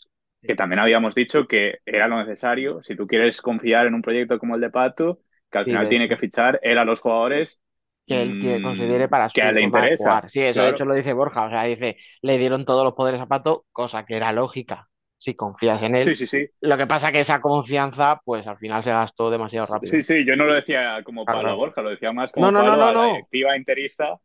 [0.46, 2.82] que también habíamos dicho que era lo necesario.
[2.82, 5.20] Si tú quieres confiar en un proyecto como el de Pato,
[5.50, 7.60] que al Sí, final de tiene que fichar él a los jugadores
[8.06, 9.90] que él que mm, considere para su que le interesa.
[9.96, 10.30] jugar.
[10.30, 13.20] Sí, eso de hecho lo dice Borja, o sea, dice, le dieron todos los poderes
[13.20, 14.88] a Pato, cosa que era lógica,
[15.18, 16.16] si confías en Sí, él.
[16.16, 16.48] sí, sí.
[16.60, 20.02] Lo que pasa que esa confianza, pues al final se gastó demasiado Sí, rápido.
[20.02, 21.54] sí, yo no lo decía como Claro, palo a claro.
[21.54, 24.18] Borja, lo decía más como no, no, palo no, a la directiva interista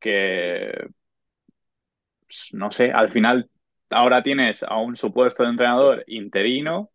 [0.00, 0.72] que,
[2.52, 3.50] no sé, al final
[3.90, 6.90] ahora tienes a un supuesto entrenador interino,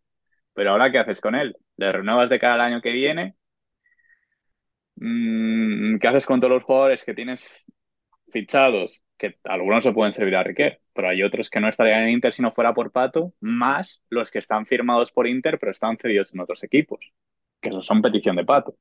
[0.54, 1.56] pero ahora ¿qué haces con él?
[1.76, 3.36] ¿Le renuevas de cara al año que viene?
[4.96, 7.64] Mm, ¿Qué haces con todos los jugadores que tienes
[8.28, 9.02] fichados?
[9.18, 12.32] Que algunos se pueden servir a Riquer, pero hay otros que no estarían en Inter
[12.32, 16.34] si no fuera por Pato, más los que están firmados por Inter pero están cedidos
[16.34, 17.00] en otros equipos,
[17.60, 18.76] que esos son petición de Pato.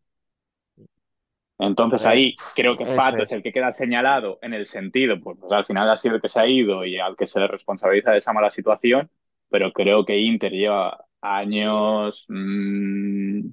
[1.68, 3.32] Entonces ahí creo que Pato es.
[3.32, 6.30] el que queda señalado en el sentido, pues, pues, al final ha sido el que
[6.30, 9.10] se ha ido y al que se le responsabiliza de esa mala situación,
[9.50, 13.48] pero creo que Inter lleva años mm,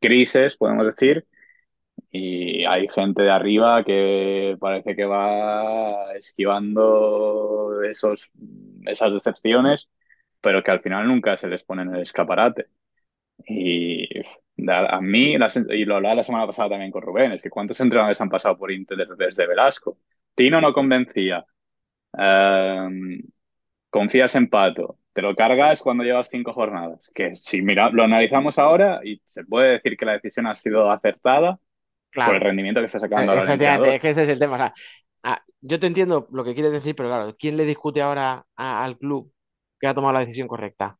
[0.00, 1.26] grises, podemos decir,
[2.10, 8.30] y hay gente de arriba que parece que va esquivando esos,
[8.86, 9.88] esas decepciones,
[10.40, 12.68] pero que al final nunca se les pone en el escaparate.
[13.46, 14.08] Y
[14.68, 15.36] a mí,
[15.70, 18.56] y lo hablaba la semana pasada también con Rubén, es que cuántos entrenadores han pasado
[18.58, 19.98] por Inter desde Velasco.
[20.34, 21.44] Tino no convencía.
[22.18, 23.20] Ehm,
[23.90, 24.98] confías en Pato.
[25.12, 27.10] Te lo cargas cuando llevas cinco jornadas.
[27.14, 30.90] Que si mira, lo analizamos ahora y se puede decir que la decisión ha sido
[30.90, 31.60] acertada
[32.22, 34.00] por el rendimiento que está e- sacando ahora el efectivamente, es entrenador.
[34.00, 34.54] que ese es el tema.
[34.56, 34.74] O sea,
[35.22, 38.84] ah, yo te entiendo lo que quieres decir, pero claro, ¿quién le discute ahora a-
[38.84, 39.32] al club
[39.80, 40.98] que ha tomado la decisión correcta?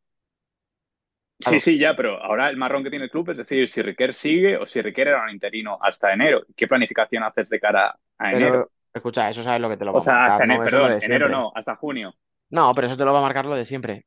[1.41, 4.13] Sí, sí, ya, pero ahora el marrón que tiene el club es decir, si Riquer
[4.13, 6.43] sigue o si Riquer era un interino hasta enero.
[6.57, 8.53] ¿Qué planificación haces de cara a enero?
[8.53, 10.65] pero escucha, eso sabes lo que te lo va O a sea, hasta marcar, enero,
[10.67, 11.29] es lo perdón, enero siempre.
[11.29, 12.15] no, hasta junio.
[12.51, 14.07] No, pero eso te lo va a marcar lo de siempre.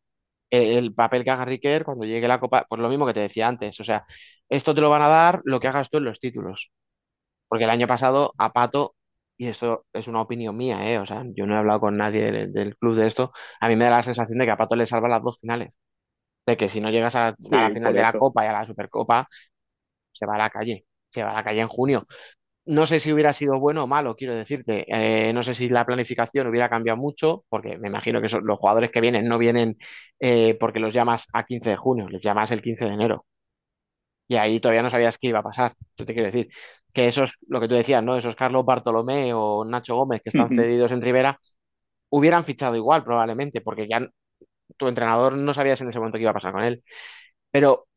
[0.49, 3.21] El, el papel que haga Riquer cuando llegue la Copa, pues lo mismo que te
[3.21, 3.79] decía antes.
[3.79, 4.05] O sea,
[4.49, 6.71] esto te lo van a dar lo que hagas tú en los títulos.
[7.47, 8.95] Porque el año pasado a Pato,
[9.37, 10.99] y esto es una opinión mía, ¿eh?
[10.99, 13.75] O sea, yo no he hablado con nadie del, del club de esto, a mí
[13.77, 15.71] me da la sensación de que a Pato le salvan las dos finales.
[16.45, 18.13] De que si no llegas a, a la final de la.
[18.15, 19.27] Copa y a la Supercopa,
[20.11, 20.85] se va a la calle.
[21.09, 22.07] Se va a la calle en junio.
[22.65, 24.85] No sé si hubiera sido bueno o malo, quiero decirte.
[24.89, 28.59] Eh, no sé si la planificación hubiera cambiado mucho, porque me imagino que son- los
[28.59, 29.77] jugadores que vienen no vienen
[30.19, 33.25] eh, porque los llamas a 15 de junio, les llamas el 15 de enero.
[34.27, 35.75] Y ahí todavía no sabías qué iba a pasar.
[35.95, 36.49] Eso te quiero decir.
[36.93, 38.17] Que esos, lo que tú decías, ¿no?
[38.17, 41.39] Esos Carlos Bartolomé o Nacho Gómez que están cedidos en Rivera,
[42.09, 44.01] hubieran fichado igual probablemente, porque ya
[44.77, 46.83] tu entrenador no sabías en ese momento qué iba a pasar con él.
[47.51, 47.87] Pero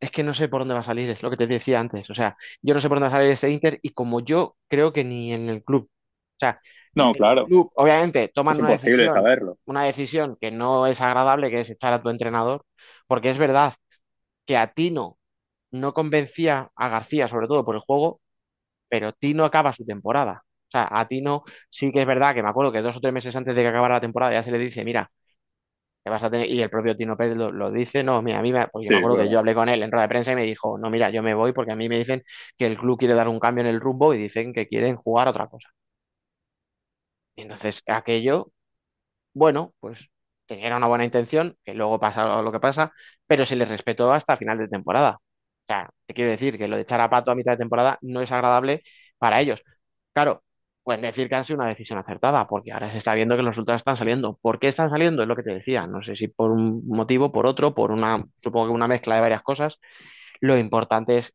[0.00, 2.08] es que no sé por dónde va a salir, es lo que te decía antes.
[2.10, 4.56] O sea, yo no sé por dónde va a salir este Inter y como yo
[4.68, 5.88] creo que ni en el club.
[5.90, 6.60] O sea,
[6.94, 9.58] No, el claro, club, obviamente, toman una decisión, saberlo.
[9.66, 12.64] una decisión que no es agradable, que es echar a tu entrenador,
[13.06, 13.74] porque es verdad
[14.46, 15.18] que a Tino
[15.72, 18.20] no convencía a García, sobre todo por el juego,
[18.88, 20.44] pero Tino acaba su temporada.
[20.68, 23.12] O sea, a Tino sí que es verdad que me acuerdo que dos o tres
[23.14, 25.10] meses antes de que acabara la temporada ya se le dice, mira,
[26.10, 28.52] vas a tener, y el propio Tino Pérez lo, lo dice, no, mira, a mí
[28.52, 30.36] me, porque Sí, me acuerdo que yo hablé con él en rueda de prensa y
[30.36, 32.22] me dijo, no, mira, yo me voy porque a mí me dicen
[32.58, 35.28] que el club quiere dar un cambio en el rumbo y dicen que quieren jugar
[35.28, 35.68] otra cosa.
[37.36, 38.52] Y entonces, aquello,
[39.34, 40.08] bueno, pues
[40.46, 42.92] tenía una buena intención, que luego pasa lo que pasa,
[43.26, 45.18] pero se le respetó hasta final de temporada.
[45.20, 47.98] O sea, te quiero decir que lo de echar a Pato a mitad de temporada
[48.02, 48.82] no es agradable
[49.18, 49.62] para ellos.
[50.14, 50.44] Claro,
[50.82, 53.52] pueden decir que ha sido una decisión acertada, porque ahora se está viendo que los
[53.52, 54.38] resultados están saliendo.
[54.40, 55.22] ¿Por qué están saliendo?
[55.22, 55.86] Es lo que te decía.
[55.86, 59.20] No sé si por un motivo, por otro, por una, supongo que una mezcla de
[59.20, 59.78] varias cosas.
[60.40, 61.34] Lo importante es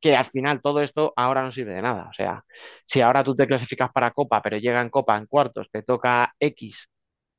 [0.00, 2.08] que al final todo esto ahora no sirve de nada.
[2.10, 2.44] O sea,
[2.86, 6.34] si ahora tú te clasificas para Copa, pero llega en Copa en cuartos, te toca
[6.38, 6.88] X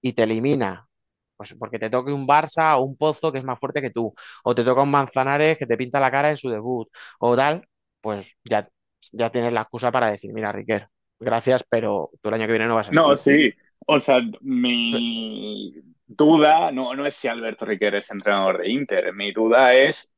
[0.02, 0.88] y te elimina,
[1.36, 4.14] pues porque te toque un Barça o un Pozo que es más fuerte que tú,
[4.44, 6.88] o te toca un Manzanares que te pinta la cara en su debut,
[7.20, 7.68] o tal,
[8.02, 8.70] pues ya,
[9.12, 10.88] ya tienes la excusa para decir, mira, Riquer,
[11.22, 13.54] gracias, pero tú el año que viene no vas a No, sí.
[13.88, 15.74] O sea, mi
[16.08, 19.14] duda no, no es si Alberto Riquer es entrenador de Inter.
[19.16, 20.12] Mi duda es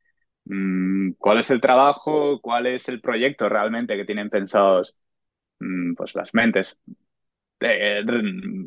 [0.46, 4.96] mm, cuál es el trabajo, cuál es el proyecto realmente que tienen pensados
[5.60, 6.80] mm, pues las mentes
[7.62, 8.04] eh,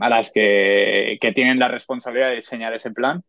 [0.01, 3.23] a las que, que tienen la responsabilidad de diseñar ese plan,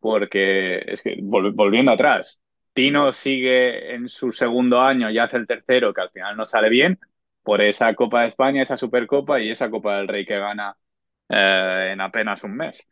[0.00, 2.42] porque es que vol- volviendo atrás,
[2.74, 6.68] Tino sigue en su segundo año y hace el tercero, que al final no sale
[6.70, 6.98] bien,
[7.44, 10.76] por esa Copa de España, esa Supercopa y esa Copa del Rey que gana
[11.28, 12.88] eh, en apenas un mes.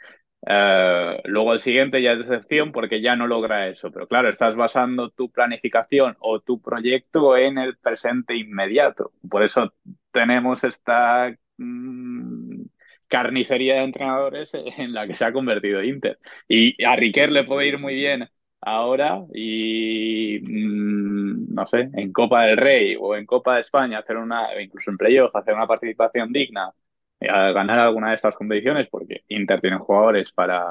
[0.46, 4.56] Eh, luego el siguiente ya es decepción porque ya no logra eso, pero claro, estás
[4.56, 9.12] basando tu planificación o tu proyecto en el presente inmediato.
[9.30, 9.72] Por eso
[10.12, 12.62] tenemos esta mm,
[13.08, 16.18] carnicería de entrenadores en la que se ha convertido Inter.
[16.48, 18.28] Y a Riquer le puede ir muy bien
[18.62, 24.16] ahora y mm, no sé, en Copa del Rey o en Copa de España hacer
[24.16, 26.72] una, incluso en playoff, hacer una participación digna
[27.28, 30.64] a ganar alguna de estas competiciones porque Inter tiene jugadores para,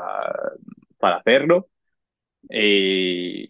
[0.97, 1.68] para hacerlo.
[2.49, 3.47] Y,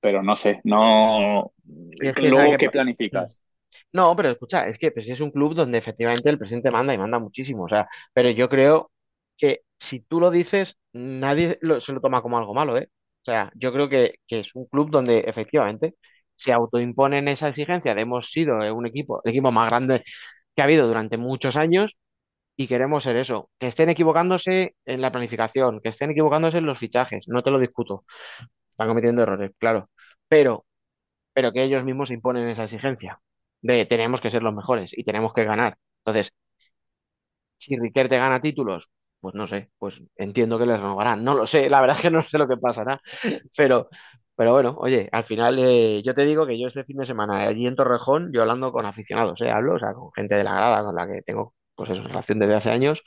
[0.00, 1.52] pero no sé, no.
[1.66, 3.40] Y es que, ¿sabes Luego, qué planificas?
[3.92, 6.98] No, pero escucha, es que pues, es un club donde efectivamente el presidente manda y
[6.98, 7.64] manda muchísimo.
[7.64, 8.90] O sea, pero yo creo
[9.36, 12.88] que si tú lo dices, nadie lo- se lo toma como algo malo, ¿eh?
[13.22, 15.94] O sea, yo creo que, que es un club donde efectivamente
[16.36, 20.04] se autoimponen esa exigencia de hemos sido eh, un equipo, el equipo más grande
[20.54, 21.96] que ha habido durante muchos años
[22.56, 23.50] y queremos ser eso.
[23.58, 27.58] Que estén equivocándose en la planificación, que estén equivocándose en los fichajes, no te lo
[27.60, 28.04] discuto.
[28.72, 29.90] Están cometiendo errores, claro.
[30.28, 30.66] Pero
[31.34, 33.20] pero que ellos mismos imponen esa exigencia
[33.62, 35.78] de tenemos que ser los mejores y tenemos que ganar.
[36.04, 36.32] Entonces,
[37.56, 41.24] si Riquer te gana títulos, pues no sé, pues entiendo que les renovarán.
[41.24, 43.00] No lo sé, la verdad es que no sé lo que pasará,
[43.56, 43.88] pero,
[44.36, 47.42] pero bueno, oye, al final eh, yo te digo que yo este fin de semana
[47.42, 50.54] allí en Torrejón, yo hablando con aficionados, eh, hablo, o sea, con gente de la
[50.54, 53.02] grada con la que tengo pues eso, relación desde hace años,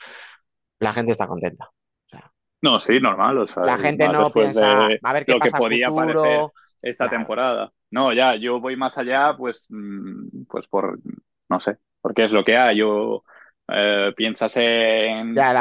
[0.80, 1.66] la gente está contenta.
[1.66, 2.32] O sea,
[2.62, 5.52] No, sí, normal, o sea, la gente no piensa, de a ver qué lo que
[5.52, 6.54] pasa a podía parecer futuro.
[6.80, 7.72] esta Claro, temporada.
[7.90, 11.00] No, ya, yo voy más allá, pues, mm, pues por,
[11.48, 12.78] no sé, porque es lo que hay.
[12.78, 13.24] Yo
[13.68, 15.52] eh, piensas en ya,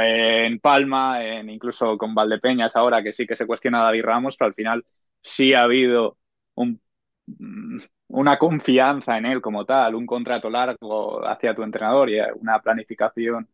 [0.00, 4.36] en Palma, en incluso con Valdepeñas ahora, que sí que se cuestiona a David Ramos,
[4.36, 4.84] pero al final
[5.22, 6.18] sí ha habido
[6.54, 6.80] un,
[7.26, 7.78] mm,
[8.08, 13.48] una confianza en él como tal, un contrato largo hacia tu entrenador y una planificación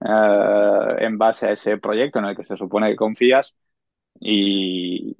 [0.00, 3.56] eh, en base a ese proyecto en el que se supone que confías
[4.20, 5.16] y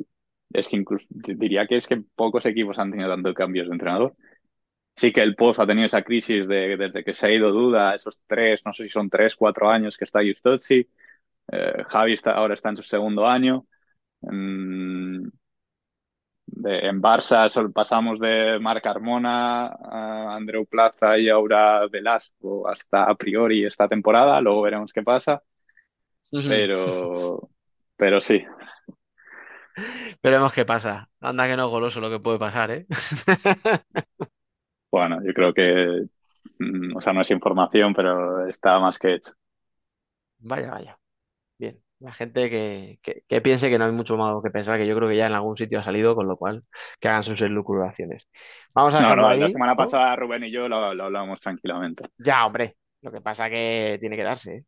[0.53, 4.15] es que incluso diría que es que pocos equipos han tenido tantos cambios de entrenador.
[4.99, 7.95] Sí que el Pozo ha tenido esa crisis de, desde que se ha ido Duda,
[7.95, 10.89] esos tres, no sé si son tres, cuatro años que está Justozzi.
[11.53, 13.67] Eh, Javi está, ahora está en su segundo año.
[14.23, 15.29] Mm,
[16.47, 23.05] de- en Barça sol- pasamos de Marc Carmona a Andreu Plaza y ahora Velasco hasta
[23.05, 24.41] a priori esta temporada.
[24.41, 25.43] Luego veremos qué pasa.
[26.45, 27.51] Pero,
[27.97, 28.45] pero sí.
[30.23, 31.11] Veremos qué pasa.
[31.21, 32.87] Anda que no es goloso lo que puede pasar, ¿eh?
[34.91, 36.05] Bueno, yo creo que,
[36.59, 39.33] mm, o sea, no es información, pero está más que hecho.
[40.39, 40.99] Vaya, vaya.
[41.59, 41.83] Bien.
[42.01, 44.97] La gente que, que, que piense que no hay mucho más que pensar, que yo
[44.97, 46.65] creo que ya en algún sitio ha salido, con lo cual
[47.01, 48.29] que hagan sus elucubraciones.
[48.75, 49.77] Vamos a No, dejarlo no, la ahí, semana ¿no?
[49.77, 52.05] pasada Rubén y yo lo, lo hablábamos tranquilamente.
[52.19, 52.77] Ya, hombre.
[53.01, 54.65] Lo que pasa que tiene que darse, ¿eh?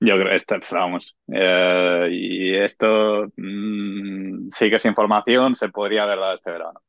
[0.00, 6.02] Yo creo que esto, vamos, eh, y esto mm, sí que es información, se podría
[6.04, 6.80] haber dado este verano.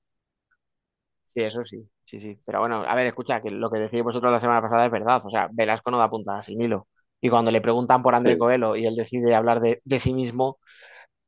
[1.27, 1.87] Sí, eso sí.
[2.05, 2.39] Sí, sí.
[2.45, 5.21] Pero bueno, a ver, escucha, que lo que decíais vosotros la semana pasada es verdad.
[5.25, 6.87] O sea, Velasco no da puntada sin hilo.
[7.19, 8.37] Y cuando le preguntan por André Sí.
[8.37, 10.45] Coelho y él decide hablar de, de sí mismo,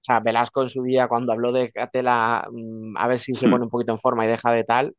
[0.01, 3.47] O sea, Velasco en su día, cuando habló de Catela, mm, a ver si se
[3.47, 3.49] Hmm.
[3.49, 4.95] pone un poquito en forma y deja de tal,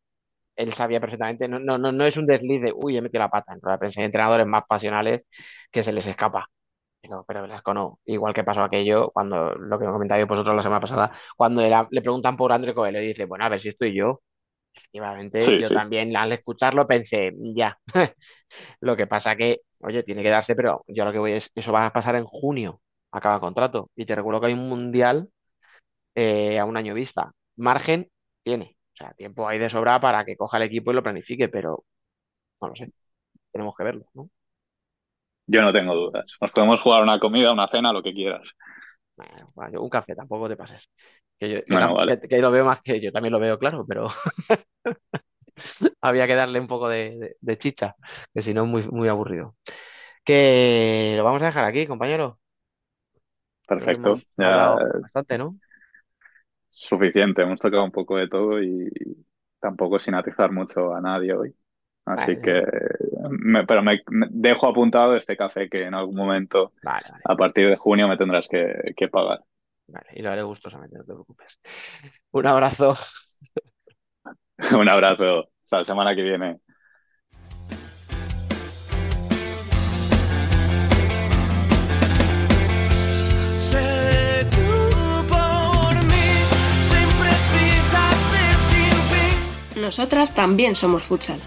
[0.57, 3.31] él sabía perfectamente, no, no, no, no es un desliz de, uy, he metido la
[3.31, 3.53] pata.
[3.55, 5.23] En de prensa hay entrenadores más pasionales
[5.71, 6.49] que se les escapa.
[7.03, 7.99] Pero, pero Velasco no.
[8.05, 12.03] Igual que pasó aquello cuando lo que comentáis vosotros la semana pasada, cuando era- le
[12.03, 14.21] preguntan por André Coelho y dice, bueno, a ver si estoy yo.
[14.75, 15.75] Efectivamente, Sí, yo sí.
[15.75, 17.79] también al escucharlo pensé, ya.
[18.81, 21.73] Lo que pasa que, oye, tiene que darse, pero yo lo que voy es, eso
[21.73, 22.81] va a pasar en junio,
[23.13, 23.91] acaba contrato.
[23.97, 25.31] Y te recuerdo que hay un mundial
[26.15, 27.33] eh, a un año vista.
[27.57, 28.11] Margen
[28.45, 31.49] tiene, o sea, tiempo hay de sobra para que coja el equipo y lo planifique,
[31.49, 31.85] pero
[32.63, 32.93] no lo sé,
[33.53, 34.31] tenemos que verlo, ¿no?
[35.47, 36.25] Yo no tengo dudas.
[36.41, 38.55] Nos podemos jugar una comida, una cena, lo que quieras.
[39.55, 40.89] Bueno, un café, tampoco te pases.
[41.41, 42.17] Que, yo, que Bueno, tam- vale.
[42.21, 44.09] que- que lo veo más que yo también lo veo claro, pero
[46.01, 47.97] había que darle un poco de, de- de chicha,
[48.35, 49.57] que si no, muy, muy aburrido.
[50.25, 52.41] Que lo vamos a dejar aquí, compañero.
[53.77, 54.23] Creo que Perfecto.
[54.37, 55.59] Ya bastante, ¿no?
[56.71, 57.43] suficiente.
[57.43, 58.89] Hemos tocado un poco de todo y
[59.61, 61.55] tampoco sin atizar mucho a nadie hoy.
[62.05, 62.41] Así Vale.
[62.41, 62.63] que,
[63.31, 67.37] me- pero me, me dejo apuntado este café que en algún momento, Vale, vale, a
[67.37, 69.45] partir de junio, me tendrás que, que pagar.
[69.91, 70.09] Vale.
[70.13, 71.59] Y lo haré gustosamente, no te preocupes.
[72.33, 72.97] Un abrazo.
[74.77, 75.51] Un abrazo.
[75.65, 76.59] Hasta la semana que viene.
[89.77, 91.41] Nosotras también somos futsal.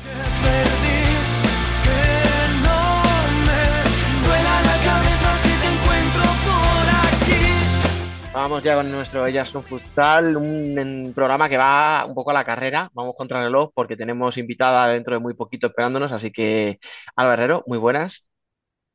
[8.33, 12.43] Vamos ya con nuestro Ellas son Futsal, un programa que va un poco a la
[12.43, 12.89] carrera.
[12.93, 16.11] Vamos contra el reloj porque tenemos invitada dentro de muy poquito esperándonos.
[16.11, 16.79] Así que,
[17.15, 18.27] Alba Herrero, muy buenas.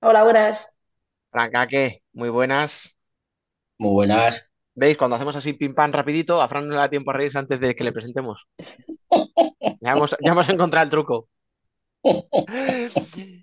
[0.01, 0.77] Hola, buenas.
[1.31, 2.99] Francaque, muy buenas.
[3.79, 4.45] Muy buenas.
[4.75, 4.99] ¿Veis?
[4.99, 7.61] Cuando hacemos así pim pam rapidito, a Fran no le da tiempo a reírse antes
[7.61, 8.47] de que le presentemos.
[9.81, 11.29] Ya hemos, ya hemos encontrado el truco.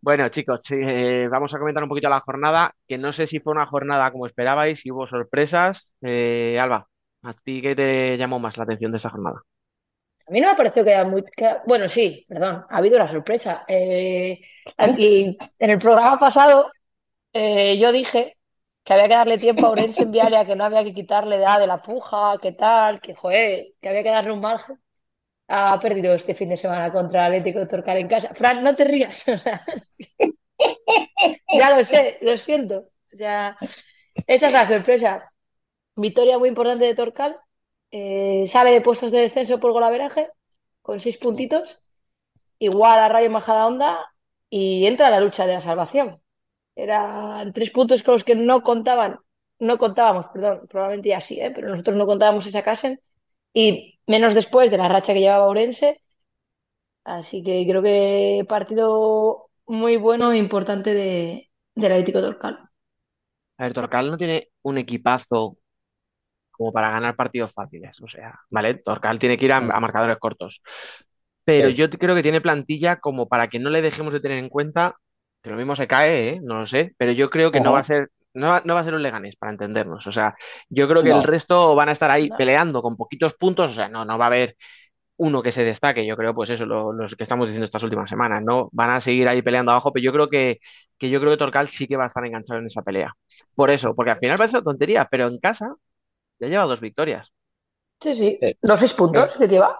[0.00, 3.52] Bueno, chicos, eh, vamos a comentar un poquito la jornada, que no sé si fue
[3.54, 5.88] una jornada como esperabais, si hubo sorpresas.
[6.02, 6.86] Eh, Alba,
[7.22, 9.40] ¿a ti qué te llamó más la atención de esta jornada?
[10.26, 11.22] A mí no me pareció que era muy...
[11.24, 13.64] que- bueno, sí, perdón, ha habido una sorpresa.
[13.68, 14.40] Eh,
[14.78, 16.72] aquí, en el programa pasado
[17.34, 18.38] eh, yo dije
[18.84, 21.46] que había que darle tiempo a Orense en Viaria, que no había que quitarle de,
[21.60, 24.80] de la puja, que tal, que joder, que había que darle un margen.
[25.48, 28.34] Ha perdido este fin de semana contra Atlético de Torcal en casa.
[28.34, 29.24] Fran, no te rías.
[31.58, 32.88] ya lo sé, lo siento.
[33.12, 33.56] O sea,
[34.26, 35.28] esa es la sorpresa.
[35.96, 37.38] Victoria muy importante de Torcal.
[37.92, 40.30] eh, sale de puestos de descenso por golaveraje
[40.82, 41.80] con seis puntitos.
[42.58, 43.98] Igual a Rayo Majadahonda
[44.50, 46.20] y entra a la lucha de la salvación.
[46.76, 49.18] Eran tres puntos con los que no contaban,
[49.60, 51.52] no contábamos, perdón, probablemente ya sí, ¿eh?
[51.54, 53.00] pero nosotros no contábamos que sacasen.
[53.54, 56.02] Y menos después de la racha que llevaba Orense.
[57.04, 62.68] Así que creo que partido muy bueno e importante de, del Atlético Torcal.
[63.58, 65.58] A ver, Torcal no tiene un equipazo
[66.52, 68.00] como para ganar partidos fáciles.
[68.02, 68.74] O sea, ¿vale?
[68.76, 70.62] Torcal tiene que ir a, a marcadores cortos.
[71.44, 71.70] Pero Sí.
[71.70, 74.96] yo creo que tiene plantilla como para que no le dejemos de tener en cuenta,
[75.42, 76.40] que lo mismo se cae, ¿eh?
[76.42, 78.80] No lo sé, pero yo creo que no va a ser, no va, no va
[78.80, 80.06] a ser un Leganés, para entendernos.
[80.06, 80.34] O sea,
[80.68, 81.18] yo creo que No.
[81.18, 82.36] el resto van a estar ahí No.
[82.36, 84.56] peleando con poquitos puntos, o sea, no, no va a haber
[85.16, 88.10] uno que se destaque, yo creo, pues eso, lo, los que estamos diciendo estas últimas
[88.10, 88.68] semanas, ¿no?
[88.72, 90.58] Van a seguir ahí peleando abajo, pero yo creo que,
[90.98, 93.12] que yo creo que Torcal sí que va a estar enganchado en esa pelea.
[93.54, 95.74] Por eso, porque al final parece una tontería, pero en casa
[96.40, 97.32] ya lleva dos victorias.
[98.00, 98.56] Sí, sí, Sí.
[98.62, 99.78] los seis puntos que lleva.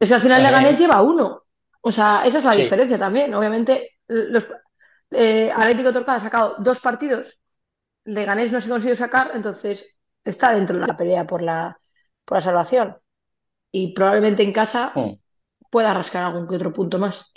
[0.00, 0.44] Es que al final Eh.
[0.44, 1.42] Leganés lleva uno.
[1.82, 2.62] O sea, esa es la Sí.
[2.62, 3.34] diferencia también.
[3.34, 4.52] Obviamente, los,
[5.10, 7.38] eh, Atlético Torcal ha sacado dos partidos,
[8.04, 11.78] Leganés no se consiguió sacar, entonces está dentro de la pelea por la,
[12.24, 12.96] por la salvación.
[13.72, 15.16] Y probablemente en casa Mm.
[15.70, 17.32] pueda rascar algún que otro punto más.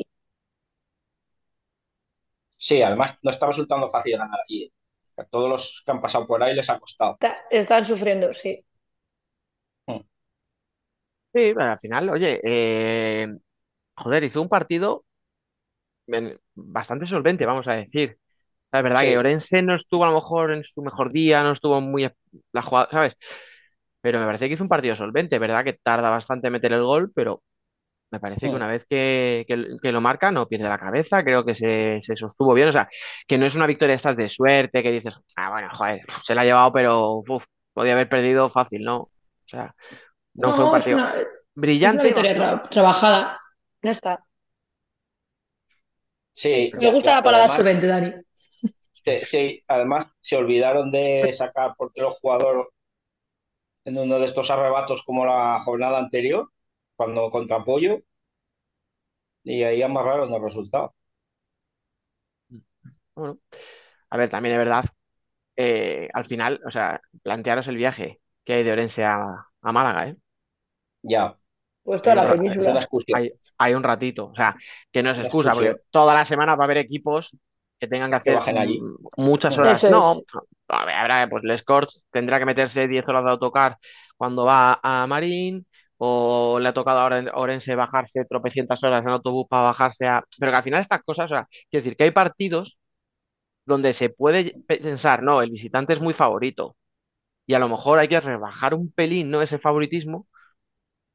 [2.57, 4.71] Sí, además no está resultando fácil ganar allí.
[5.17, 7.19] A todos los que han pasado por ahí les ha costado.
[7.19, 8.51] Está- están sufriendo, sí.
[11.33, 13.27] Sí, pero al final, oye, eh,
[13.97, 15.05] joder, hizo un partido
[16.55, 18.19] bastante solvente, vamos a decir.
[18.71, 19.07] Es verdad Sí.
[19.07, 22.09] que Orense no estuvo a lo mejor en su mejor día, no estuvo muy
[22.51, 23.15] la jugada, ¿sabes?
[24.01, 25.63] Pero me parece que hizo un partido solvente, ¿verdad?
[25.63, 27.41] Que tarda bastante en meter el gol, pero
[28.11, 28.55] me parece que Mm.
[28.55, 32.15] una vez que, que- que lo marca no pierde la cabeza, creo que se, se
[32.17, 32.89] sostuvo bien, o sea,
[33.27, 36.35] que no es una victoria de estas de suerte, que dices, ah, bueno, joder, se
[36.35, 38.97] la ha llevado, pero uf, podía haber perdido fácil, ¿no?
[39.01, 39.11] O
[39.47, 39.75] sea,
[40.35, 42.03] no fue un No, es partido una, es una brillante.
[42.03, 43.39] victoria tra- trabajada.
[43.83, 44.24] Ya está.
[46.35, 48.13] Sí, Me ya- gusta ya, la palabra además, solvente, Dani.
[48.91, 52.69] sí, sí, además se olvidaron de sacar portero jugador
[53.85, 56.51] en uno de estos arrebatos como la jornada anterior,
[56.95, 58.01] cuando contra Pollo,
[59.45, 60.93] y ahí amarraron el resultado.
[63.15, 63.39] Bueno,
[64.09, 64.85] a ver, también es verdad,
[65.57, 70.09] eh, al final, o sea, plantearos el viaje que hay de Orense a, a Málaga,
[70.09, 70.17] ¿eh?
[71.03, 71.37] Ya.
[71.85, 72.79] Pues toda la península.
[73.13, 74.55] Hay, hay un ratito, o sea,
[74.91, 77.37] que no es excusa, porque toda la semana va a haber equipos
[77.79, 78.81] que tengan que hacer bajen allí.
[79.17, 79.83] muchas horas.
[79.83, 80.15] No,
[80.69, 83.77] a ver, habrá, pues Les Corts tendrá que meterse 10 horas de autocar
[84.17, 85.67] cuando va a Marín,
[85.97, 90.23] o le ha tocado ahora a Orense bajarse tropecientas horas en autobús para bajarse a.
[90.39, 92.79] Pero que al final estas cosas, o sea, quiero decir que hay partidos
[93.65, 96.75] donde se puede pensar, no, el visitante es muy favorito.
[97.47, 99.41] Y a lo mejor hay que rebajar un pelín, ¿no?
[99.41, 100.27] Ese favoritismo,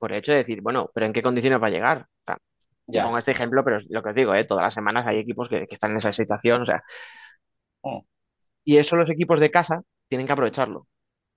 [0.00, 1.98] por el hecho de decir, bueno, pero ¿en qué condiciones va a llegar?
[2.02, 2.38] O sea,
[2.86, 3.04] Ya.
[3.04, 4.44] pongo este ejemplo, pero es lo que os digo, ¿eh?
[4.44, 6.82] Todas las semanas hay equipos que, que están en esa situación, o sea.
[7.82, 8.04] Oh.
[8.64, 10.88] Y eso los equipos de casa tienen que aprovecharlo.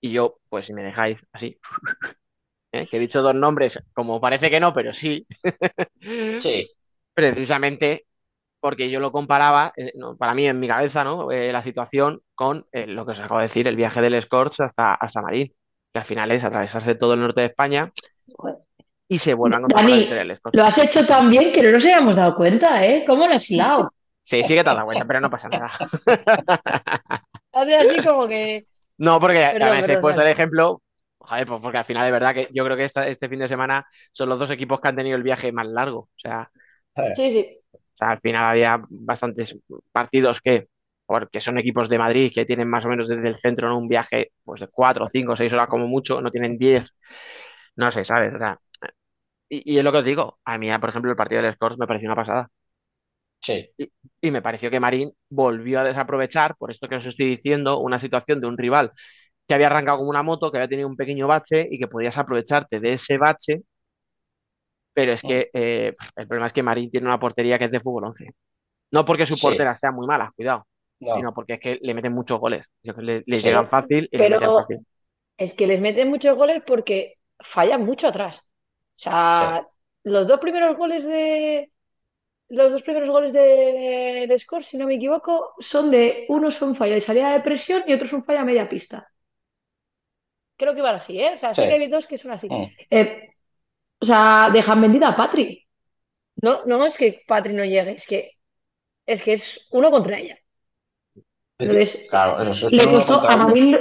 [0.02, 1.60] Y yo, pues si me dejáis así,
[2.72, 2.85] ¿eh?
[2.90, 5.26] que he dicho dos nombres, como parece que no, pero sí,
[6.40, 6.68] Sí.
[7.14, 8.06] precisamente
[8.60, 11.31] porque yo lo comparaba, eh, no, para mí en mi cabeza, ¿no?
[11.31, 14.61] Eh, la situación con eh, lo que os acabo de decir, el viaje del Scorch
[14.61, 15.49] hasta, hasta Marín,
[15.94, 17.91] que al final es atravesarse todo el norte de España.
[19.08, 20.54] Y se vuelve a Scorch.
[20.54, 23.04] Lo has hecho tan bien que no nos habíamos dado cuenta, ¿eh?
[23.06, 23.90] ¿Cómo lo has hilado?
[24.24, 25.72] Sí, sí que te has dado cuenta, pero no pasa nada.
[27.52, 28.68] Hace así como que.
[28.98, 30.24] No, porque Perdón, además he perdón, puesto dale.
[30.24, 30.82] el ejemplo,
[31.20, 33.48] joder, pues porque al final de verdad que yo creo que esta- este fin de
[33.50, 36.00] semana son los dos equipos que han tenido el viaje más largo.
[36.02, 36.50] O sea,
[37.16, 37.64] Sí, sí.
[37.76, 39.58] o sea, al final había bastantes
[39.91, 40.68] partidos que,
[41.06, 43.88] porque son equipos de Madrid que tienen más o menos desde el centro en un
[43.88, 46.90] viaje pues de cuatro, cinco, seis horas como mucho, no tienen diez,
[47.76, 48.34] no sé, ¿sabes?
[48.36, 48.60] O sea,
[49.50, 51.78] y, y es lo que os digo, a mí, por ejemplo, el partido del Scores
[51.78, 52.50] me pareció una pasada.
[53.41, 53.70] Sí.
[54.22, 58.00] Y me pareció que Marín volvió a desaprovechar, por esto que os estoy diciendo, una
[58.00, 58.91] situación de un rival
[59.48, 62.18] que había arrancado como una moto, que había tenido un pequeño bache y que podías
[62.18, 63.64] aprovecharte de ese bache.
[64.94, 67.80] Pero es que eh, el problema es que Marín tiene una portería que es de
[67.80, 68.30] fútbol 11.
[68.91, 69.41] No porque su Sí.
[69.41, 70.68] portera sea muy mala, cuidado,
[71.00, 71.16] No.
[71.16, 72.66] sino porque es que le meten muchos goles.
[72.84, 73.44] Le, le Sí.
[73.44, 74.88] llegan fácil y le Pero- meten fácil.
[75.38, 78.39] Es que les meten muchos goles porque fallan mucho atrás.
[78.97, 79.68] O sea,
[80.03, 81.72] los dos primeros goles de.
[82.49, 86.26] Los dos primeros goles de, de Score, si no me equivoco, son de.
[86.30, 89.07] Uno son falla de salida de presión y otro son falla a media pista.
[90.57, 91.34] Creo que van así, ¿eh?
[91.35, 91.61] O sea, Sí.
[91.64, 92.47] que hay dos que son así.
[92.49, 92.65] Mm.
[92.89, 93.30] Eh,
[93.99, 95.65] o sea, dejan vendida a Patri.
[96.41, 98.31] No, no es que Patri no llegue, es que
[99.05, 100.38] es que es uno contra ella.
[101.60, 103.80] Entonces, Claro, eso, eso es le costó a uno.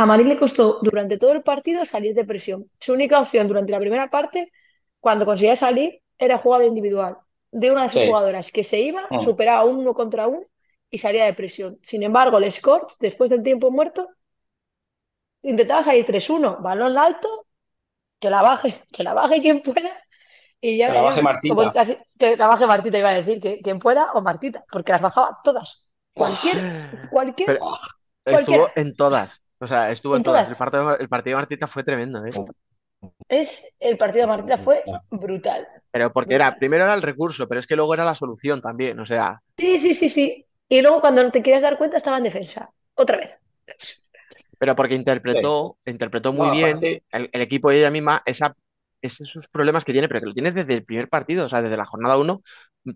[0.00, 2.70] A Marín le costó durante todo el partido salir de presión.
[2.78, 4.52] Su única opción durante la primera parte,
[5.00, 7.16] cuando conseguía salir, era jugada individual
[7.50, 8.06] de una de sus Sí.
[8.06, 9.24] jugadoras que se iba, Mm.
[9.24, 10.46] superaba un uno contra uno
[10.88, 11.78] y salía de presión.
[11.82, 14.08] Sin embargo, el Scorch, después del tiempo muerto,
[15.42, 17.46] intentaba salir 3-1, balón alto,
[18.20, 19.90] que la baje, que la baje quien pueda.
[20.60, 21.22] Y ya Que la baje.
[21.22, 21.54] Martita.
[21.54, 24.92] Como casi- que la baje Martita, iba a decir, que quien pueda o Martita, porque
[24.92, 25.92] las bajaba todas.
[26.14, 27.60] Cualquier, cualquier, Pero
[28.24, 28.64] cualquiera.
[28.64, 29.42] estuvo en todas.
[29.60, 30.44] O sea, estuvo en, En todas.
[30.44, 30.50] todas.
[30.50, 32.30] El partido, el partido de Martita fue tremendo, ¿eh?
[33.28, 35.66] Es, el partido de Martita fue brutal.
[35.90, 38.98] Pero porque era, primero era el recurso, pero es que luego era la solución también.
[39.00, 40.44] O sea, Sí, sí, sí, sí.
[40.68, 42.70] Y luego cuando te quieres dar cuenta estaba en defensa.
[42.94, 43.34] Otra vez.
[44.58, 48.54] pero porque interpretó, interpretó muy No, bien aparte- el, el equipo y ella misma esa,
[49.00, 51.76] esos problemas que tiene, pero que lo tiene desde el primer partido, o sea, desde
[51.76, 52.42] la jornada 1,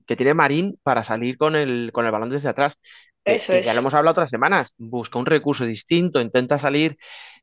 [0.07, 2.75] que tiene Marín para salir con el, con el balón desde atrás.
[3.25, 3.67] Eso que es.
[3.67, 4.75] Ya lo hemos hablado otras semanas.
[4.79, 6.97] Busca un recurso distinto, intenta salir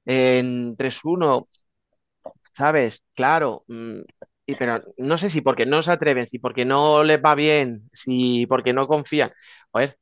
[0.06, 1.47] en 3-1,
[2.56, 3.03] ¿sabes?
[3.15, 3.64] Claro.
[3.68, 3.99] mm,
[4.45, 7.89] y, pero no sé si porque no se atreven, si porque no les va bien,
[7.93, 9.31] si porque no confían.
[9.72, 9.97] Joder,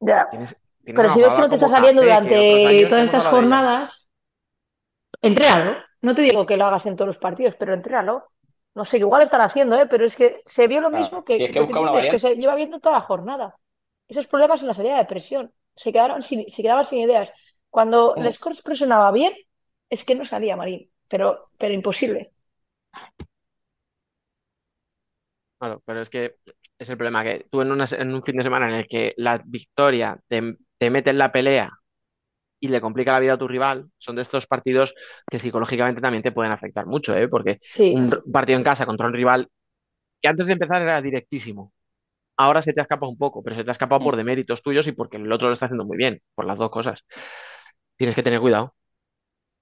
[0.00, 0.28] Ya.
[0.30, 4.08] tienes, tienes Pero si ves que no te está saliendo Café, durante todas estas jornadas,
[5.22, 5.76] entréalo.
[6.02, 8.30] No te digo que lo hagas en todos los partidos, pero entréalo.
[8.74, 9.86] No sé, que igual están haciendo, ¿eh?
[9.90, 12.94] Pero es que se vio lo Claro, mismo que, que que se lleva viendo toda
[12.96, 13.56] la jornada.
[14.12, 15.44] Esos problemas en la salida de presión.
[15.82, 17.28] Se quedaron sin, se quedaban sin ideas.
[17.70, 18.26] Cuando Mm.
[18.26, 19.32] el Scores presionaba bien,
[19.94, 20.90] es que no salía Marín.
[21.08, 21.26] Pero,
[21.58, 22.32] pero imposible.
[25.58, 26.36] Claro, pero es que
[26.78, 29.12] es el problema que tú en, una- en un fin de semana en el que
[29.18, 31.70] la victoria te, te mete en la pelea
[32.60, 34.94] y le complica la vida a tu rival, son de estos partidos
[35.30, 37.28] que psicológicamente también te pueden afectar mucho, ¿eh?
[37.28, 37.90] Porque Sí.
[37.90, 39.48] un partido en casa contra un rival
[40.22, 41.72] que antes de empezar era directísimo.
[42.40, 44.86] Ahora se te ha escapado un poco, pero se te ha escapado por deméritos tuyos
[44.86, 47.04] y porque el otro lo está haciendo muy bien, por las dos cosas.
[47.96, 48.74] Tienes que tener cuidado,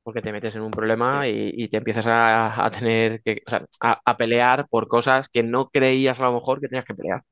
[0.05, 3.51] porque te metes en un problema y, y te empiezas a, a tener que, o
[3.51, 6.95] sea, a, a pelear por cosas que no creías a lo mejor que tenías que
[6.97, 7.23] pelear.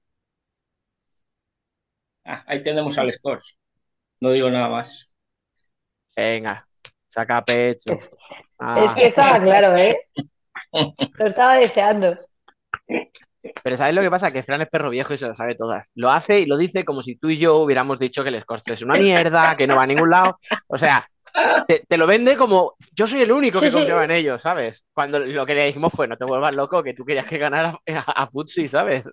[2.25, 3.59] Ah, ahí tenemos al Scores.
[4.21, 5.15] No digo nada más.
[6.17, 6.67] Venga,
[7.09, 8.05] saca pecho.
[8.75, 9.97] Es Ah, que estaba claro, ¿eh?
[11.19, 12.19] Lo estaba deseando.
[13.63, 14.31] Pero ¿sabes lo que pasa?
[14.31, 15.91] Que Fran es perro viejo y se lo sabe todas.
[15.95, 18.69] Lo hace y lo dice como si tú y yo hubiéramos dicho que les Scorch
[18.71, 20.39] es una mierda, que no va a ningún lado.
[20.69, 21.09] O sea,
[21.67, 23.79] te, te lo vende como yo soy el único que Sí, sí.
[23.79, 24.85] confiaba en ellos, ¿sabes?
[24.93, 27.79] Cuando lo que le dijimos fue no te vuelvas loco, que tú querías que ganara
[27.89, 29.05] a, a Futsi, ¿sabes?
[29.05, 29.13] Da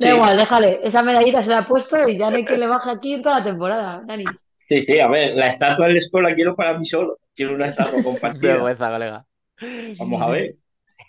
[0.00, 0.08] Sí.
[0.08, 0.80] igual, déjale.
[0.82, 3.22] Esa medallita se la ha puesto y ya no hay que le baje aquí en
[3.22, 4.24] toda la temporada, Dani.
[4.68, 7.18] Sí, sí, a ver, la estatua del Sport la quiero para mí solo.
[7.34, 8.52] Quiero una estatua compartida.
[8.54, 9.24] Vergüenza, colega.
[9.98, 10.54] Vamos a ver.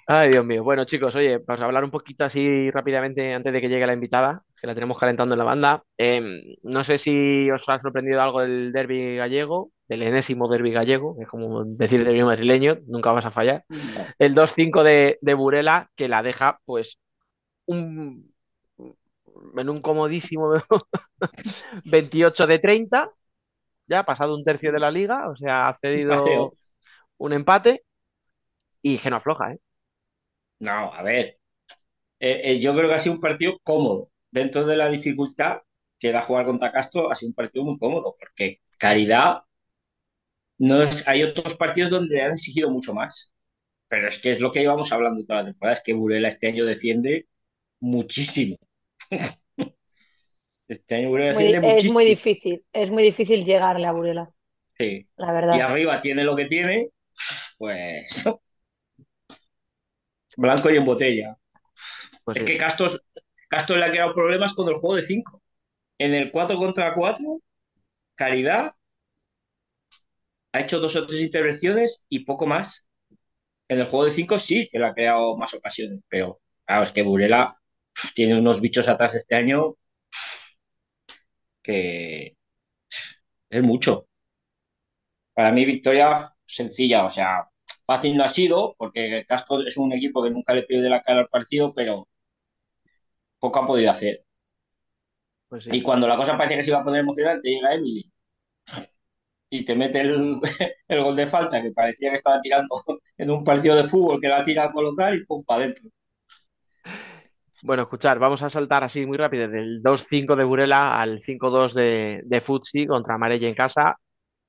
[0.07, 0.63] Ay, Dios mío.
[0.63, 3.93] Bueno, chicos, oye, vamos a hablar un poquito así rápidamente antes de que llegue la
[3.93, 5.83] invitada, que la tenemos calentando en la banda.
[5.97, 6.21] Eh,
[6.63, 11.23] no sé si os ha sorprendido algo del derby gallego, del enésimo derby gallego, que
[11.23, 13.63] es como decir derby madrileño, nunca vas a fallar.
[14.19, 16.99] El 2-5 de, de Burela, que la deja, pues,
[17.65, 18.33] un,
[19.57, 20.51] en un comodísimo
[21.85, 23.11] 28 de 30,
[23.87, 26.55] ya ha pasado un tercio de la liga, o sea, ha cedido
[27.17, 27.83] un empate
[28.81, 29.59] y que no afloja, ¿eh?
[30.59, 31.37] No, a ver.
[32.19, 34.11] Eh, eh, yo creo que ha sido un partido cómodo.
[34.31, 35.59] Dentro de la dificultad
[35.99, 39.43] que era jugar contra Castro, ha sido un partido muy cómodo, porque Caridad
[40.57, 43.31] no es, hay otros partidos donde han exigido mucho más.
[43.89, 46.47] Pero es que es lo que íbamos hablando toda la temporada, es que Burela este
[46.47, 47.27] año defiende
[47.81, 48.57] muchísimo.
[50.67, 54.31] Este año Burela Muy- defiende es muy difícil, es muy difícil llegarle a Burela,
[54.77, 55.07] Sí.
[55.17, 55.61] la Y verdad.
[55.61, 56.89] arriba tiene lo que tiene,
[57.57, 58.25] pues
[60.37, 61.37] blanco y en botella.
[62.23, 62.45] Pues Es sí.
[62.45, 62.87] que Castro,
[63.49, 65.41] Castro le ha creado problemas con el juego de 5.
[65.97, 67.39] En el 4 contra 4,
[68.15, 68.75] Caridad
[70.53, 72.85] ha hecho dos o tres intervenciones y poco más.
[73.69, 76.91] En el juego de 5 sí que le ha creado más ocasiones, pero claro, es
[76.91, 77.59] que Burela
[78.15, 79.75] tiene unos bichos atrás este año
[81.63, 82.35] que
[83.49, 84.07] es mucho.
[85.33, 87.49] Para mí, victoria sencilla, o sea,
[87.85, 91.21] fácil no ha sido, porque Castro es un equipo que nunca le pierde la cara
[91.21, 92.07] al partido, pero
[93.39, 94.25] poco ha podido hacer.
[95.49, 95.69] Pues sí.
[95.73, 98.11] Y cuando la cosa parecía que se iba a poner emocionante, llega Emily
[99.49, 100.39] y te mete el,
[100.87, 102.75] el gol de falta que parecía que estaba tirando
[103.17, 105.89] en un partido de fútbol que la tira a colocar y pum, para adentro.
[107.63, 112.21] Bueno, escuchar, vamos a saltar así muy rápido del 2-5 de Burela al 5-2 de,
[112.23, 113.97] de Futsi contra Marella en casa.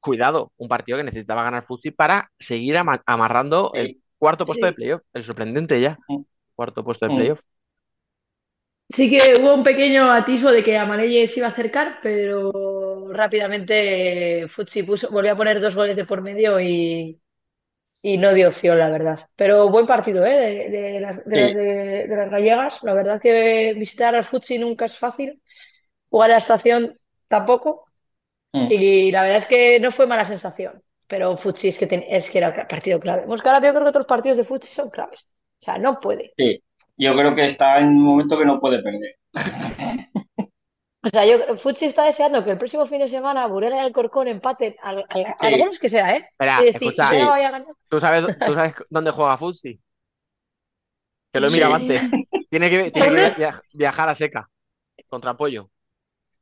[0.07, 4.71] Cuidado, un partido que necesitaba ganar Futsi para seguir ama- amarrando el cuarto puesto Sí.
[4.71, 5.99] de playoff, el sorprendente ya,
[6.55, 7.41] cuarto puesto de playoff.
[8.89, 14.47] Sí que hubo un pequeño atisbo de que Amarelle se iba a acercar, pero rápidamente
[14.49, 17.21] Futsi puso, volvió a poner dos goles de por medio y,
[18.03, 19.29] y no dio opción, la verdad.
[19.37, 20.71] Pero buen partido, ¿eh?
[20.71, 21.41] De, de las, de Sí.
[21.43, 22.75] las de- de las gallegas.
[22.83, 25.43] La verdad que visitar al Futsi nunca es fácil.
[26.11, 26.95] Jugar a la estación
[27.29, 27.86] tampoco.
[28.53, 28.67] Mm.
[28.71, 30.83] Y la verdad es que no fue mala sensación.
[31.09, 33.23] Pero Futsi es que, ten- es que era partido clave.
[33.27, 35.21] Que ahora yo creo que otros partidos de Futsi son claves.
[35.61, 36.33] O sea, no puede.
[36.37, 36.63] Sí,
[36.97, 39.17] yo creo que está en un momento que no puede perder.
[41.05, 44.27] O sea, yo, Futsi está deseando que el próximo fin de semana Burela y Alcorcón
[44.27, 45.51] empaten al, al- a Sí.
[45.53, 46.27] lo menos que sea, ¿eh?
[46.33, 47.67] Espera, Y decir, escucha, "Yo no voy a ganar.
[47.89, 49.81] ¿tú sabes, tú sabes dónde juega Futsi?
[51.33, 51.57] Que lo he Sí.
[51.57, 52.01] mirado antes.
[52.51, 53.35] Tiene que, tiene que ¿Dónde?
[53.37, 54.49] via- viajar a seca
[55.09, 55.71] contra Pollo.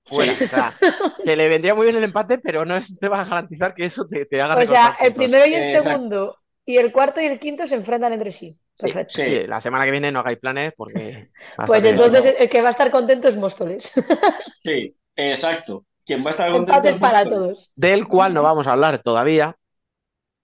[0.04, 0.40] Fuera.
[0.44, 0.78] O sea,
[1.22, 3.86] que le vendría muy bien el empate, pero no es- te va a garantizar que
[3.86, 5.14] eso te, te haga O sea, el puntos.
[5.14, 5.82] primero y el Exacto.
[5.82, 8.58] segundo y el cuarto y el quinto se enfrentan entre sí.
[8.74, 9.14] Sí, Perfecto.
[9.14, 9.22] Sí.
[9.24, 11.30] sí, la semana que viene no hagáis planes porque
[11.66, 11.94] Pues bien.
[11.94, 13.90] entonces el que va a estar contento es Móstoles.
[14.62, 15.86] Sí, exacto.
[16.04, 17.28] Quien va a estar contento Empates es para Móstoles.
[17.28, 17.72] todos.
[17.76, 19.56] del cual no vamos a hablar todavía,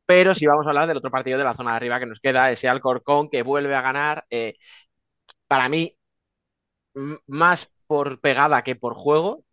[0.06, 2.20] pero sí vamos a hablar del otro partido de la zona de arriba que nos
[2.20, 4.54] queda, ese Alcorcón que vuelve a ganar, eh,
[5.48, 5.96] para mí,
[7.26, 9.44] más por pegada que por juego,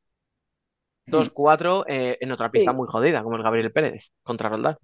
[1.07, 2.77] 2-4 eh, en otra pista Sí.
[2.77, 4.77] muy jodida, como el Gabriel Pérez contra Roldán.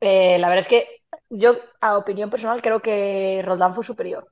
[0.00, 0.86] Eh, la verdad es que
[1.30, 4.28] yo, a opinión personal, creo que Roldán fue superior.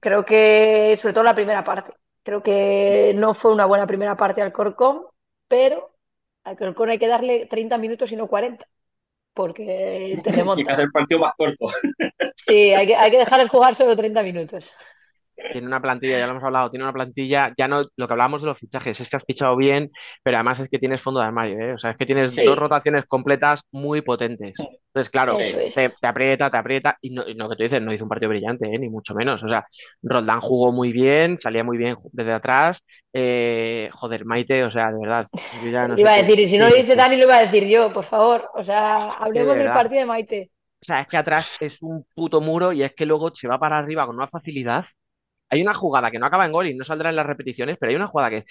[0.00, 1.92] Creo que, sobre todo la primera parte,
[2.22, 5.04] creo que no fue una buena primera parte al Corcón,
[5.48, 5.94] pero
[6.44, 8.66] al Corcón hay que darle 30 minutos y no 40,
[9.34, 11.66] porque te Hay que hacer el partido más corto.
[12.34, 14.72] Sí, hay que, hay que dejarles jugar solo 30 minutos.
[15.52, 18.40] Tiene una plantilla, ya lo hemos hablado, tiene una plantilla, ya no lo que hablábamos
[18.42, 19.90] de los fichajes, es que has fichado bien,
[20.22, 21.72] pero además es que tienes fondo de armario, ¿eh?
[21.74, 22.44] O sea, es que tienes Sí.
[22.44, 24.54] dos rotaciones completas muy potentes.
[24.58, 25.74] Entonces, claro, es.
[25.74, 28.08] te, te aprieta, te aprieta, y, no, y lo que tú dices, no hizo un
[28.08, 28.78] partido brillante, ¿eh?
[28.78, 29.42] Ni mucho menos.
[29.42, 29.64] O sea,
[30.02, 32.82] Roldán jugó muy bien, salía muy bien desde atrás.
[33.12, 35.26] eh, joder, Maite, o sea, de verdad.
[35.32, 36.94] yo ya no sé Iba a qué- decir, y si no lo dice.
[36.94, 38.48] Dani, lo iba a decir yo, por favor.
[38.54, 40.50] O sea, hablemos del partido de Maite.
[40.82, 43.58] O sea, es que atrás es un puto muro y es que luego se va
[43.58, 44.84] para arriba con una facilidad.
[45.50, 47.90] Hay una jugada que no acaba en gol y no saldrá en las repeticiones, pero
[47.90, 48.44] hay una jugada que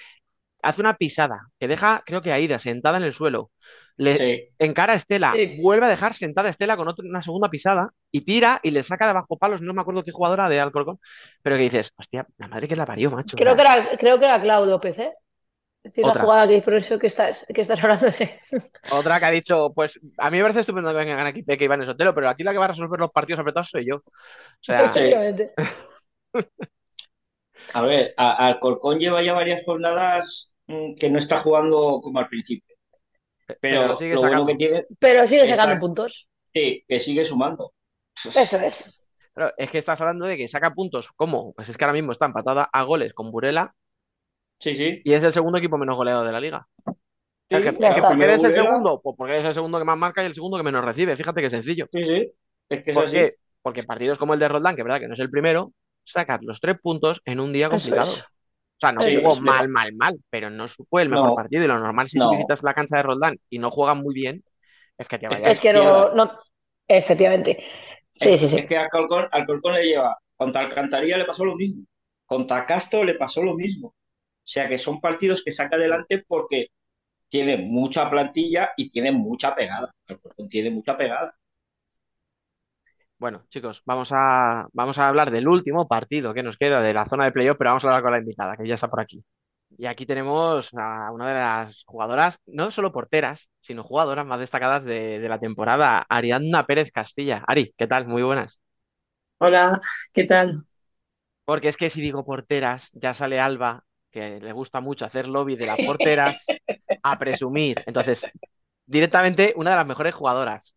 [0.61, 3.51] hace una pisada que deja, creo que a Aida sentada en el suelo.
[3.97, 4.43] Le Sí.
[4.59, 5.59] encara a Estela, Sí.
[5.61, 8.83] vuelve a dejar sentada a Estela con otra, una segunda pisada y tira y le
[8.83, 9.61] saca de bajo palos.
[9.61, 10.99] No me acuerdo qué jugadora de Alcorcón,
[11.41, 13.37] pero que dices, hostia, la madre que la parió, macho.
[13.37, 15.13] Creo que era, creo que era Clau López, ¿eh?
[15.81, 16.23] Es decir, la Otra.
[16.23, 18.39] jugada que por eso que estás, que estás hablando de.
[18.91, 21.65] Otra que ha dicho, pues a mí me parece estupendo que vengan aquí Peque y
[21.65, 23.95] Iván Sotelo, pero aquí la que va a resolver los partidos apretados soy yo.
[23.95, 24.03] O
[24.61, 25.13] sea, Sí.
[27.73, 32.75] A ver, Alcorcón lleva ya varias jornadas mm, que no está jugando como al principio.
[33.47, 34.51] pero Pero sigue lo bueno sacando.
[34.51, 36.27] que tiene, Pero sigue Está- sacando puntos.
[36.53, 37.73] sí, que sigue sumando.
[38.23, 39.03] Eso es.
[39.33, 41.09] Pero es que estás hablando de que saca puntos.
[41.15, 41.53] ¿Cómo?
[41.53, 43.73] Pues es que ahora mismo está empatada a goles con Burela
[44.59, 45.01] Sí, sí.
[45.05, 46.67] y es el segundo equipo menos goleado de la liga.
[46.85, 46.91] O
[47.49, 48.07] sea, Sí, que- que está.
[48.09, 49.01] ¿por qué eres el segundo?
[49.01, 51.15] Pues porque eres el segundo que más marca y el segundo que menos recibe.
[51.15, 51.87] Fíjate qué sencillo.
[51.91, 52.31] Sí, sí.
[52.69, 53.15] Es que es ¿Por así.
[53.15, 53.35] qué?
[53.61, 55.71] Porque partidos como el de Roldán, que es verdad que no es el primero,
[56.11, 58.13] sacas los tres puntos en un día complicado.
[58.13, 58.23] es.
[58.77, 61.35] O sea, no Sí, jugó mal, mal, mal, pero no fue el mejor No.
[61.35, 61.63] partido.
[61.65, 64.43] Y lo normal si tú visitas la cancha de Roldán y no juegan muy bien,
[64.97, 65.57] es que te Es vayas.
[65.57, 66.39] Es que no, no.
[66.87, 67.63] Efectivamente.
[68.15, 68.59] Sí, Es, sí, sí.
[68.59, 71.85] es que a Alcorcón, Alcorcón le lleva, contra Alcantarilla le pasó lo mismo,
[72.25, 73.89] contra Castro le pasó lo mismo.
[73.89, 73.93] O
[74.51, 76.67] sea que son partidos que saca adelante porque
[77.29, 79.91] tiene mucha plantilla y tiene mucha pegada.
[80.07, 81.35] Alcorcón tiene mucha pegada.
[83.19, 87.05] Bueno, chicos, vamos a, vamos a hablar del último partido que nos queda de la
[87.05, 89.23] zona de playoff, pero vamos a hablar con la invitada, que ya está por aquí.
[89.77, 94.83] Y aquí tenemos a una de las jugadoras, no solo porteras, sino jugadoras más destacadas
[94.85, 97.43] de, de la temporada, Ariadna Pérez Castilla.
[97.47, 98.07] Ari, ¿qué tal?
[98.07, 98.61] Muy buenas.
[99.39, 99.81] Hola,
[100.13, 100.65] ¿qué tal?
[101.45, 105.55] Porque es que si digo porteras, ya sale Alba, que le gusta mucho hacer lobby
[105.55, 106.45] de las porteras,
[107.03, 107.81] a presumir.
[107.85, 108.27] Entonces,
[108.85, 110.75] directamente una de las mejores jugadoras.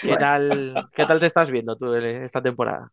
[0.00, 0.18] ¿Qué Bueno.
[0.18, 2.92] tal, qué tal te estás viendo tú en esta temporada?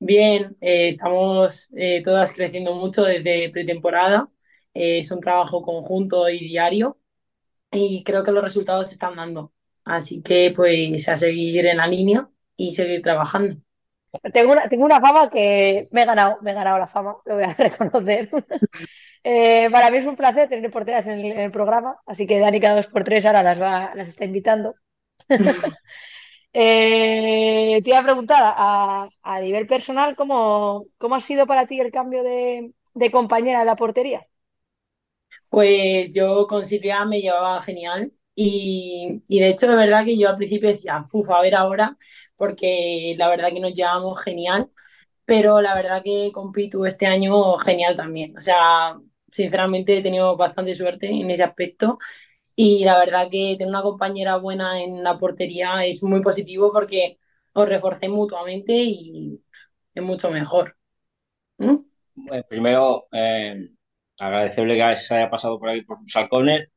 [0.00, 4.28] Bien, eh, estamos eh, todas creciendo mucho desde pretemporada.
[4.74, 6.98] Eh, es un trabajo conjunto y diario
[7.72, 9.52] y creo que los resultados se están dando.
[9.84, 13.56] Así que pues a seguir en la línea y seguir trabajando.
[14.32, 17.34] Tengo una, tengo una fama que me he ganado, me he ganado la fama, lo
[17.34, 18.30] voy a reconocer.
[19.24, 22.38] Eh, para mí es un placer tener porteras en el, en el programa, así que
[22.38, 24.76] Dani cada dos por tres ahora las va, las está invitando.
[26.54, 31.80] Eh, te iba a preguntar a, a nivel personal, ¿cómo, cómo ha sido para ti
[31.80, 34.26] el cambio de, de compañera en la portería?
[35.50, 40.28] Pues yo con Silvia me llevaba genial y, y de hecho de verdad que yo
[40.28, 41.96] al principio decía, fufa, a ver ahora,
[42.36, 44.70] porque la verdad que nos llevamos genial,
[45.24, 48.36] pero la verdad que con Pitu este año genial también.
[48.36, 48.98] O sea,
[49.30, 51.98] sinceramente he tenido bastante suerte en ese aspecto
[52.60, 57.18] y la verdad que tener una compañera buena en la portería es muy positivo porque
[57.52, 59.40] os reforcéis mutuamente y
[59.94, 60.76] es mucho mejor.
[61.58, 61.76] ¿Mm?
[62.16, 63.70] Bueno, primero, eh,
[64.18, 66.68] agradecerle que se haya pasado por aquí por sus halcones.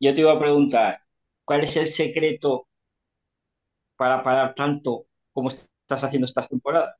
[0.00, 1.00] Yo te iba a preguntar,
[1.44, 2.68] ¿cuál es el secreto
[3.96, 6.94] para parar tanto como estás haciendo estas temporadas?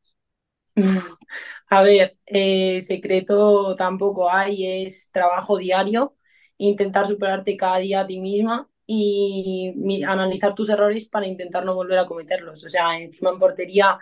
[1.71, 6.17] A ver, eh, secreto tampoco hay, es trabajo diario,
[6.59, 11.99] intentar superarte cada día a ti misma y analizar tus errores para intentar no volver
[11.99, 12.65] a cometerlos.
[12.65, 13.99] O sea, encima en portería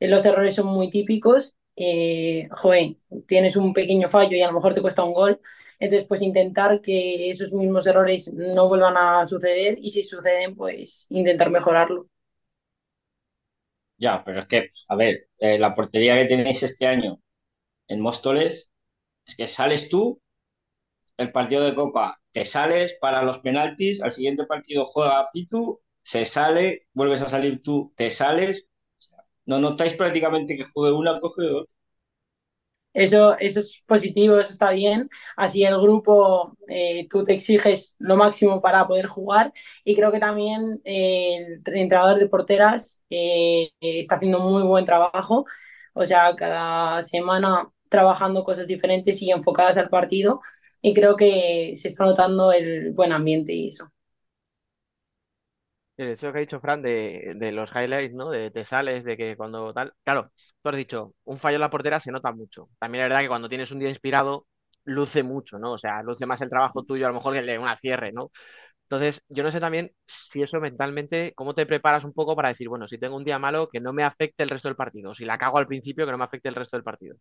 [0.00, 1.54] eh, los errores son muy típicos.
[1.76, 2.96] Eh, joder,
[3.26, 5.40] tienes un pequeño fallo y a lo mejor te cuesta un gol.
[5.78, 11.06] Entonces, pues intentar que esos mismos errores no vuelvan a suceder y si suceden, pues
[11.10, 12.08] intentar mejorarlo.
[13.98, 17.20] Ya, pero es que, a ver, eh, la portería que tenéis este año
[17.88, 18.70] en Móstoles
[19.26, 20.21] es que sales tú,
[21.16, 26.26] el partido de Copa, te sales para los penaltis, al siguiente partido juega Pitu, se
[26.26, 28.66] sale, vuelves a salir tú, te sales.
[29.46, 31.72] No notáis prácticamente que juegue una, coge otra.
[32.94, 35.08] Eso, eso es positivo, eso está bien.
[35.36, 39.52] Así el grupo, eh, tú te exiges lo máximo para poder jugar
[39.84, 44.84] y creo que también eh, el entrenador de porteras eh, eh, está haciendo muy buen
[44.84, 45.46] trabajo.
[45.94, 50.42] O sea, cada semana trabajando cosas diferentes y enfocadas al partido
[50.82, 53.90] y creo que se está notando el buen ambiente y eso.
[55.96, 58.30] El hecho que ha dicho Fran de, de los highlights, ¿no?
[58.30, 59.92] De te sales, de que cuando tal.
[60.04, 60.32] Claro,
[60.62, 62.68] tú has dicho, un fallo en la portera se nota mucho.
[62.78, 64.46] También es verdad que cuando tienes un día inspirado,
[64.84, 65.72] luce mucho, ¿no?
[65.72, 68.10] O sea, luce más el trabajo tuyo, a lo mejor que el de una cierre,
[68.12, 68.30] ¿no?
[68.84, 72.68] Entonces, yo no sé también si eso mentalmente, cómo te preparas un poco para decir,
[72.68, 75.14] bueno, si tengo un día malo, que no me afecte el resto del partido.
[75.14, 77.16] Si la cago al principio, que no me afecte el resto del partido.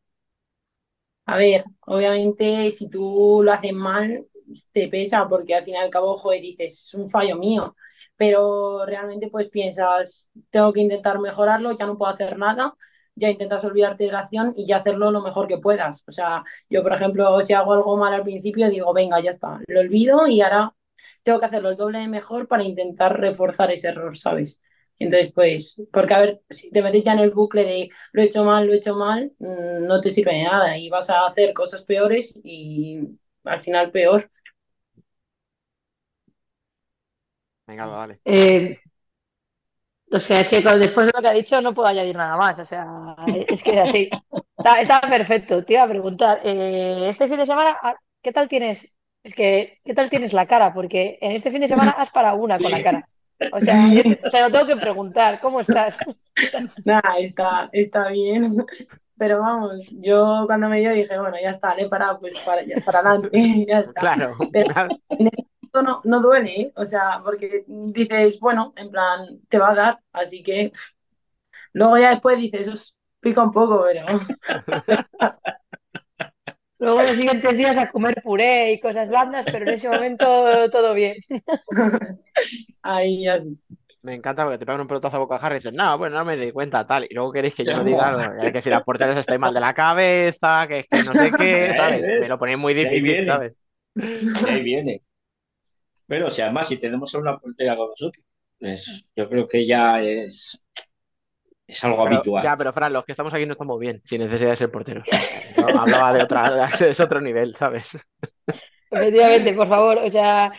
[1.25, 4.27] A ver, obviamente si tú lo haces mal,
[4.71, 7.75] te pesa porque al fin y al cabo, joder, dices, es un fallo mío,
[8.17, 12.75] pero realmente pues piensas, tengo que intentar mejorarlo, ya no puedo hacer nada,
[13.15, 16.03] ya intentas olvidarte de la acción y ya hacerlo lo mejor que puedas.
[16.07, 19.59] O sea, yo, por ejemplo, si hago algo mal al principio, digo, venga, ya está,
[19.67, 20.75] lo olvido y ahora
[21.23, 24.59] tengo que hacerlo el doble de mejor para intentar reforzar ese error, ¿sabes?
[25.03, 28.25] Entonces, pues, porque a ver, si te metes ya en el bucle de lo he
[28.25, 31.25] hecho mal, lo he hecho mal, mm, no te sirve de nada y vas a
[31.25, 32.99] hacer cosas peores y
[33.43, 34.29] al final peor.
[37.67, 38.21] Venga, vale.
[38.25, 38.77] Eh,
[40.11, 42.37] o sea, es que con- después de lo que ha dicho no puedo añadir nada
[42.37, 42.59] más.
[42.59, 42.87] O sea,
[43.49, 44.17] es que es así.
[44.57, 45.63] Está, está perfecto.
[45.65, 48.95] Te iba a preguntar, eh, este fin de semana, ah, ¿qué tal tienes?
[49.23, 50.73] Es que, ¿qué tal tienes la cara?
[50.73, 53.07] Porque en este fin de semana has parado una con la cara.
[53.49, 53.87] O sea,
[54.31, 55.97] te, lo tengo que preguntar, ¿cómo estás?
[56.85, 58.65] Nada, está, está bien.
[59.17, 62.63] Pero vamos, yo cuando me dio dije, bueno, ya está, le he parado, pues para,
[62.63, 63.93] ya- para adelante, ya está.
[64.01, 64.35] Claro.
[64.51, 64.73] Pero
[65.09, 66.73] en este momento no, no duele, ¿eh?
[66.75, 70.71] O sea, porque dices, bueno, en plan, te va a dar, así que
[71.73, 74.05] luego ya después dices, eso pica un poco, pero
[76.81, 80.95] Luego los siguientes días a comer puré y cosas blandas, pero en ese momento todo
[80.95, 81.15] bien.
[82.81, 83.55] ahí así.
[84.01, 86.35] Me encanta porque te pegan un pelotazo a bocajarro y dices, no, bueno, no me
[86.35, 87.05] di cuenta, tal.
[87.07, 89.59] Y luego queréis que yo no diga no, que si las porteras estáis mal de
[89.59, 92.07] la cabeza, que es que no sé qué, ¿sabes?
[92.21, 93.25] Me lo ponéis muy difícil, viene.
[93.25, 93.53] ¿sabes?
[94.47, 95.03] Ahí viene.
[96.07, 98.25] Bueno, o sea, además, si tenemos a una portera con nosotros,
[98.59, 100.65] pues yo creo que ya es,
[101.71, 102.43] es algo Pero, habitual.
[102.43, 105.07] ya, pero Fran, los que estamos aquí no estamos bien, sin necesidad de ser porteros.
[105.57, 108.05] Hablaba de otra, es otro nivel, ¿sabes?
[108.91, 110.51] Efectivamente, por favor, o sea,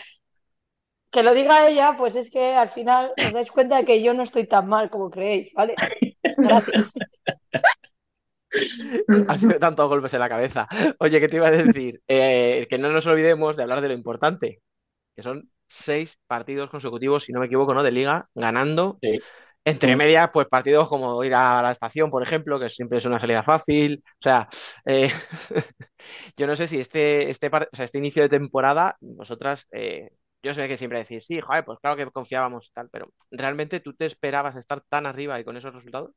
[1.10, 4.14] que lo diga ella, pues es que al final os dais cuenta de que yo
[4.14, 5.74] no estoy tan mal como creéis, ¿vale?
[6.38, 6.90] Gracias.
[9.28, 10.68] Ha sido tantos golpes en la cabeza.
[10.98, 12.00] Oye, ¿qué te iba a decir?
[12.08, 14.60] Eh, que no nos olvidemos de hablar de lo importante,
[15.14, 17.82] que son seis partidos consecutivos, si no me equivoco, ¿no?
[17.82, 18.98] De liga, ganando.
[19.02, 19.18] Sí.
[19.64, 19.96] Entre Mm.
[19.96, 23.44] medias, pues partidos como ir a la estación, por ejemplo, que siempre es una salida
[23.44, 24.02] fácil.
[24.06, 24.48] O sea,
[24.86, 25.10] eh,
[26.36, 30.10] yo no sé si este, este, o sea, este inicio de temporada, vosotras, eh,
[30.42, 33.80] yo sé que siempre decís, sí, joder, pues claro que confiábamos y tal, pero ¿realmente
[33.80, 36.10] tú te esperabas estar tan arriba y con esos resultados?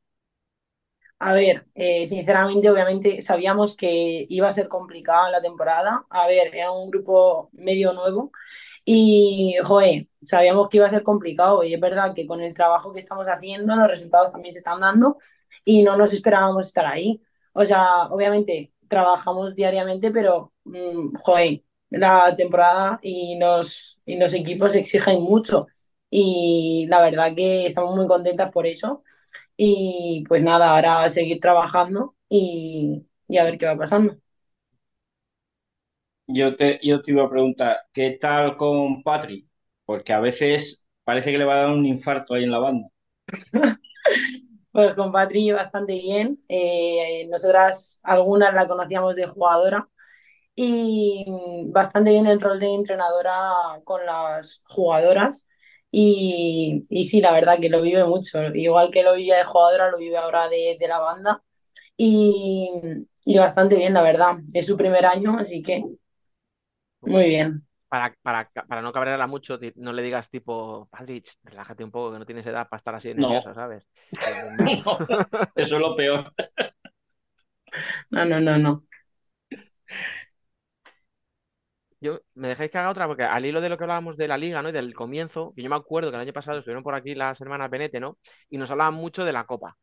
[1.18, 6.04] A ver, eh, sinceramente, obviamente sabíamos que iba a ser complicada la temporada.
[6.10, 8.32] A ver, era un grupo medio nuevo
[8.86, 12.94] y, joder, sabíamos que iba a ser complicado y es verdad que con el trabajo
[12.94, 15.18] que estamos haciendo los resultados también se están dando
[15.64, 17.22] y no nos esperábamos estar ahí.
[17.54, 24.74] O sea, obviamente trabajamos diariamente, pero, mm, joder, la temporada y los, y los equipos
[24.76, 25.68] exigen mucho
[26.10, 29.04] y la verdad que estamos muy contentas por eso.
[29.56, 34.16] Y pues nada, ahora seguir trabajando y, y a ver qué va pasando.
[36.28, 39.48] Yo te, yo te iba a preguntar, ¿qué tal con Patri?
[39.84, 42.88] Porque a veces parece que le va a dar un infarto ahí en la banda.
[44.72, 46.42] Pues con Patri bastante bien.
[46.48, 49.88] Eh, nosotras algunas la conocíamos de jugadora
[50.56, 51.26] y
[51.68, 53.34] bastante bien el rol de entrenadora
[53.84, 55.48] con las jugadoras.
[55.90, 58.42] Y, y sí, la verdad que lo vive mucho.
[58.54, 61.42] Igual que lo vivía de jugadora, lo vive ahora de, de la banda.
[61.96, 62.70] Y,
[63.26, 64.36] y bastante bien, la verdad.
[64.54, 65.84] Es su primer año, así que
[67.06, 67.66] muy bien.
[67.88, 72.18] Para, para, para no cabrearla mucho, no le digas tipo, Aldrich, relájate un poco, que
[72.18, 73.40] no tienes edad para estar así de No.
[73.42, 73.86] ¿sabes?
[74.84, 74.98] No,
[75.54, 76.32] eso es lo peor.
[78.10, 78.84] No, no, no, no.
[82.00, 84.38] Yo, me dejáis que haga otra, porque al hilo de lo que hablábamos de la
[84.38, 84.68] liga, ¿no?
[84.68, 87.40] Y del comienzo, que yo me acuerdo que el año pasado estuvieron por aquí las
[87.40, 88.18] hermanas Benete, ¿no?
[88.50, 89.76] Y nos hablaban mucho de la copa.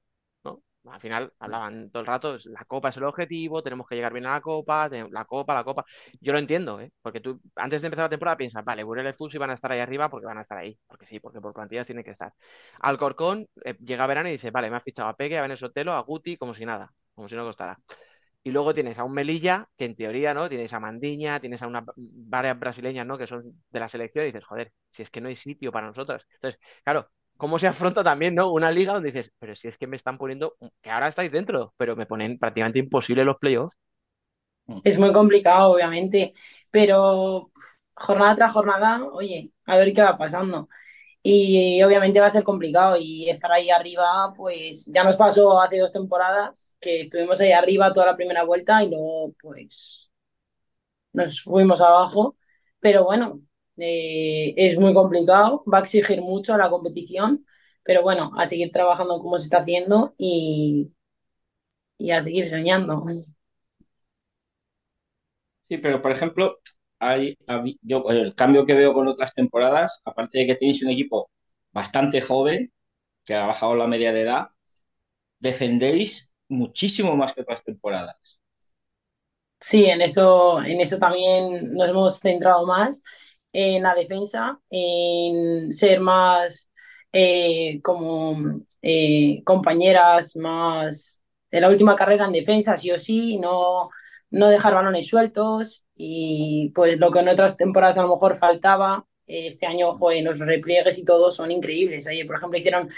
[0.89, 4.25] Al final hablaban todo el rato, la copa es el objetivo, tenemos que llegar bien
[4.25, 5.85] a la copa, la copa, la copa.
[6.19, 6.91] Yo lo entiendo, ¿eh?
[7.01, 9.71] Porque tú antes de empezar la temporada piensas, vale, Burela y Fusi van a estar
[9.71, 12.33] ahí arriba porque van a estar ahí, porque sí, porque por plantillas tienen que estar.
[12.81, 15.93] Alcorcón eh, llega verano y dice, vale, me has fichado a Peque, a Benes Sotelo,
[15.93, 17.77] a Guti, como si nada, como si no costara.
[18.43, 20.49] Y luego tienes a un Melilla, que en teoría, ¿no?
[20.49, 23.17] Tienes a Mandiña, tienes a unas varias brasileñas, ¿no?
[23.17, 25.87] Que son de la selección y dices, joder, si es que no hay sitio para
[25.87, 26.25] nosotras.
[26.35, 28.51] Entonces, claro, ¿cómo se afronta también, ¿no?
[28.51, 31.73] Una liga donde dices, pero si es que me están poniendo, que ahora estáis dentro,
[31.77, 33.75] pero me ponen prácticamente imposible los playoffs.
[34.83, 36.33] Es muy complicado, obviamente,
[36.71, 37.51] pero
[37.95, 40.69] jornada tras jornada, oye, a ver qué va pasando.
[41.23, 45.79] Y obviamente va a ser complicado y estar ahí arriba, pues ya nos pasó hace
[45.79, 50.13] dos temporadas que estuvimos ahí arriba toda la primera vuelta y luego pues
[51.13, 52.37] nos fuimos abajo.
[52.79, 53.41] Pero bueno,
[53.77, 57.45] eh, es muy complicado, va a exigir mucho la competición,
[57.83, 60.91] pero bueno, a seguir trabajando como se está haciendo y,
[61.97, 63.03] y a seguir soñando.
[65.69, 66.59] Sí, pero por ejemplo,
[66.99, 67.37] hay,
[67.81, 71.29] yo el cambio que veo con otras temporadas, aparte de que tenéis un equipo
[71.71, 72.71] bastante joven,
[73.25, 74.47] que ha bajado la media de edad,
[75.39, 78.39] defendéis muchísimo más que otras temporadas.
[79.59, 83.01] Sí, en eso, en eso también nos hemos centrado más
[83.53, 86.69] en la defensa, en ser más
[87.13, 88.35] eh, como
[88.81, 91.19] eh, compañeras, más
[91.51, 93.89] en la última carrera en defensa, sí o sí, no,
[94.31, 99.05] no dejar balones sueltos y pues lo que en otras temporadas a lo mejor faltaba,
[99.27, 102.07] eh, este año, joder, los repliegues y todo son increíbles.
[102.07, 102.89] Ayer, por ejemplo, hicieron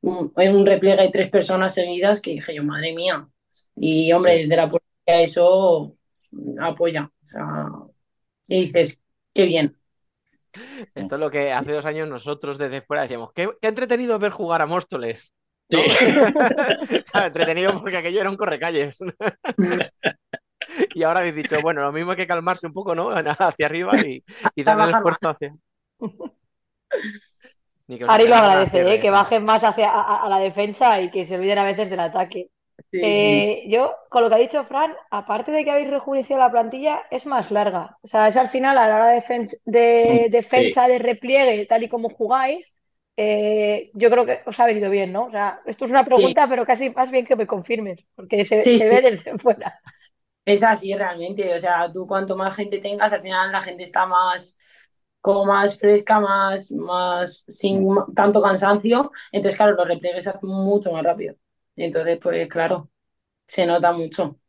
[0.00, 3.28] un, un repliegue de tres personas seguidas que dije yo, madre mía.
[3.76, 5.96] Y hombre, de la policía eso
[6.60, 7.10] apoya.
[7.24, 7.68] O sea,
[8.48, 9.02] y dices,
[9.34, 9.76] qué bien.
[10.94, 14.32] Esto es lo que hace dos años nosotros desde fuera decíamos, qué, qué entretenido ver
[14.32, 15.32] jugar a Móstoles.
[15.70, 15.78] ¿no?
[17.10, 18.98] Claro, entretenido porque aquello era un correcalles.
[20.94, 23.10] Y ahora habéis dicho, bueno, lo mismo hay que calmarse un poco, ¿no?
[23.10, 24.24] Hacia arriba y,
[24.54, 25.54] y darle el esfuerzo hacia.
[28.08, 29.00] Ari lo agradece, ¿eh?
[29.00, 32.00] que bajen más hacia a, a la defensa y que se olviden a veces del
[32.00, 32.48] ataque.
[32.90, 33.00] Sí.
[33.00, 37.02] Eh, yo, con lo que ha dicho Fran, aparte de que habéis rejuvenecido la plantilla,
[37.10, 37.98] es más larga.
[38.02, 41.82] O sea, es al final, a la hora de, defen- de defensa, de repliegue, tal
[41.82, 42.72] y como jugáis,
[43.16, 45.26] eh, yo creo que os ha venido bien, ¿no?
[45.26, 48.68] O sea, esto es una pregunta, pero casi más bien que me confirmes, porque se,
[48.68, 48.88] Sí, se sí.
[48.88, 49.80] ve desde fuera.
[50.44, 54.06] Es así realmente, o sea, tú cuanto más gente tengas, al final la gente está
[54.06, 54.58] más,
[55.22, 60.92] como más fresca, más, más, sin tanto cansancio, entonces claro, los repliegues se hacen mucho
[60.92, 61.36] más rápido.
[61.76, 62.90] Entonces, pues claro,
[63.46, 64.40] se nota mucho.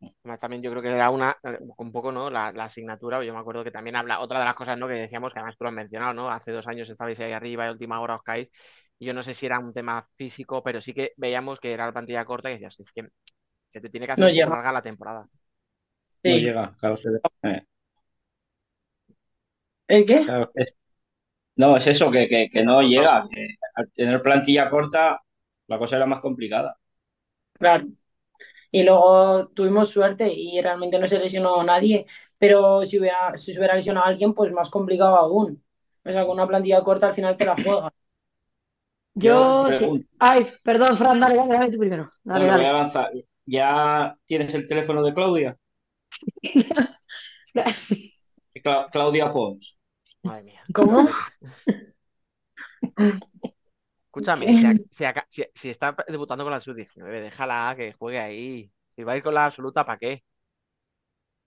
[0.00, 2.30] Además, También yo creo que era una, eh, un poco, ¿no?
[2.30, 4.88] La, la asignatura, yo me acuerdo que también habla, otra de las cosas, ¿no?
[4.88, 6.28] Que decíamos, que además tú lo has mencionado, ¿no?
[6.30, 8.48] Hace dos años estabais ahí arriba y a última hora os caéis.
[8.98, 11.86] Y yo no sé si era un tema físico, pero sí que veíamos que era
[11.86, 13.08] la plantilla corta y decías, es que
[13.72, 14.56] se te tiene que hacer No llega.
[14.56, 15.28] larga la temporada.
[16.24, 16.38] No Sí.
[16.38, 16.96] llega, claro.
[16.96, 17.10] se-
[17.44, 17.62] eh,
[19.88, 20.24] ¿El qué?
[20.24, 20.74] claro, es-
[21.56, 23.28] no, es eso, que, que, que no llega.
[23.30, 25.22] que al tener plantilla corta,
[25.68, 26.78] la cosa era más complicada.
[27.58, 27.86] Claro.
[28.70, 32.06] Y luego tuvimos suerte y realmente no se lesionó nadie,
[32.38, 35.64] pero si hubiera, si se hubiera lesionado a alguien, pues más complicado aún.
[36.04, 37.92] O sea, con una plantilla corta al final te la juegas.
[39.14, 40.06] Yo, sí.
[40.18, 42.06] Ay, perdón, Fran, dale, dale, dale tú primero.
[42.24, 42.70] Dale, Bueno, voy a dale.
[42.70, 43.10] avanzar.
[43.46, 45.56] ¿Ya tienes el teléfono de Claudia?
[48.62, 49.76] Cla- Claudia Pons.
[50.24, 50.62] Madre mía.
[50.74, 51.08] ¿Cómo?
[54.12, 58.70] Escúchame, si, si aca- si- si está debutando con la sub-19, déjala que juegue ahí.
[58.94, 60.22] Si va a ir con la absoluta, ¿para qué?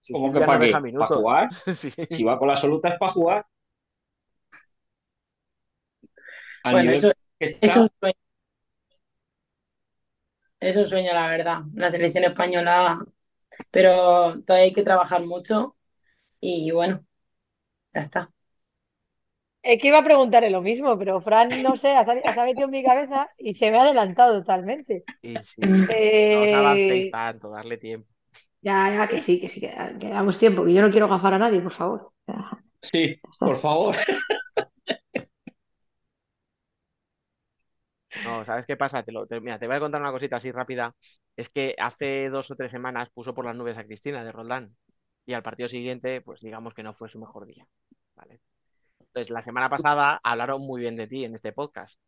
[0.02, 0.82] Si ¿Cómo que para no qué?
[0.98, 1.50] ¿Para jugar?
[1.76, 1.92] Sí.
[2.10, 3.46] Si va con la absoluta es para jugar.
[6.64, 8.16] Al Bueno, eso está, un sueño.
[10.60, 11.62] Es un sueño, la verdad.
[11.76, 13.00] La selección española,
[13.72, 15.78] pero todavía hay que trabajar mucho
[16.42, 17.06] y bueno,
[17.94, 18.32] ya está.
[19.70, 21.90] Es que iba a preguntarle lo mismo, pero Fran, no sé,
[22.34, 25.06] se ha metido en mi cabeza y se me ha adelantado totalmente.
[25.22, 25.84] Y sí,
[26.30, 28.10] no os Eh, avancéis tanto, darle tiempo.
[28.62, 29.70] ya, ya, que sí, que sí, que,
[30.00, 32.12] que damos tiempo, que yo no quiero gafar a nadie, por favor.
[32.28, 33.96] Ya, sí, por favor.
[38.20, 39.04] No, ¿sabes qué pasa?
[39.04, 40.96] Te lo, te- mira, te voy a contar una cosita así rápida.
[41.36, 44.76] Es que hace dos o tres semanas puso por las nubes a Cristina de Roldán.
[45.26, 47.68] Y al partido siguiente, pues digamos que no fue su mejor día.
[48.16, 48.40] ¿vale?
[49.16, 52.02] Entonces, la semana pasada hablaron muy bien de ti en este podcast.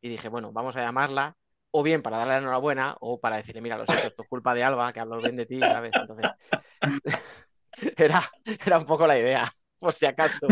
[0.00, 1.36] Y dije, bueno, vamos a llamarla,
[1.70, 4.54] o bien para darle la enhorabuena, o para decirle, mira, lo siento, esto es culpa
[4.54, 5.92] de Alba, que habló bien de ti, ¿sabes?
[5.94, 6.30] Entonces,
[7.98, 8.22] era,
[8.64, 10.46] era un poco la idea, por si acaso.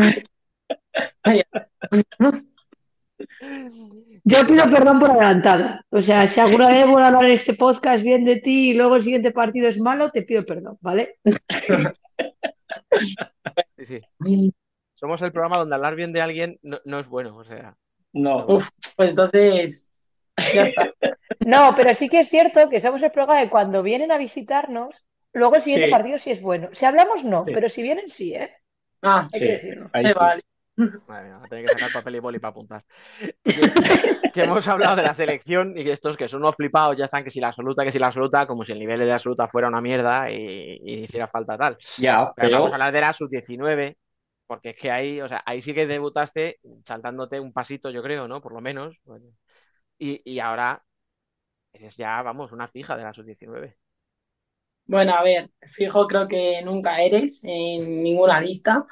[4.23, 5.81] Yo pido perdón por adelantado.
[5.89, 8.73] O sea, si alguna vez voy a hablar en este podcast bien de ti y
[8.75, 11.17] luego el siguiente partido es malo, te pido perdón, ¿vale?
[13.77, 14.53] Sí, sí.
[14.97, 17.75] Somos el programa donde hablar bien de alguien no, no es bueno, o sea.
[18.13, 19.87] No, Uf, pues entonces,
[20.53, 20.91] ya está.
[21.39, 25.05] No, pero sí que es cierto que somos el programa de cuando vienen a visitarnos,
[25.33, 25.91] luego el siguiente Sí.
[25.91, 26.69] partido sí es bueno.
[26.73, 27.51] Si hablamos, no, Sí.
[27.53, 28.51] pero si vienen, sí, ¿eh?
[29.03, 29.89] Ah, Hay sí, que decirlo.
[29.93, 30.41] ahí vale.
[31.07, 32.83] Madre mía, tener que sacar papel y boli para apuntar.
[33.43, 33.53] Que,
[34.33, 37.23] que hemos hablado de la selección y que estos que son unos flipados ya están
[37.23, 39.47] que si la absoluta, que si la absoluta, como si el nivel de la absoluta
[39.47, 41.77] fuera una mierda y, y hiciera falta tal.
[41.97, 43.95] Ya, Pero vamos a hablar de la sub-19,
[44.47, 48.27] porque es que ahí, o sea, ahí sí que debutaste saltándote un pasito, yo creo,
[48.27, 48.41] ¿no?
[48.41, 48.97] Por lo menos.
[49.05, 49.27] Bueno.
[49.99, 50.85] Y, y ahora
[51.73, 53.77] eres ya, vamos, una fija de la sub-19.
[54.85, 58.85] Bueno, a ver, fijo creo que nunca eres en ninguna lista.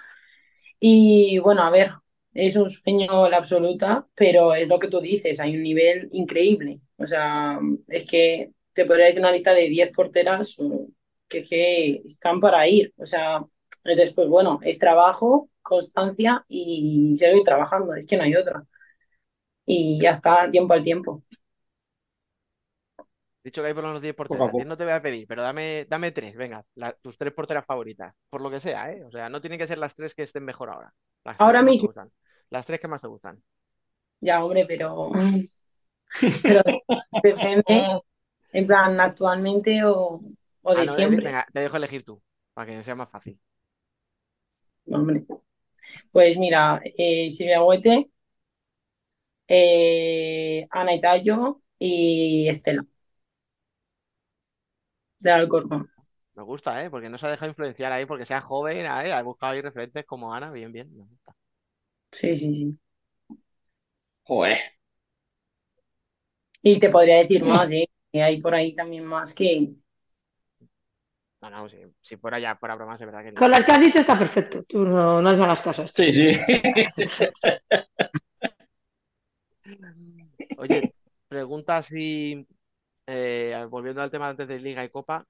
[0.79, 1.91] Y bueno, a ver,
[2.33, 6.81] es un sueño la absoluta, pero es lo que tú dices, hay un nivel increíble.
[6.97, 7.59] O sea,
[7.89, 10.57] es que te podría decir una lista de 10 porteras
[11.29, 12.93] que, que están para ir.
[12.97, 13.41] O sea,
[13.85, 18.65] entonces, pues bueno, es trabajo, constancia y seguir trabajando, es que no hay otra.
[19.65, 21.23] Y ya está, tiempo al tiempo.
[23.43, 24.51] Dicho que hay por lo menos 10 Poco a porteras.
[24.51, 24.65] poco.
[24.65, 27.65] 10 no te voy a pedir, pero dame, dame tres, venga, la- tus tres porteras
[27.65, 28.13] favoritas.
[28.29, 29.03] Por lo que sea, ¿eh?
[29.05, 30.93] O sea, no tienen que ser las tres que estén mejor ahora.
[31.23, 31.87] Las tres Ahora que más te mismo.
[31.87, 32.11] gustan.
[32.49, 33.41] Las tres que más te gustan.
[34.21, 35.11] Ya, hombre, pero,
[36.41, 36.61] pero
[37.21, 37.87] depende,
[38.53, 40.21] en plan, actualmente o,
[40.63, 41.23] o de Ah, no, eh, siempre.
[41.23, 42.21] venga, te dejo elegir tú,
[42.53, 43.39] para que sea más fácil.
[44.87, 45.25] Hombre.
[46.11, 48.11] Pues mira, eh, Silvia Huete,
[49.47, 52.85] eh, Ana Itayo y Estela,
[55.19, 55.89] de Alcorcón.
[56.35, 56.89] Me gusta, ¿eh?
[56.89, 58.87] Porque no se ha dejado influenciar ahí porque sea joven, ¿eh?
[59.13, 60.95] Ha buscado ahí referentes como Ana, bien, bien.
[60.95, 61.35] Me gusta.
[62.11, 62.79] Sí, sí, sí.
[64.27, 64.59] Joder.
[66.61, 67.87] Y te podría decir más, ¿eh?
[68.11, 69.73] Que hay por ahí también más que...
[71.45, 73.79] No, no, si, si fuera ya fuera bromas, es verdad que Con las que has
[73.79, 74.63] dicho está perfecto.
[74.63, 76.01] Tú no, no les hagas caso a esto.
[76.01, 76.39] Sí, sí.
[80.57, 80.93] Oye,
[81.27, 82.47] pregunta si,
[83.05, 85.27] eh, volviendo al tema antes de Liga y Copa,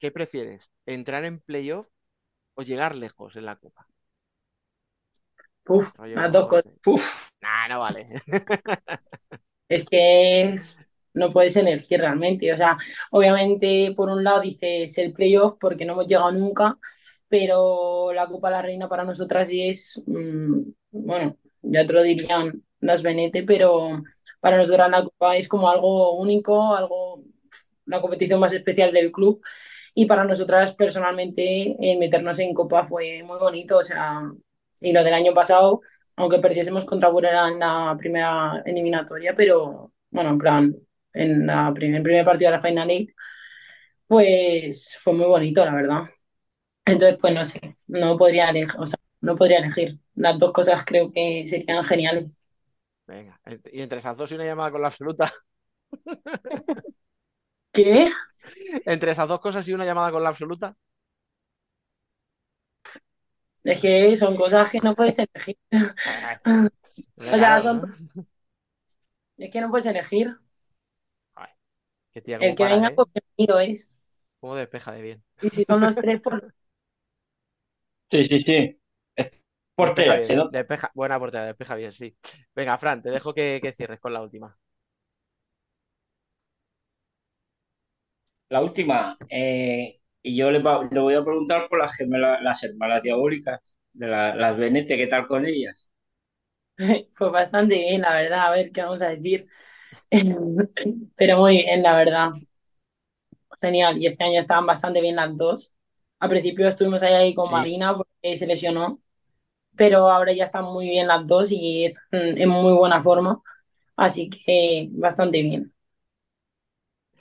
[0.00, 0.72] ¿qué prefieres?
[0.84, 1.86] ¿Entrar en playoff
[2.54, 3.86] o llegar lejos en la Copa?
[5.68, 6.72] Uf, Rollo, las dos cosas.
[6.86, 7.30] Uf.
[7.40, 8.22] Nah, no vale.
[9.68, 10.54] Es que
[11.16, 12.52] no puedes elegir realmente.
[12.52, 12.76] O sea,
[13.10, 16.78] obviamente por un lado dices el playoff porque no hemos llegado nunca,
[17.28, 20.60] pero la Copa de la Reina para nosotras sí es, mm,
[20.92, 24.02] bueno, ya te lo dirían las Benete, pero
[24.40, 27.24] para nosotras la Copa es como algo único, algo,
[27.86, 29.42] la competición más especial del club.
[29.94, 33.78] Y para nosotras personalmente eh, meternos en Copa fue muy bonito.
[33.78, 34.22] O sea,
[34.80, 35.80] y lo del año pasado
[36.16, 40.76] aunque perdiésemos contra Burela en la primera eliminatoria, pero bueno, en plan,
[41.16, 43.10] en la prim- el primer partido de la Final Eight,
[44.06, 46.04] pues fue muy bonito, la verdad.
[46.86, 49.98] Entonces, pues no sé, no podría elegir, o sea, no podría elegir.
[50.16, 52.42] Las dos cosas creo que serían geniales.
[53.06, 53.40] Venga,
[53.72, 55.32] y entre esas dos y una llamada con la absoluta.
[57.72, 58.10] ¿Qué?
[58.86, 60.74] Entre esas dos cosas y una llamada con la absoluta.
[63.64, 65.58] Es que son cosas que no puedes elegir.
[67.32, 67.82] O sea, son,
[69.38, 70.36] es que no puedes elegir.
[72.22, 72.96] Tía, El que para, venga, ¿eh?
[72.96, 73.90] pues bienvenido es.
[74.40, 75.24] Cómo despeja de bien.
[75.40, 76.42] Y si son los tres, pues
[78.10, 78.80] Sí, sí, sí.
[79.80, 82.16] Despeja portera, bien, despeja- buena portera, despeja bien, sí.
[82.54, 84.58] Venga, Fran, te dejo que, que cierres con la última.
[88.48, 89.16] La última.
[89.28, 93.60] eh, y yo le, va- le voy a preguntar por las gemelas, las hermanas diabólicas,
[93.92, 95.88] de la- las Benete, ¿qué tal con ellas?
[97.18, 99.48] Pues bastante bien, la verdad, a ver qué vamos a decir.
[101.16, 102.30] Pero muy bien, la verdad.
[103.60, 103.98] Genial.
[103.98, 105.74] Y este año estaban bastante bien las dos.
[106.18, 107.52] Al principio estuvimos ahí, ahí con Sí.
[107.52, 109.00] Marina porque se lesionó,
[109.76, 113.42] pero ahora ya están muy bien las dos y están en muy buena forma.
[113.96, 115.74] Así que bastante bien.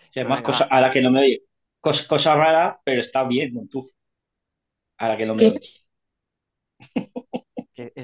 [0.09, 1.43] O sea, más venga, cosa, a la que no me oye.
[1.79, 3.87] Cos- cosa rara, pero está bien, Montuf.
[4.97, 5.53] A la que no me ¿Qué?
[5.53, 5.61] oye.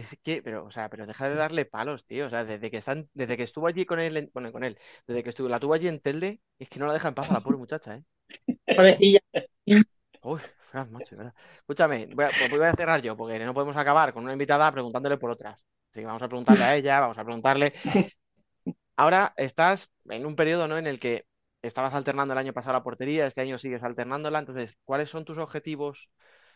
[0.02, 2.28] Es que, pero, o sea, pero deja de darle palos, tío.
[2.28, 4.78] O sea, desde que están, desde que estuvo allí con él, en- bueno, con él,
[5.07, 7.30] desde que estuvo, la tuvo allí en Telde, es que no la deja en paz
[7.30, 8.03] a la pobre muchacha, ¿eh?
[8.76, 9.19] Pobrecilla.
[10.23, 11.34] Uy, Fran, macho, verdad.
[11.60, 14.72] Escúchame, voy a, pues voy a cerrar yo, porque no podemos acabar con una invitada
[14.72, 15.65] preguntándole por otras.
[15.91, 17.73] Así que vamos a preguntarle a ella, vamos a preguntarle.
[18.95, 20.78] Ahora estás en un periodo, ¿no?
[20.78, 21.26] En el que
[21.61, 24.40] estabas alternando el año pasado la portería, este año sigues alternándola.
[24.40, 26.10] Entonces, ¿cuáles son tus objetivos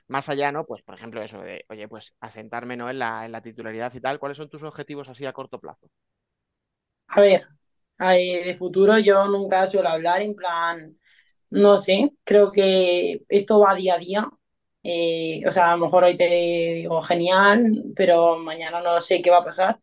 [0.08, 0.66] más allá, ¿no?
[0.66, 2.90] Pues, por ejemplo, eso de, oye, pues asentarme, ¿no?
[2.90, 4.20] En la, en la titularidad y tal.
[4.20, 5.88] ¿Cuáles son tus objetivos así a corto plazo?
[8.00, 10.98] A ver, de futuro yo nunca suelo hablar en plan,
[11.52, 14.30] no sé, creo que esto va día a día.
[14.84, 19.32] Eh, o sea, a lo mejor hoy te digo genial, pero mañana no sé qué
[19.32, 19.80] va a pasar.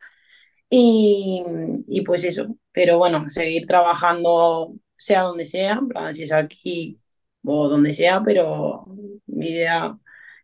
[0.70, 1.44] Y,
[1.88, 7.00] y pues eso, pero bueno, seguir trabajando sea donde sea, en plan, si es aquí
[7.44, 8.86] o donde sea, pero
[9.26, 9.98] mi idea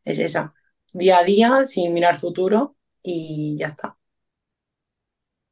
[0.09, 0.55] es esa,
[0.93, 3.97] día a día, sin mirar futuro y ya está.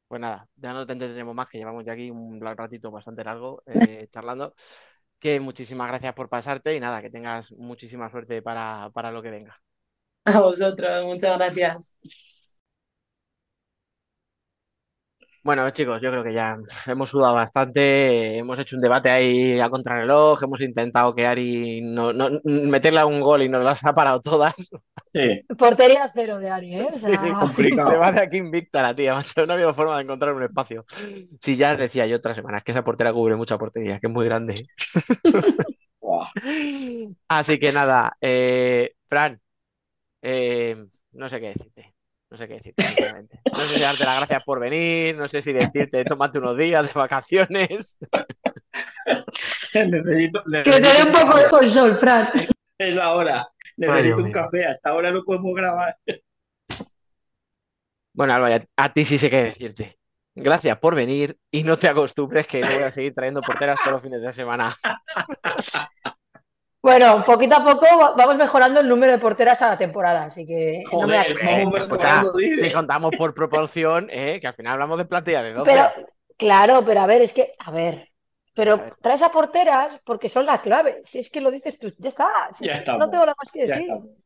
[0.09, 3.63] Pues nada, ya no te entretenemos más, que llevamos ya aquí un ratito bastante largo
[3.67, 4.55] eh, charlando.
[5.19, 9.31] Que muchísimas gracias por pasarte y nada, que tengas muchísima suerte para, para lo que
[9.31, 9.61] venga.
[10.25, 11.97] A vosotros, muchas gracias.
[15.47, 16.57] Bueno, chicos, yo creo que ya
[16.89, 22.13] hemos sudado bastante, hemos hecho un debate ahí a contrarreloj, hemos intentado que Ari no,
[22.13, 24.55] no- meterle a un gol y nos las ha parado todas.
[25.13, 26.89] Sí, Portería cero de Ari, ¿eh?
[26.89, 27.91] O Sí, sea, sí, complicado.
[27.93, 30.85] se va de aquí invicta la tía, macho, no había forma de encontrar un espacio.
[31.41, 34.25] Sí, ya decía yo otras semanas que esa portera cubre mucha portería, que es muy
[34.25, 34.65] grande.
[37.29, 39.41] Así que nada, eh, Fran,
[40.23, 40.77] eh,
[41.13, 41.96] no sé qué decirte.
[42.31, 43.41] No sé qué decirte, sinceramente.
[43.51, 46.87] No sé si darte las gracias por venir, no sé si decirte tómate unos días
[46.87, 47.99] de vacaciones.
[49.75, 52.31] necesito, Que te dé un poco de consol, Fran.
[52.79, 53.49] Es la hora.
[53.77, 54.33] Necesito un mío.
[54.33, 54.67] café.
[54.67, 55.97] Hasta ahora no podemos grabar.
[58.13, 59.99] Bueno, Alba, a ti sí sé qué decirte.
[60.35, 64.03] Gracias por venir y no te acostumbres que voy a seguir trayendo porteras todos los
[64.03, 64.75] fines de semana.
[66.87, 70.47] Bueno, poquito a poco va- vamos mejorando el número de porteras a la temporada, así
[70.47, 75.05] que no me vamos mejorando, si contamos por proporción, eh, que al final hablamos de
[75.05, 75.69] plantilla de 12.
[75.73, 75.89] Pero,
[76.39, 78.07] claro, pero a ver, es que, a ver, A
[78.55, 78.95] pero ver.
[79.03, 81.03] traes a porteras porque son la clave.
[81.05, 82.29] Si es que lo dices tú, ya está.
[82.55, 83.89] Si Ya es que estamos, no tengo nada más que ya decir.
[83.89, 84.26] estamos.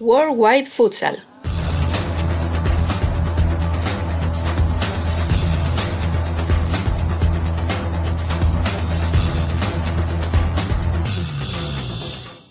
[0.00, 1.18] Worldwide Futsal.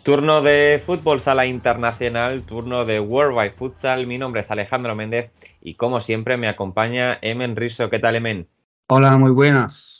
[0.03, 4.05] Turno de fútbol sala internacional, turno de Worldwide Futsal.
[4.05, 7.89] Mi nombre es Alejandro Méndez y como siempre me acompaña Emen Riso.
[7.89, 8.47] ¿Qué tal, Emen?
[8.85, 9.98] Hola, muy buenas.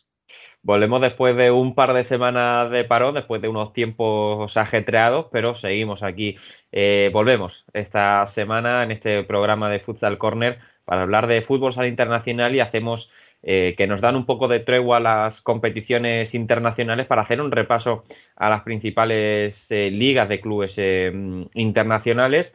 [0.61, 5.55] Volvemos después de un par de semanas de parón, después de unos tiempos ajetreados, pero
[5.55, 6.35] seguimos aquí.
[6.73, 11.87] Eh, volvemos esta semana en este programa de Futsal Corner para hablar de fútbol sala
[11.87, 13.09] internacional y hacemos
[13.41, 17.51] eh, que nos dan un poco de tregua a las competiciones internacionales para hacer un
[17.51, 18.03] repaso
[18.35, 20.77] a las principales eh, ligas de clubes
[21.53, 22.53] internacionales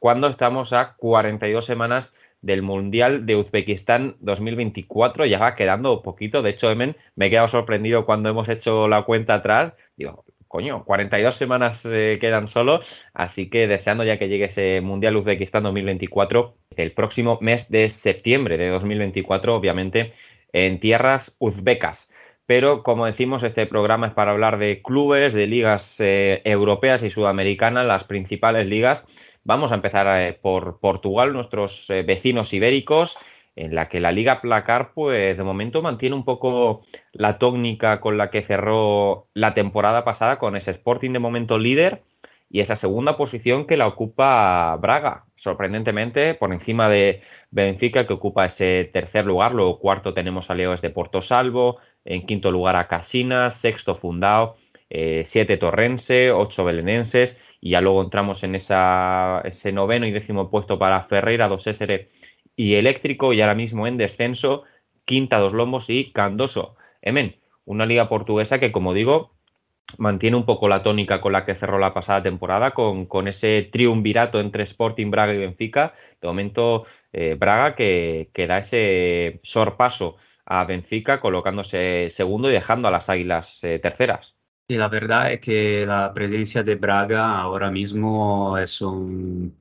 [0.00, 2.12] cuando estamos a 42 semanas
[2.44, 5.24] del Mundial de Uzbekistán 2024.
[5.26, 6.42] Ya va quedando poquito.
[6.42, 9.72] De hecho, Emen, me he quedado sorprendido cuando hemos hecho la cuenta atrás.
[9.96, 12.80] Digo, coño, 42 semanas eh, quedan solo.
[13.14, 18.58] Así que deseando ya que llegue ese Mundial Uzbekistán 2024 el próximo mes de septiembre
[18.58, 20.12] de 2024, obviamente,
[20.52, 22.10] en tierras uzbecas.
[22.46, 27.10] Pero como decimos, este programa es para hablar de clubes, de ligas eh, europeas y
[27.10, 29.02] sudamericanas, las principales ligas.
[29.44, 33.18] Vamos a empezar eh, por Portugal, nuestros eh, vecinos ibéricos,
[33.56, 38.16] en la que la Liga Placar, pues de momento mantiene un poco la tónica con
[38.16, 42.02] la que cerró la temporada pasada, con ese Sporting de momento líder
[42.50, 48.46] y esa segunda posición que la ocupa Braga, sorprendentemente, por encima de Benfica, que ocupa
[48.46, 49.52] ese tercer lugar.
[49.52, 54.56] Luego cuarto tenemos a Leoes de Porto Salvo, en quinto lugar a Casinas, sexto Fundao,
[54.90, 60.50] eh, siete Torrense, ocho Belenenses, y ya luego entramos en esa, ese noveno y décimo
[60.50, 62.10] puesto para Ferreira, Dos Sésere
[62.54, 64.64] y Eléctrico, y ahora mismo en descenso,
[65.06, 66.76] quinta Dos Lombos y Candoso.
[67.00, 69.32] Emen, una liga portuguesa que, como digo,
[69.96, 73.62] mantiene un poco la tónica con la que cerró la pasada temporada, con, con ese
[73.72, 75.94] triunvirato entre Sporting Braga y Benfica.
[76.20, 76.84] De momento,
[77.14, 83.08] eh, Braga que, que da ese sorpaso a Benfica, colocándose segundo y dejando a las
[83.08, 84.36] Águilas eh, terceras.
[84.66, 89.54] Y la verdad es que la presencia de Braga ahora mismo es un,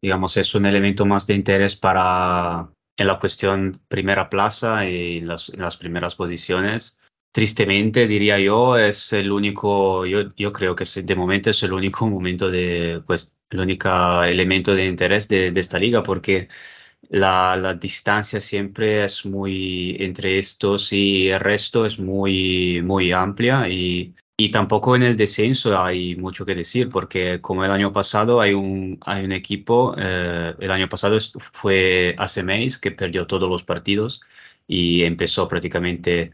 [0.00, 5.50] digamos, es un elemento más de interés para en la cuestión primera plaza y las,
[5.50, 6.98] las primeras posiciones.
[7.32, 12.06] Tristemente, diría yo, es el único, yo, yo creo que de momento es el único
[12.10, 16.48] momento de, pues, el único elemento de interés de, de esta liga, porque
[17.10, 23.68] la, la distancia siempre es muy, entre estos y el resto es muy, muy amplia
[23.68, 28.40] y, y tampoco en el descenso hay mucho que decir, porque como el año pasado
[28.40, 31.18] hay un, hay un equipo, eh, el año pasado
[31.52, 34.20] fue ACMEIS que perdió todos los partidos
[34.66, 36.32] y empezó prácticamente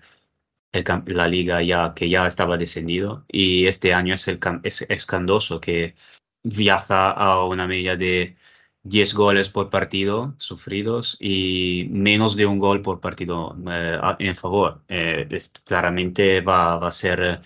[0.72, 5.06] el la liga ya que ya estaba descendido y este año es el es, es
[5.06, 5.94] Candoso que
[6.42, 8.36] viaja a una media de
[8.82, 14.82] 10 goles por partido sufridos y menos de un gol por partido eh, en favor.
[14.88, 17.40] Eh, es- claramente va, va a ser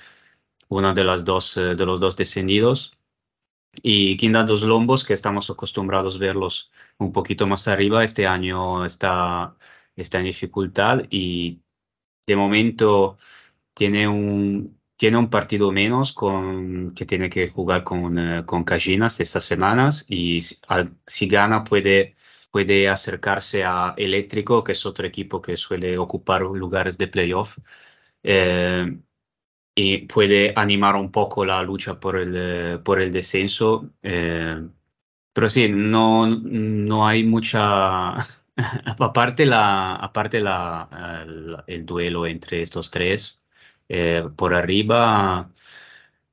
[0.69, 2.97] uno de las dos eh, de los dos descendidos.
[3.83, 8.85] Y Quinta dos Lombos, que estamos acostumbrados a verlos un poquito más arriba, este año
[8.87, 9.57] está,
[9.97, 11.61] está en dificultad y
[12.27, 13.19] de momento
[13.75, 19.21] tiene un, tiene un partido menos con, que tiene que jugar con, eh, con Cajinas
[19.21, 20.59] estas semanas y si,
[21.07, 22.17] si gana puede,
[22.51, 27.59] puede acercarse a Eléctrico, que es otro equipo que suele ocupar lugares de playoff.
[28.23, 28.99] eh,
[29.79, 33.91] y puede animar un poco la lucha por el, eh, por el descenso.
[34.03, 34.67] eh,
[35.33, 38.15] pero sí, no, no hay mucha...
[38.99, 40.89] Aparte, la, aparte la,
[41.27, 43.45] eh, el duelo entre estos tres,
[44.37, 45.53] por arriba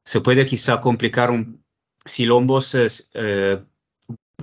[0.04, 1.64] se puede quizá complicar un...
[2.06, 2.78] Si Lombos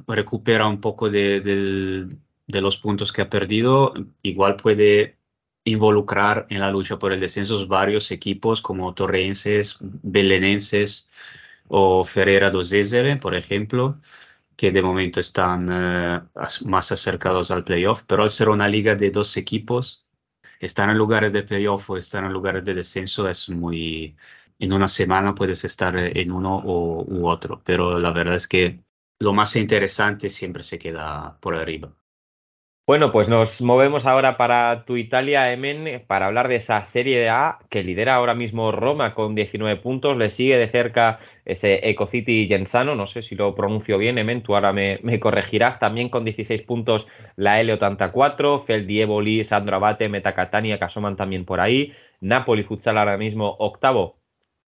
[0.07, 2.07] recupera un poco de
[2.47, 5.20] los puntos que ha perdido, igual puede
[5.65, 11.11] involucrar en la lucha por el descenso varios equipos como Torrenses, Belenenses
[11.69, 14.01] o Ferreira do Zezere, por ejemplo,
[14.57, 16.21] que de momento están eh,
[16.65, 20.07] más acercados al playoff, pero al ser una liga de dos equipos,
[20.61, 24.17] estar en lugares de playoff o estar en lugares de descenso es muy...
[24.59, 28.85] En una semana puedes estar en uno u otro, pero la verdad es que
[29.19, 31.95] lo más interesante siempre se queda por arriba.
[32.91, 37.61] Bueno, pues nos movemos ahora para tu Italia, Emen, para hablar de esa Serie A
[37.69, 40.17] que lidera ahora mismo Roma con 19 puntos.
[40.17, 44.57] Le sigue de cerca ese Ecocity Gensano, no sé si lo pronuncio bien, Emen, tú
[44.57, 45.79] ahora me, corregirás.
[45.79, 47.07] También con 16 puntos
[47.37, 51.95] la L 84, Feldieboli, Sandro Abate, Metacatania, que asoman también por ahí.
[52.21, 54.19] Napoli Futsal ahora mismo octavo,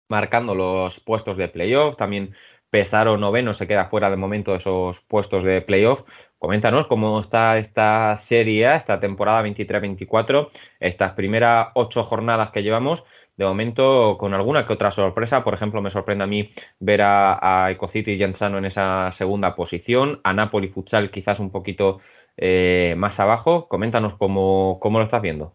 [0.08, 1.96] marcando los puestos de playoff.
[1.96, 2.34] También
[2.70, 6.02] Pesaro noveno se queda fuera de momento de esos puestos de playoff.
[6.38, 10.50] Coméntanos cómo está esta serie esta temporada 23-24,
[10.80, 13.04] estas primeras ocho jornadas que llevamos.
[13.36, 15.44] De momento, con alguna que otra sorpresa.
[15.44, 20.20] Por ejemplo, me sorprende a mí ver a, Ecocity y Genzano en esa segunda posición.
[20.24, 22.00] A Napoli Futsal quizás un poquito
[22.36, 23.68] eh, más abajo.
[23.68, 25.54] Coméntanos cómo, cómo lo estás viendo.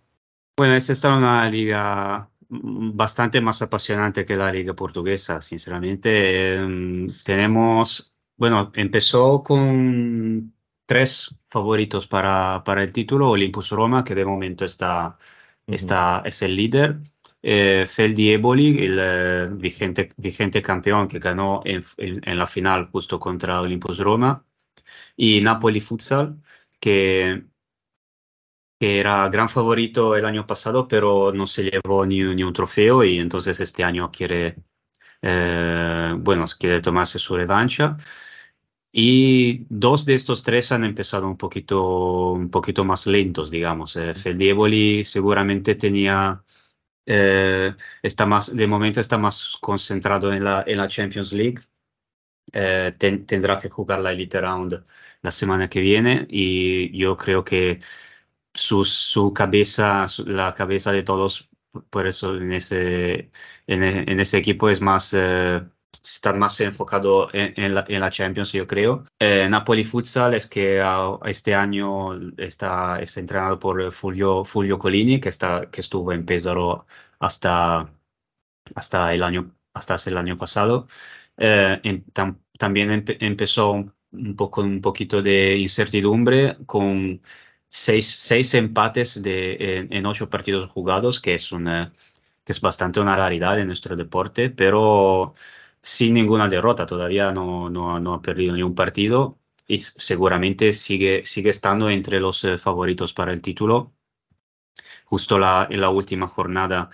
[0.57, 6.55] Bueno, esta es una liga bastante más apasionante que la liga portuguesa, sinceramente.
[6.55, 10.53] Em, tenemos, bueno, empezó con
[10.91, 15.17] tres favoritos para, para el título, Olympus Roma, que de momento está,
[15.67, 16.97] está, es el líder.
[17.43, 22.89] Eh, Feldi Eboli, el eh, vigente, vigente campeón que ganó en, en- en la final
[22.91, 24.45] justo contra Olympus Roma.
[25.17, 26.41] Y Napoli Futsal,
[26.79, 27.45] que
[28.79, 33.03] que era gran favorito el año pasado, pero no se llevó ni, ni un trofeo
[33.03, 34.55] y entonces este año quiere,
[35.21, 37.97] eh, bueno, quiere tomarse su revancha.
[38.93, 43.95] Y dos de estos tres han empezado un poquito, un poquito más lentos, digamos.
[43.95, 44.13] Eh,
[45.05, 46.43] seguramente tenía,
[47.05, 51.59] eh, está más, de momento está más concentrado en la, en la Champions League.
[52.53, 54.83] Eh, ten- tendrá que jugar la Elite Round
[55.21, 57.79] la semana que viene y yo creo que
[58.53, 61.49] su, su cabeza, su- la cabeza de todos,
[61.89, 63.31] por eso en ese,
[63.67, 65.63] en, en ese equipo es más, eh,
[66.01, 69.05] está más enfocado en, en la, en la Champions, yo creo.
[69.19, 75.19] Eh, Napoli Futsal es que ah, este año está, está entrenado por Fulvio, Fulvio Colini,
[75.19, 76.85] que, está, que estuvo en Pesaro
[77.19, 77.93] hasta,
[78.75, 80.87] hasta el año, hasta el año pasado.
[81.37, 87.21] Eh, em- tam- también empe- empezó un, un poco, un poquito de incertidumbre con
[87.67, 91.93] seis, seis empates de, en, en ocho partidos jugados, que es, una,
[92.43, 95.33] que es bastante una raridad en nuestro deporte, pero
[95.81, 96.85] sin ninguna derrota.
[96.85, 102.19] Todavía no, no, no ha perdido ni un partido y seguramente sigue, sigue estando entre
[102.19, 103.93] los eh, favoritos para el título.
[105.05, 106.89] Justo la, en la última jornada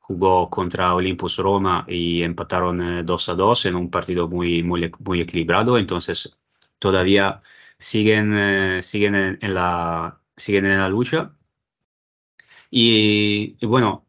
[0.00, 4.90] jugó contra Olympus Roma y empataron eh, 2 a 2 en un partido muy, muy,
[5.00, 5.78] muy equilibrado.
[5.78, 6.36] Entonces,
[6.78, 7.42] todavía
[7.78, 11.36] siguen, eh, siguen en, la, siguen en la lucha.
[12.70, 14.06] Y bueno,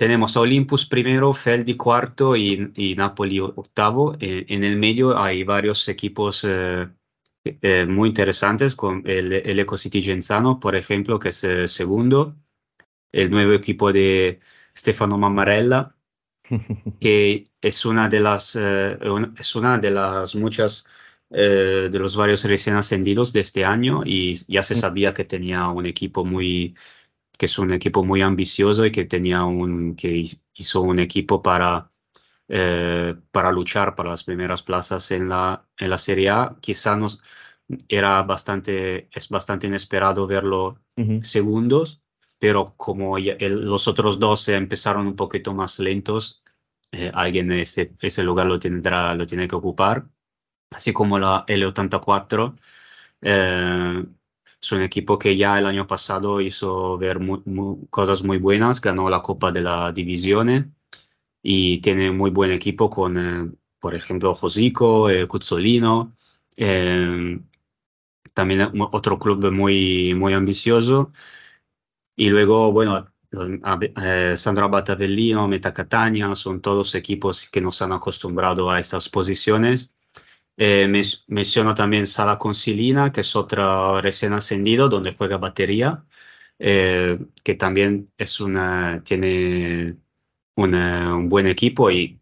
[0.00, 4.16] tenemos a Olympus primero, Feldi cuarto y, y Napoli octavo.
[4.20, 6.88] Eh, en el medio hay varios equipos eh,
[7.44, 12.36] eh, muy interesantes, con el, el Ecocity Genzano, por ejemplo, que es eh, segundo.
[13.12, 14.40] El nuevo equipo de
[14.76, 15.96] Stefano Mammarella,
[17.00, 20.86] que es una de las, eh, un- es una de las muchas,
[21.30, 25.68] eh, de los varios recién ascendidos de este año y ya se sabía que tenía
[25.68, 26.76] un equipo muy,
[27.40, 31.42] que es un equipo muy ambicioso y que tenía un, que hi- hizo un equipo
[31.42, 31.90] para,
[32.48, 36.56] eh, para luchar para las primeras plazas en la, en la Serie A.
[36.60, 37.22] Quizá nos,
[37.88, 40.80] era bastante, es bastante inesperado verlo
[41.20, 42.02] segundos,
[42.38, 46.42] pero como el- los otros dos empezaron un poquito más lentos,
[46.92, 50.06] eh, alguien ese, ese lugar lo tendrá, lo tiene que ocupar.
[50.70, 52.56] Así como la L84,
[53.22, 54.04] eh,
[54.60, 57.18] es un equipo que ya el año pasado hizo ver
[57.90, 60.72] cosas muy buenas, ganó la Copa de la Divisione
[61.42, 66.16] y tiene muy buen equipo con, eh, por ejemplo, Josico, eh, Cuzzolino,
[66.56, 67.40] eh,
[68.34, 71.12] también otro club muy, muy ambicioso.
[72.16, 73.10] Y luego, bueno,
[74.02, 79.94] eh, Sandro Battavellino, Meta Catania, son todos equipos que nos han acostumbrado a estas posiciones.
[80.62, 80.86] Eh,
[81.28, 86.04] menciono también Sala Consilina, que es otro recién ascendido, donde juega batería,
[86.58, 89.96] eh, que también es una, tiene
[90.56, 92.20] una- un buen equipo y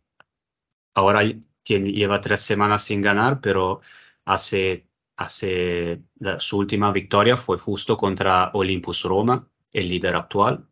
[0.94, 1.22] ahora
[1.62, 3.80] tiene- lleva tres semanas sin ganar, pero
[4.26, 10.66] hace, hace la- su última victoria fue justo contra Olympus Roma, el líder actual.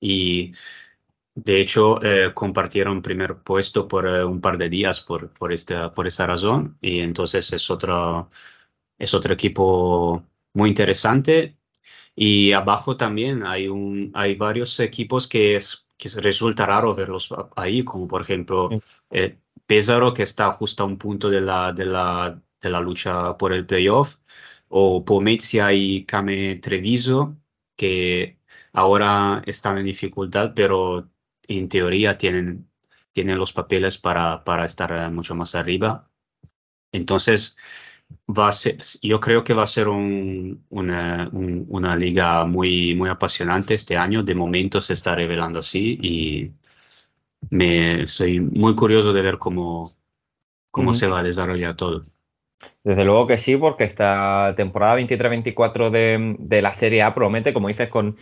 [0.00, 0.52] Y
[1.36, 5.92] de hecho, eh, compartieron primer puesto por eh, un par de días por, por, esta,
[5.94, 6.78] por esta razón.
[6.80, 8.30] Y entonces es otro,
[8.98, 11.58] es otro equipo muy interesante.
[12.14, 17.84] Y abajo también hay, un, hay varios equipos que, es, que resulta raro verlos ahí,
[17.84, 18.70] como por ejemplo
[19.10, 23.36] eh, Pesaro, que está justo a un punto de la, de la, de la lucha
[23.36, 24.16] por el playoff,
[24.68, 27.36] o Pomezia y Came Treviso,
[27.76, 28.38] que
[28.72, 31.10] ahora están en dificultad, pero
[31.48, 32.68] en teoría tienen,
[33.12, 36.08] tienen los papeles para, para estar eh, mucho más arriba.
[36.92, 37.56] Entonces,
[38.28, 42.94] va a ser, yo creo que va a ser un, una, un, una, liga muy,
[42.94, 44.22] muy apasionante este año.
[44.22, 46.52] De momento se está revelando así y
[47.50, 49.92] me soy muy curioso de ver cómo,
[50.70, 50.96] cómo uh -huh.
[50.96, 52.04] se va a desarrollar todo.
[52.84, 57.68] Desde luego que sí, porque esta temporada 23-24 de, de, la Serie A promete, como
[57.68, 58.16] dices, con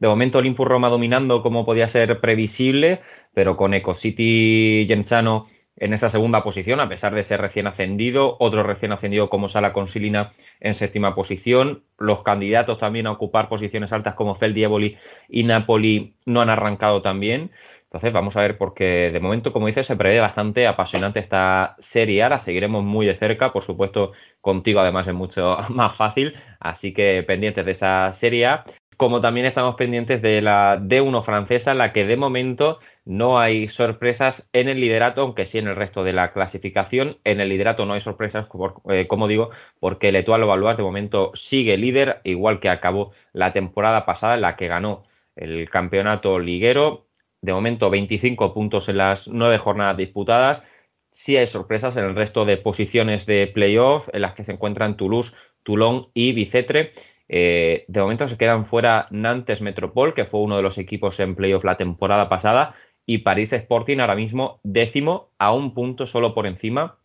[0.00, 3.00] de momento Olympus Roma dominando como podía ser previsible,
[3.34, 8.62] pero con Ecosity Gensano en esa segunda posición, a pesar de ser recién ascendido, otro
[8.62, 14.14] recién ascendido como Sala Consilina en séptima posición, los candidatos también a ocupar posiciones altas
[14.14, 14.96] como Feldieboli
[15.28, 17.52] y Napoli no han arrancado también.
[17.84, 22.28] Entonces vamos a ver porque de momento, como dices, se prevé bastante apasionante esta serie
[22.28, 27.24] la seguiremos muy de cerca, por supuesto contigo además es mucho más fácil, así que
[27.26, 28.64] pendientes de esa serie A
[28.98, 33.68] como también estamos pendientes de la D1 francesa, en la que de momento no hay
[33.68, 37.16] sorpresas en el liderato, aunque sí en el resto de la clasificación.
[37.22, 40.82] En el liderato no hay sorpresas, como, eh, como digo, porque el Etoile Valois de
[40.82, 45.04] momento sigue líder, igual que acabó la temporada pasada, en la que ganó
[45.36, 47.06] el campeonato liguero.
[47.40, 50.64] De momento 25 puntos en las nueve jornadas disputadas.
[51.12, 54.96] Sí hay sorpresas en el resto de posiciones de playoff, en las que se encuentran
[54.96, 56.92] Toulouse, Toulon y Bicetre.
[57.28, 61.34] Eh, de momento se quedan fuera Nantes Metropol, que fue uno de los equipos en
[61.34, 62.74] playoff la temporada pasada,
[63.06, 66.98] y París Sporting ahora mismo décimo a un punto solo por encima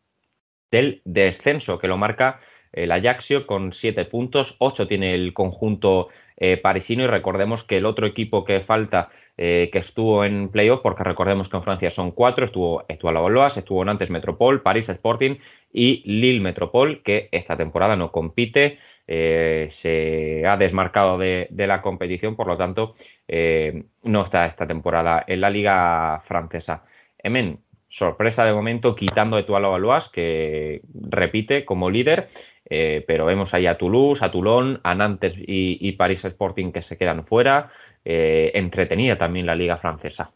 [0.71, 2.39] del descenso, que lo marca
[2.73, 7.85] el Ajaxio con siete puntos, ocho tiene el conjunto eh, parisino y recordemos que el
[7.85, 12.11] otro equipo que falta eh, que estuvo en playoff, porque recordemos que en Francia son
[12.11, 15.37] cuatro, estuvo Etoile Balois, estuvo Nantes Metropol, París Sporting
[15.71, 22.35] y Lille Metropol, que esta temporada no compite eh, se ha desmarcado de, la competición,
[22.35, 22.95] por lo tanto,
[23.27, 26.83] eh, no está esta temporada en la liga francesa.
[27.17, 32.29] Emen, sorpresa de momento, quitando de Tualo Valois, que repite como líder,
[32.69, 36.81] eh, pero vemos ahí a Toulouse, a Toulon, a Nantes y, y París Sporting que
[36.81, 37.71] se quedan fuera.
[38.05, 40.31] Entretenida también la liga francesa.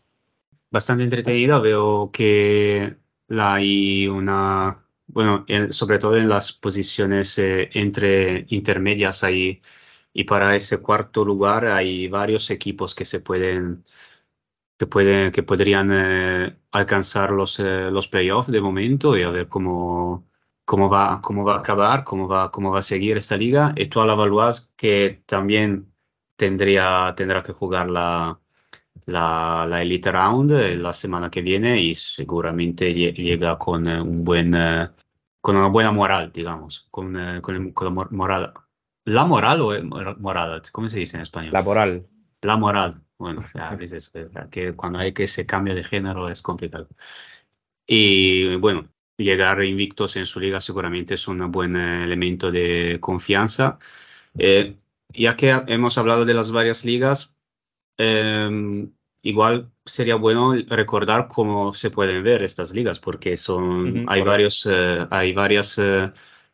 [0.72, 2.96] Bastante entretenida, veo que
[3.28, 9.62] la hay una bueno, en, sobre todo en las posiciones eh, entre intermedias ahí.
[10.14, 13.86] Y para ese cuarto lugar hay varios equipos que se pueden
[14.78, 19.48] que pueden que podrían eh, alcanzar los eh, los playoffs de momento y a ver
[19.50, 20.28] cómo
[20.66, 23.74] cómo va cómo va a acabar cómo va cómo va a seguir esta liga.
[23.76, 24.16] Y tú a la
[24.76, 25.94] que también
[26.36, 28.40] tendría tendrá que jugar la
[29.06, 34.54] la, la, Elite Round la semana que viene y seguramente llega con un buen
[35.42, 38.54] con una buena moral, digamos, con, con, con la moral.
[39.06, 40.62] ¿La moral o moral?
[40.72, 41.54] ¿Cómo se dice en español?
[41.54, 42.08] La moral.
[42.42, 43.02] La moral.
[43.18, 44.12] Bueno, a veces
[44.52, 46.90] que cuando hay que ese cambio de género es complicado.
[47.88, 53.80] Y bueno, llegar invictos en su liga seguramente es un buen elemento de confianza.
[54.38, 54.78] Eh,
[55.14, 57.36] ya que hemos hablado de las varias ligas,
[57.98, 58.88] eh,
[59.22, 64.22] igual sería bueno recordar cómo se pueden ver estas ligas, porque son, uh -huh, hay,
[64.22, 66.12] varios, uh, hay varias uh,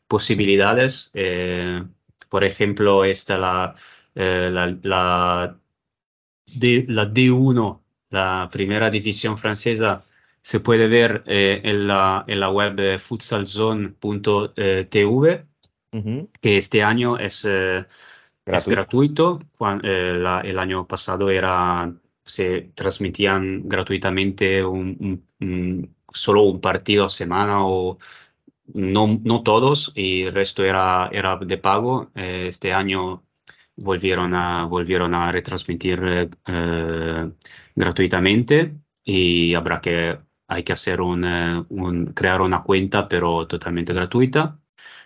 [0.08, 1.12] posibilidades.
[1.14, 1.84] Eh,
[2.30, 3.76] por ejemplo, está la,
[4.16, 5.58] eh, la, la,
[6.48, 10.04] D, la, D1, la primera división francesa,
[10.42, 15.46] se puede ver eh, en, la, en la web futsalzone.tv,
[15.92, 16.28] -huh.
[16.42, 17.48] que este año es,
[18.46, 18.58] gratuito.
[18.58, 19.40] es gratuito.
[19.58, 21.94] Cuando, la, el año pasado era
[22.26, 27.98] se transmitían gratuitamente un, un, un, solo un partido a semana o
[28.68, 32.12] no, no todos y el resto era, era de pago.
[32.16, 33.26] Eh, este año
[33.76, 37.32] volvieron a, volvieron a retransmitir eh,
[37.76, 41.24] gratuitamente y habrá que, hay que hacer un,
[41.70, 44.60] un, crear una cuenta pero totalmente gratuita.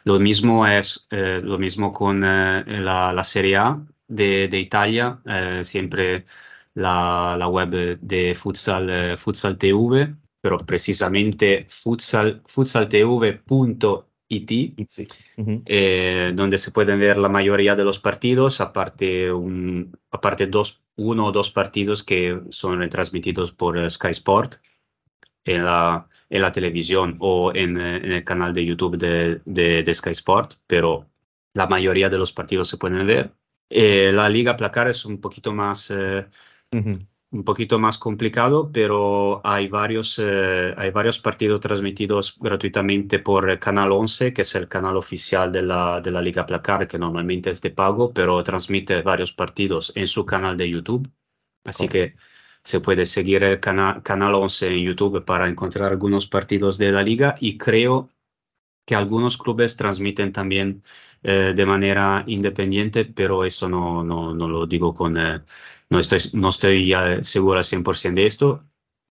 [0.07, 5.19] Lo mismo es eh, lo mismo con la, la, Serie A de, de Italia,
[5.63, 6.25] siempre
[6.75, 14.51] la, la web de Futsal, eh, Futsal TV, pero precisamente futsal, futsaltv.it ET,
[15.37, 15.63] Ujú.
[15.65, 21.27] eh, donde se pueden ver la mayoría de los partidos, aparte, un, aparte dos, uno
[21.27, 24.55] o dos partidos que son retransmitidos por eh, Sky Sport
[25.45, 29.83] en la, en la televisión o en, eh, en el canal de YouTube de, de-
[29.83, 31.07] de Sky Sport, pero
[31.53, 33.33] la mayoría de los partidos se pueden ver.
[33.69, 35.91] Eh, la Liga Placar es un poquito más...
[35.91, 36.27] eh,
[36.73, 37.07] Ujú.
[37.31, 43.91] un poquito más complicado, pero hay varios, eh, hay varios partidos transmitidos gratuitamente por Canal
[43.91, 47.61] 11, que es el canal oficial de la, de la Liga Placar, que normalmente es
[47.61, 51.09] de pago, pero transmite varios partidos en su canal de YouTube.
[51.65, 52.15] Así que
[52.67, 57.01] se puede seguir el cana- Canal 11 en YouTube para encontrar algunos partidos de la
[57.01, 58.09] liga y creo
[58.85, 60.83] que algunos clubes transmiten también
[61.23, 65.17] eh, de manera independiente, pero eso no, no, no lo digo con...
[65.17, 65.41] eh,
[65.89, 68.65] no estoy, no estoy ya seguro al 100% de esto.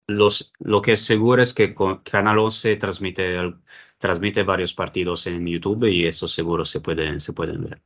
[0.08, 3.62] Los, lo que es seguro es que con Canal 11 transmite, al-
[4.00, 7.82] transmite varios partidos en YouTube y eso seguro se pueden, se pueden ver.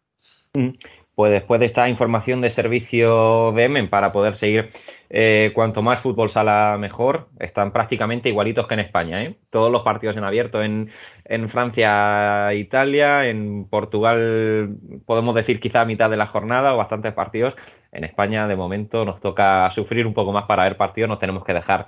[0.55, 0.69] Mm.
[1.13, 4.71] Pues después de esta información de servicio de Emen para poder seguir
[5.09, 9.23] eh, cuanto más fútbol sala mejor, están prácticamente igualitos que en España.
[9.23, 9.39] ¿eh?
[9.49, 10.91] Todos los partidos en abierto en,
[11.25, 17.13] en Francia, Italia, en Portugal podemos decir quizá a mitad de la jornada o bastantes
[17.13, 17.55] partidos.
[17.91, 21.43] En España de momento nos toca sufrir un poco más para ver partidos, nos tenemos
[21.43, 21.87] que dejar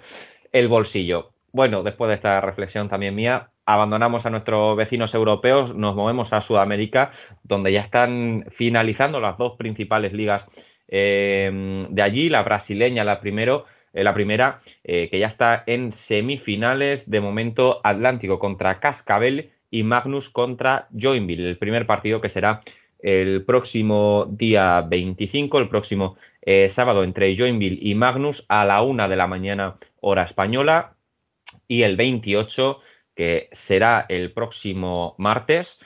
[0.51, 1.33] el bolsillo.
[1.53, 6.41] Bueno, después de esta reflexión también mía, abandonamos a nuestros vecinos europeos, nos movemos a
[6.41, 7.11] Sudamérica,
[7.43, 10.45] donde ya están finalizando las dos principales ligas
[10.91, 15.91] eh, de allí, la brasileña, la primero, eh, la primera, eh, que ya está en
[15.91, 22.61] semifinales, de momento Atlántico contra Cascabel y Magnus contra Joinville, el primer partido que será
[22.99, 29.09] el próximo día 25, el próximo eh, sábado entre Joinville y Magnus a la una
[29.09, 30.95] de la mañana hora española
[31.67, 32.79] y el 28
[33.15, 35.79] que será el próximo martes.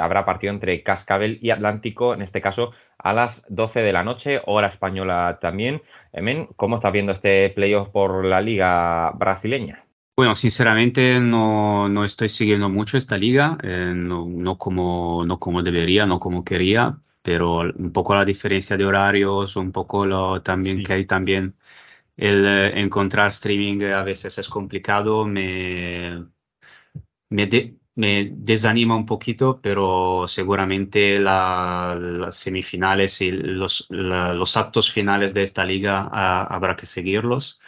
[0.00, 4.40] habrá partido entre Cascabel y Atlántico, en este caso a las 12 de la noche,
[4.46, 5.82] hora española también.
[6.12, 9.84] Emen, ¿cómo estás viendo este playoff por la liga brasileña?
[10.16, 15.62] Bueno, sinceramente no, no estoy siguiendo mucho esta liga, eh, no, no como, no como
[15.62, 20.78] debería, no como quería, pero un poco la diferencia de horarios, un poco lo también
[20.78, 20.82] Sí.
[20.82, 21.54] que hay también
[22.16, 26.26] el eh, encontrar streaming a veces es complicado, me,
[27.30, 35.34] me, de- me desanima un poquito, pero seguramente la- semifinales y los, los actos finales
[35.34, 37.60] de esta liga ah, habrá que seguirlos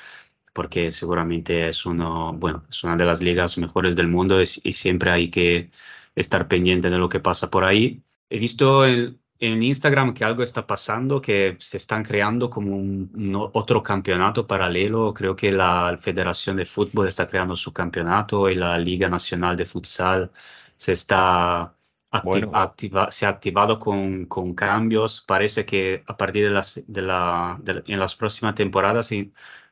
[0.52, 4.73] porque seguramente es uno, bueno, es una de las ligas mejores del mundo es- y
[4.75, 5.70] siempre hay que
[6.15, 8.02] estar pendiente de lo que pasa por ahí.
[8.31, 13.10] He visto en, en Instagram que algo está pasando, que se están creando como un,
[13.15, 15.15] un otro campeonato paralelo.
[15.15, 19.65] Creo que la Federación de Fútbol está creando su campeonato y la Liga Nacional de
[19.67, 20.31] Futsal
[20.77, 21.75] se está
[22.10, 22.51] acti- Bueno.
[22.55, 25.23] activa- se ha activado con, con cambios.
[25.27, 29.10] Parece que a partir de las, de la, de en las próximas temporadas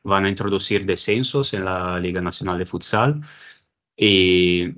[0.03, 3.21] van a introducir descensos en la Liga Nacional de Futsal
[3.95, 4.69] y,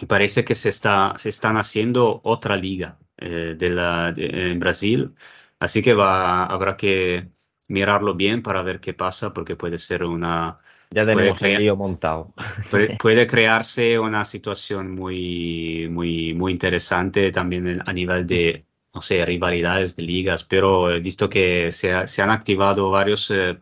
[0.00, 4.60] y parece que se está, se están haciendo otra liga eh, de la, de- en
[4.60, 5.14] Brasil.
[5.58, 7.30] Así que va, habrá que
[7.68, 10.58] mirarlo bien para ver qué pasa, porque puede ser una,
[10.90, 12.34] Ya tenemos el lío montado.
[12.68, 19.24] puede, puede crearse una situación muy, muy, muy interesante también a nivel de, no sé,
[19.24, 23.58] rivalidades de ligas, pero he visto que se, ha- se han activado varios, eh,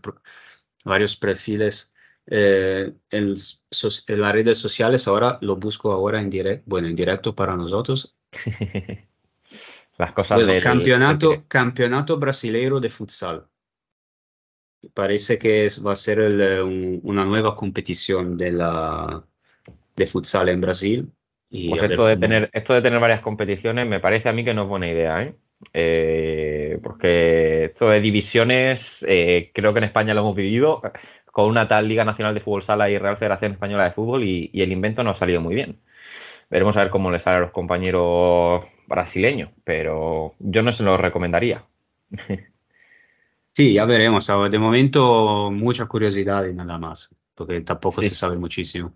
[0.85, 1.95] varios perfiles
[2.27, 3.35] eh, en,
[4.09, 5.09] en las redes sociales.
[5.09, 8.17] Ahora lo busco ahora en directo, bueno, en directo para nosotros.
[9.99, 13.47] Las cosas Bueno, del- campeonato, del- campeonato brasileiro de futsal.
[14.93, 19.25] Parece que va a ser el, eh, un- una nueva competición de la
[19.97, 21.11] de futsal en Brasil.
[21.49, 24.45] Y Pues esto de cómo- tener, esto de tener varias competiciones me parece a mí
[24.45, 25.35] que no es buena idea, ¿eh?
[25.73, 30.83] Eh, porque esto de divisiones, eh, creo que en España lo hemos vivido
[31.33, 34.51] con una tal Liga Nacional de Fútbol Sala y Real Federación Española de Fútbol y,
[34.53, 35.79] y el invento no ha salido muy bien.
[36.51, 40.97] Veremos a ver cómo le sale a los compañeros brasileños, pero yo no se lo
[40.97, 41.65] recomendaría.
[43.53, 44.27] Sí, ya veremos.
[44.51, 48.09] De momento, mucha curiosidad y nada más, porque tampoco Sí.
[48.09, 48.93] se sabe muchísimo.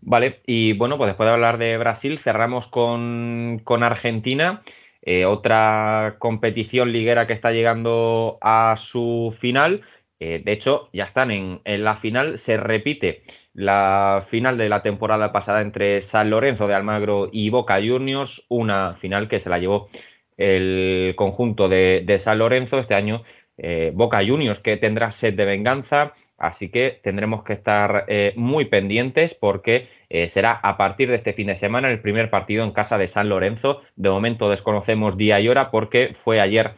[0.00, 4.62] Vale, y bueno, pues después de hablar de Brasil, cerramos con, con Argentina,
[5.02, 9.82] eh, otra competición liguera que está llegando a su final.
[10.20, 13.22] Eh, de hecho, ya están en, en la final, se repite
[13.58, 18.94] la final de la temporada pasada entre San Lorenzo de Almagro y Boca Juniors, una
[18.94, 19.88] final que se la llevó
[20.36, 23.24] el conjunto de, San Lorenzo este año.
[23.56, 28.66] eh, Boca Juniors que tendrá sed de venganza Así que tendremos que estar eh, muy
[28.66, 32.70] pendientes porque eh, será a partir de este fin de semana el primer partido en
[32.70, 33.82] casa de San Lorenzo.
[33.96, 36.74] De momento desconocemos día y hora porque fue ayer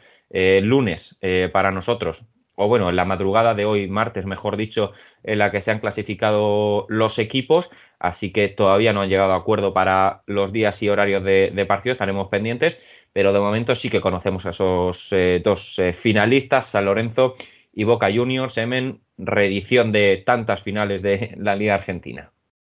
[0.62, 1.18] lunes
[1.52, 2.24] para nosotros,
[2.60, 5.80] o bueno, en la madrugada de hoy, martes, mejor dicho, en la que se han
[5.80, 7.70] clasificado los equipos.
[7.98, 11.94] Así que todavía no han llegado a acuerdo para los días y horarios de, partido.
[11.94, 12.78] Estaremos pendientes,
[13.14, 15.08] pero de momento sí que conocemos a esos
[15.42, 17.34] dos finalistas, San Lorenzo
[17.72, 22.30] y Boca Juniors, Emen, reedición de tantas finales de la Liga Argentina.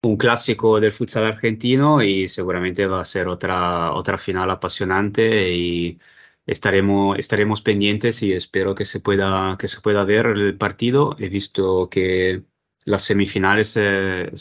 [0.04, 6.00] Un clásico del futsal argentino y seguramente va a ser otra, otra final apasionante y
[6.46, 11.16] estaremos, estaremos pendientes y espero que se, pueda, que se pueda ver el partido.
[11.20, 12.44] He visto que
[12.86, 14.32] las semifinales eh,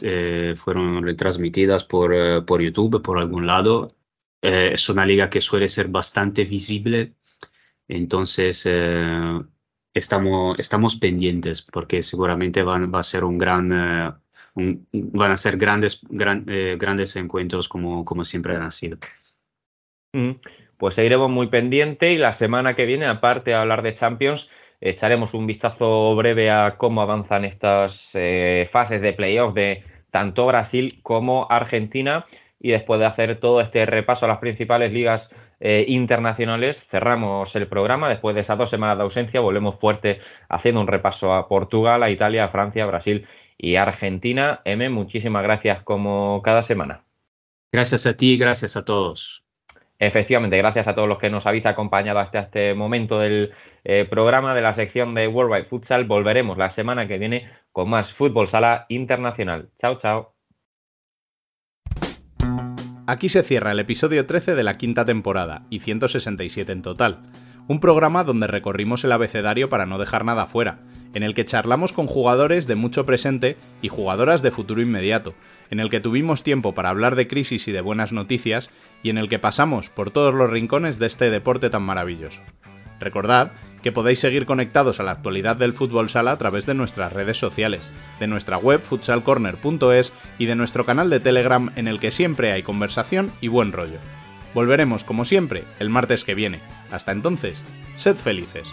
[0.00, 3.88] eh, fueron retransmitidas por, eh, por YouTube, por algún lado.
[4.42, 7.14] es una liga que suele ser bastante visible,
[7.88, 8.66] entonces
[9.94, 14.12] estamos, estamos pendientes porque seguramente van, va a ser un gran, eh,
[14.92, 16.00] van a ser grandes,
[16.48, 18.98] eh, grandes encuentros como, como siempre han sido.
[20.12, 20.32] Mm,
[20.84, 24.50] pues seguiremos muy pendientes y la semana que viene, aparte de hablar de Champions,
[24.82, 31.00] echaremos un vistazo breve a cómo avanzan estas eh, fases de playoff de tanto Brasil
[31.02, 32.26] como Argentina
[32.60, 37.66] y después de hacer todo este repaso a las principales ligas eh, internacionales, cerramos el
[37.66, 38.10] programa.
[38.10, 42.10] Después de esas dos semanas de ausencia, volvemos fuerte haciendo un repaso a Portugal, a
[42.10, 44.60] Italia, a Francia, Brasil y Argentina.
[44.66, 47.06] M, muchísimas gracias como cada semana.
[47.72, 49.43] Gracias a ti gracias a todos.
[49.98, 53.52] Efectivamente, gracias a todos los que nos habéis acompañado hasta este momento del
[53.84, 56.04] eh, programa de la sección de Worldwide Futsal.
[56.04, 59.70] Volveremos la semana que viene con más fútbol sala internacional.
[59.78, 60.34] Chao, chao.
[63.06, 67.20] Aquí se cierra el episodio 13 de la quinta temporada, y 167 en total.
[67.68, 70.80] Un programa donde recorrimos el abecedario para no dejar nada fuera,
[71.14, 75.34] en el que charlamos con jugadores de mucho presente y jugadoras de futuro inmediato,
[75.70, 78.68] en el que tuvimos tiempo para hablar de crisis y de buenas noticias,
[79.02, 82.42] y en el que pasamos por todos los rincones de este deporte tan maravilloso.
[83.00, 83.52] Recordad
[83.82, 87.36] que podéis seguir conectados a la actualidad del fútbol sala a través de nuestras redes
[87.36, 87.82] sociales,
[88.18, 92.62] de nuestra web futsalcorner.es y de nuestro canal de Telegram en el que siempre hay
[92.62, 93.98] conversación y buen rollo.
[94.54, 96.60] Volveremos como siempre el martes que viene.
[96.90, 97.62] Hasta entonces,
[97.96, 98.66] sed felices.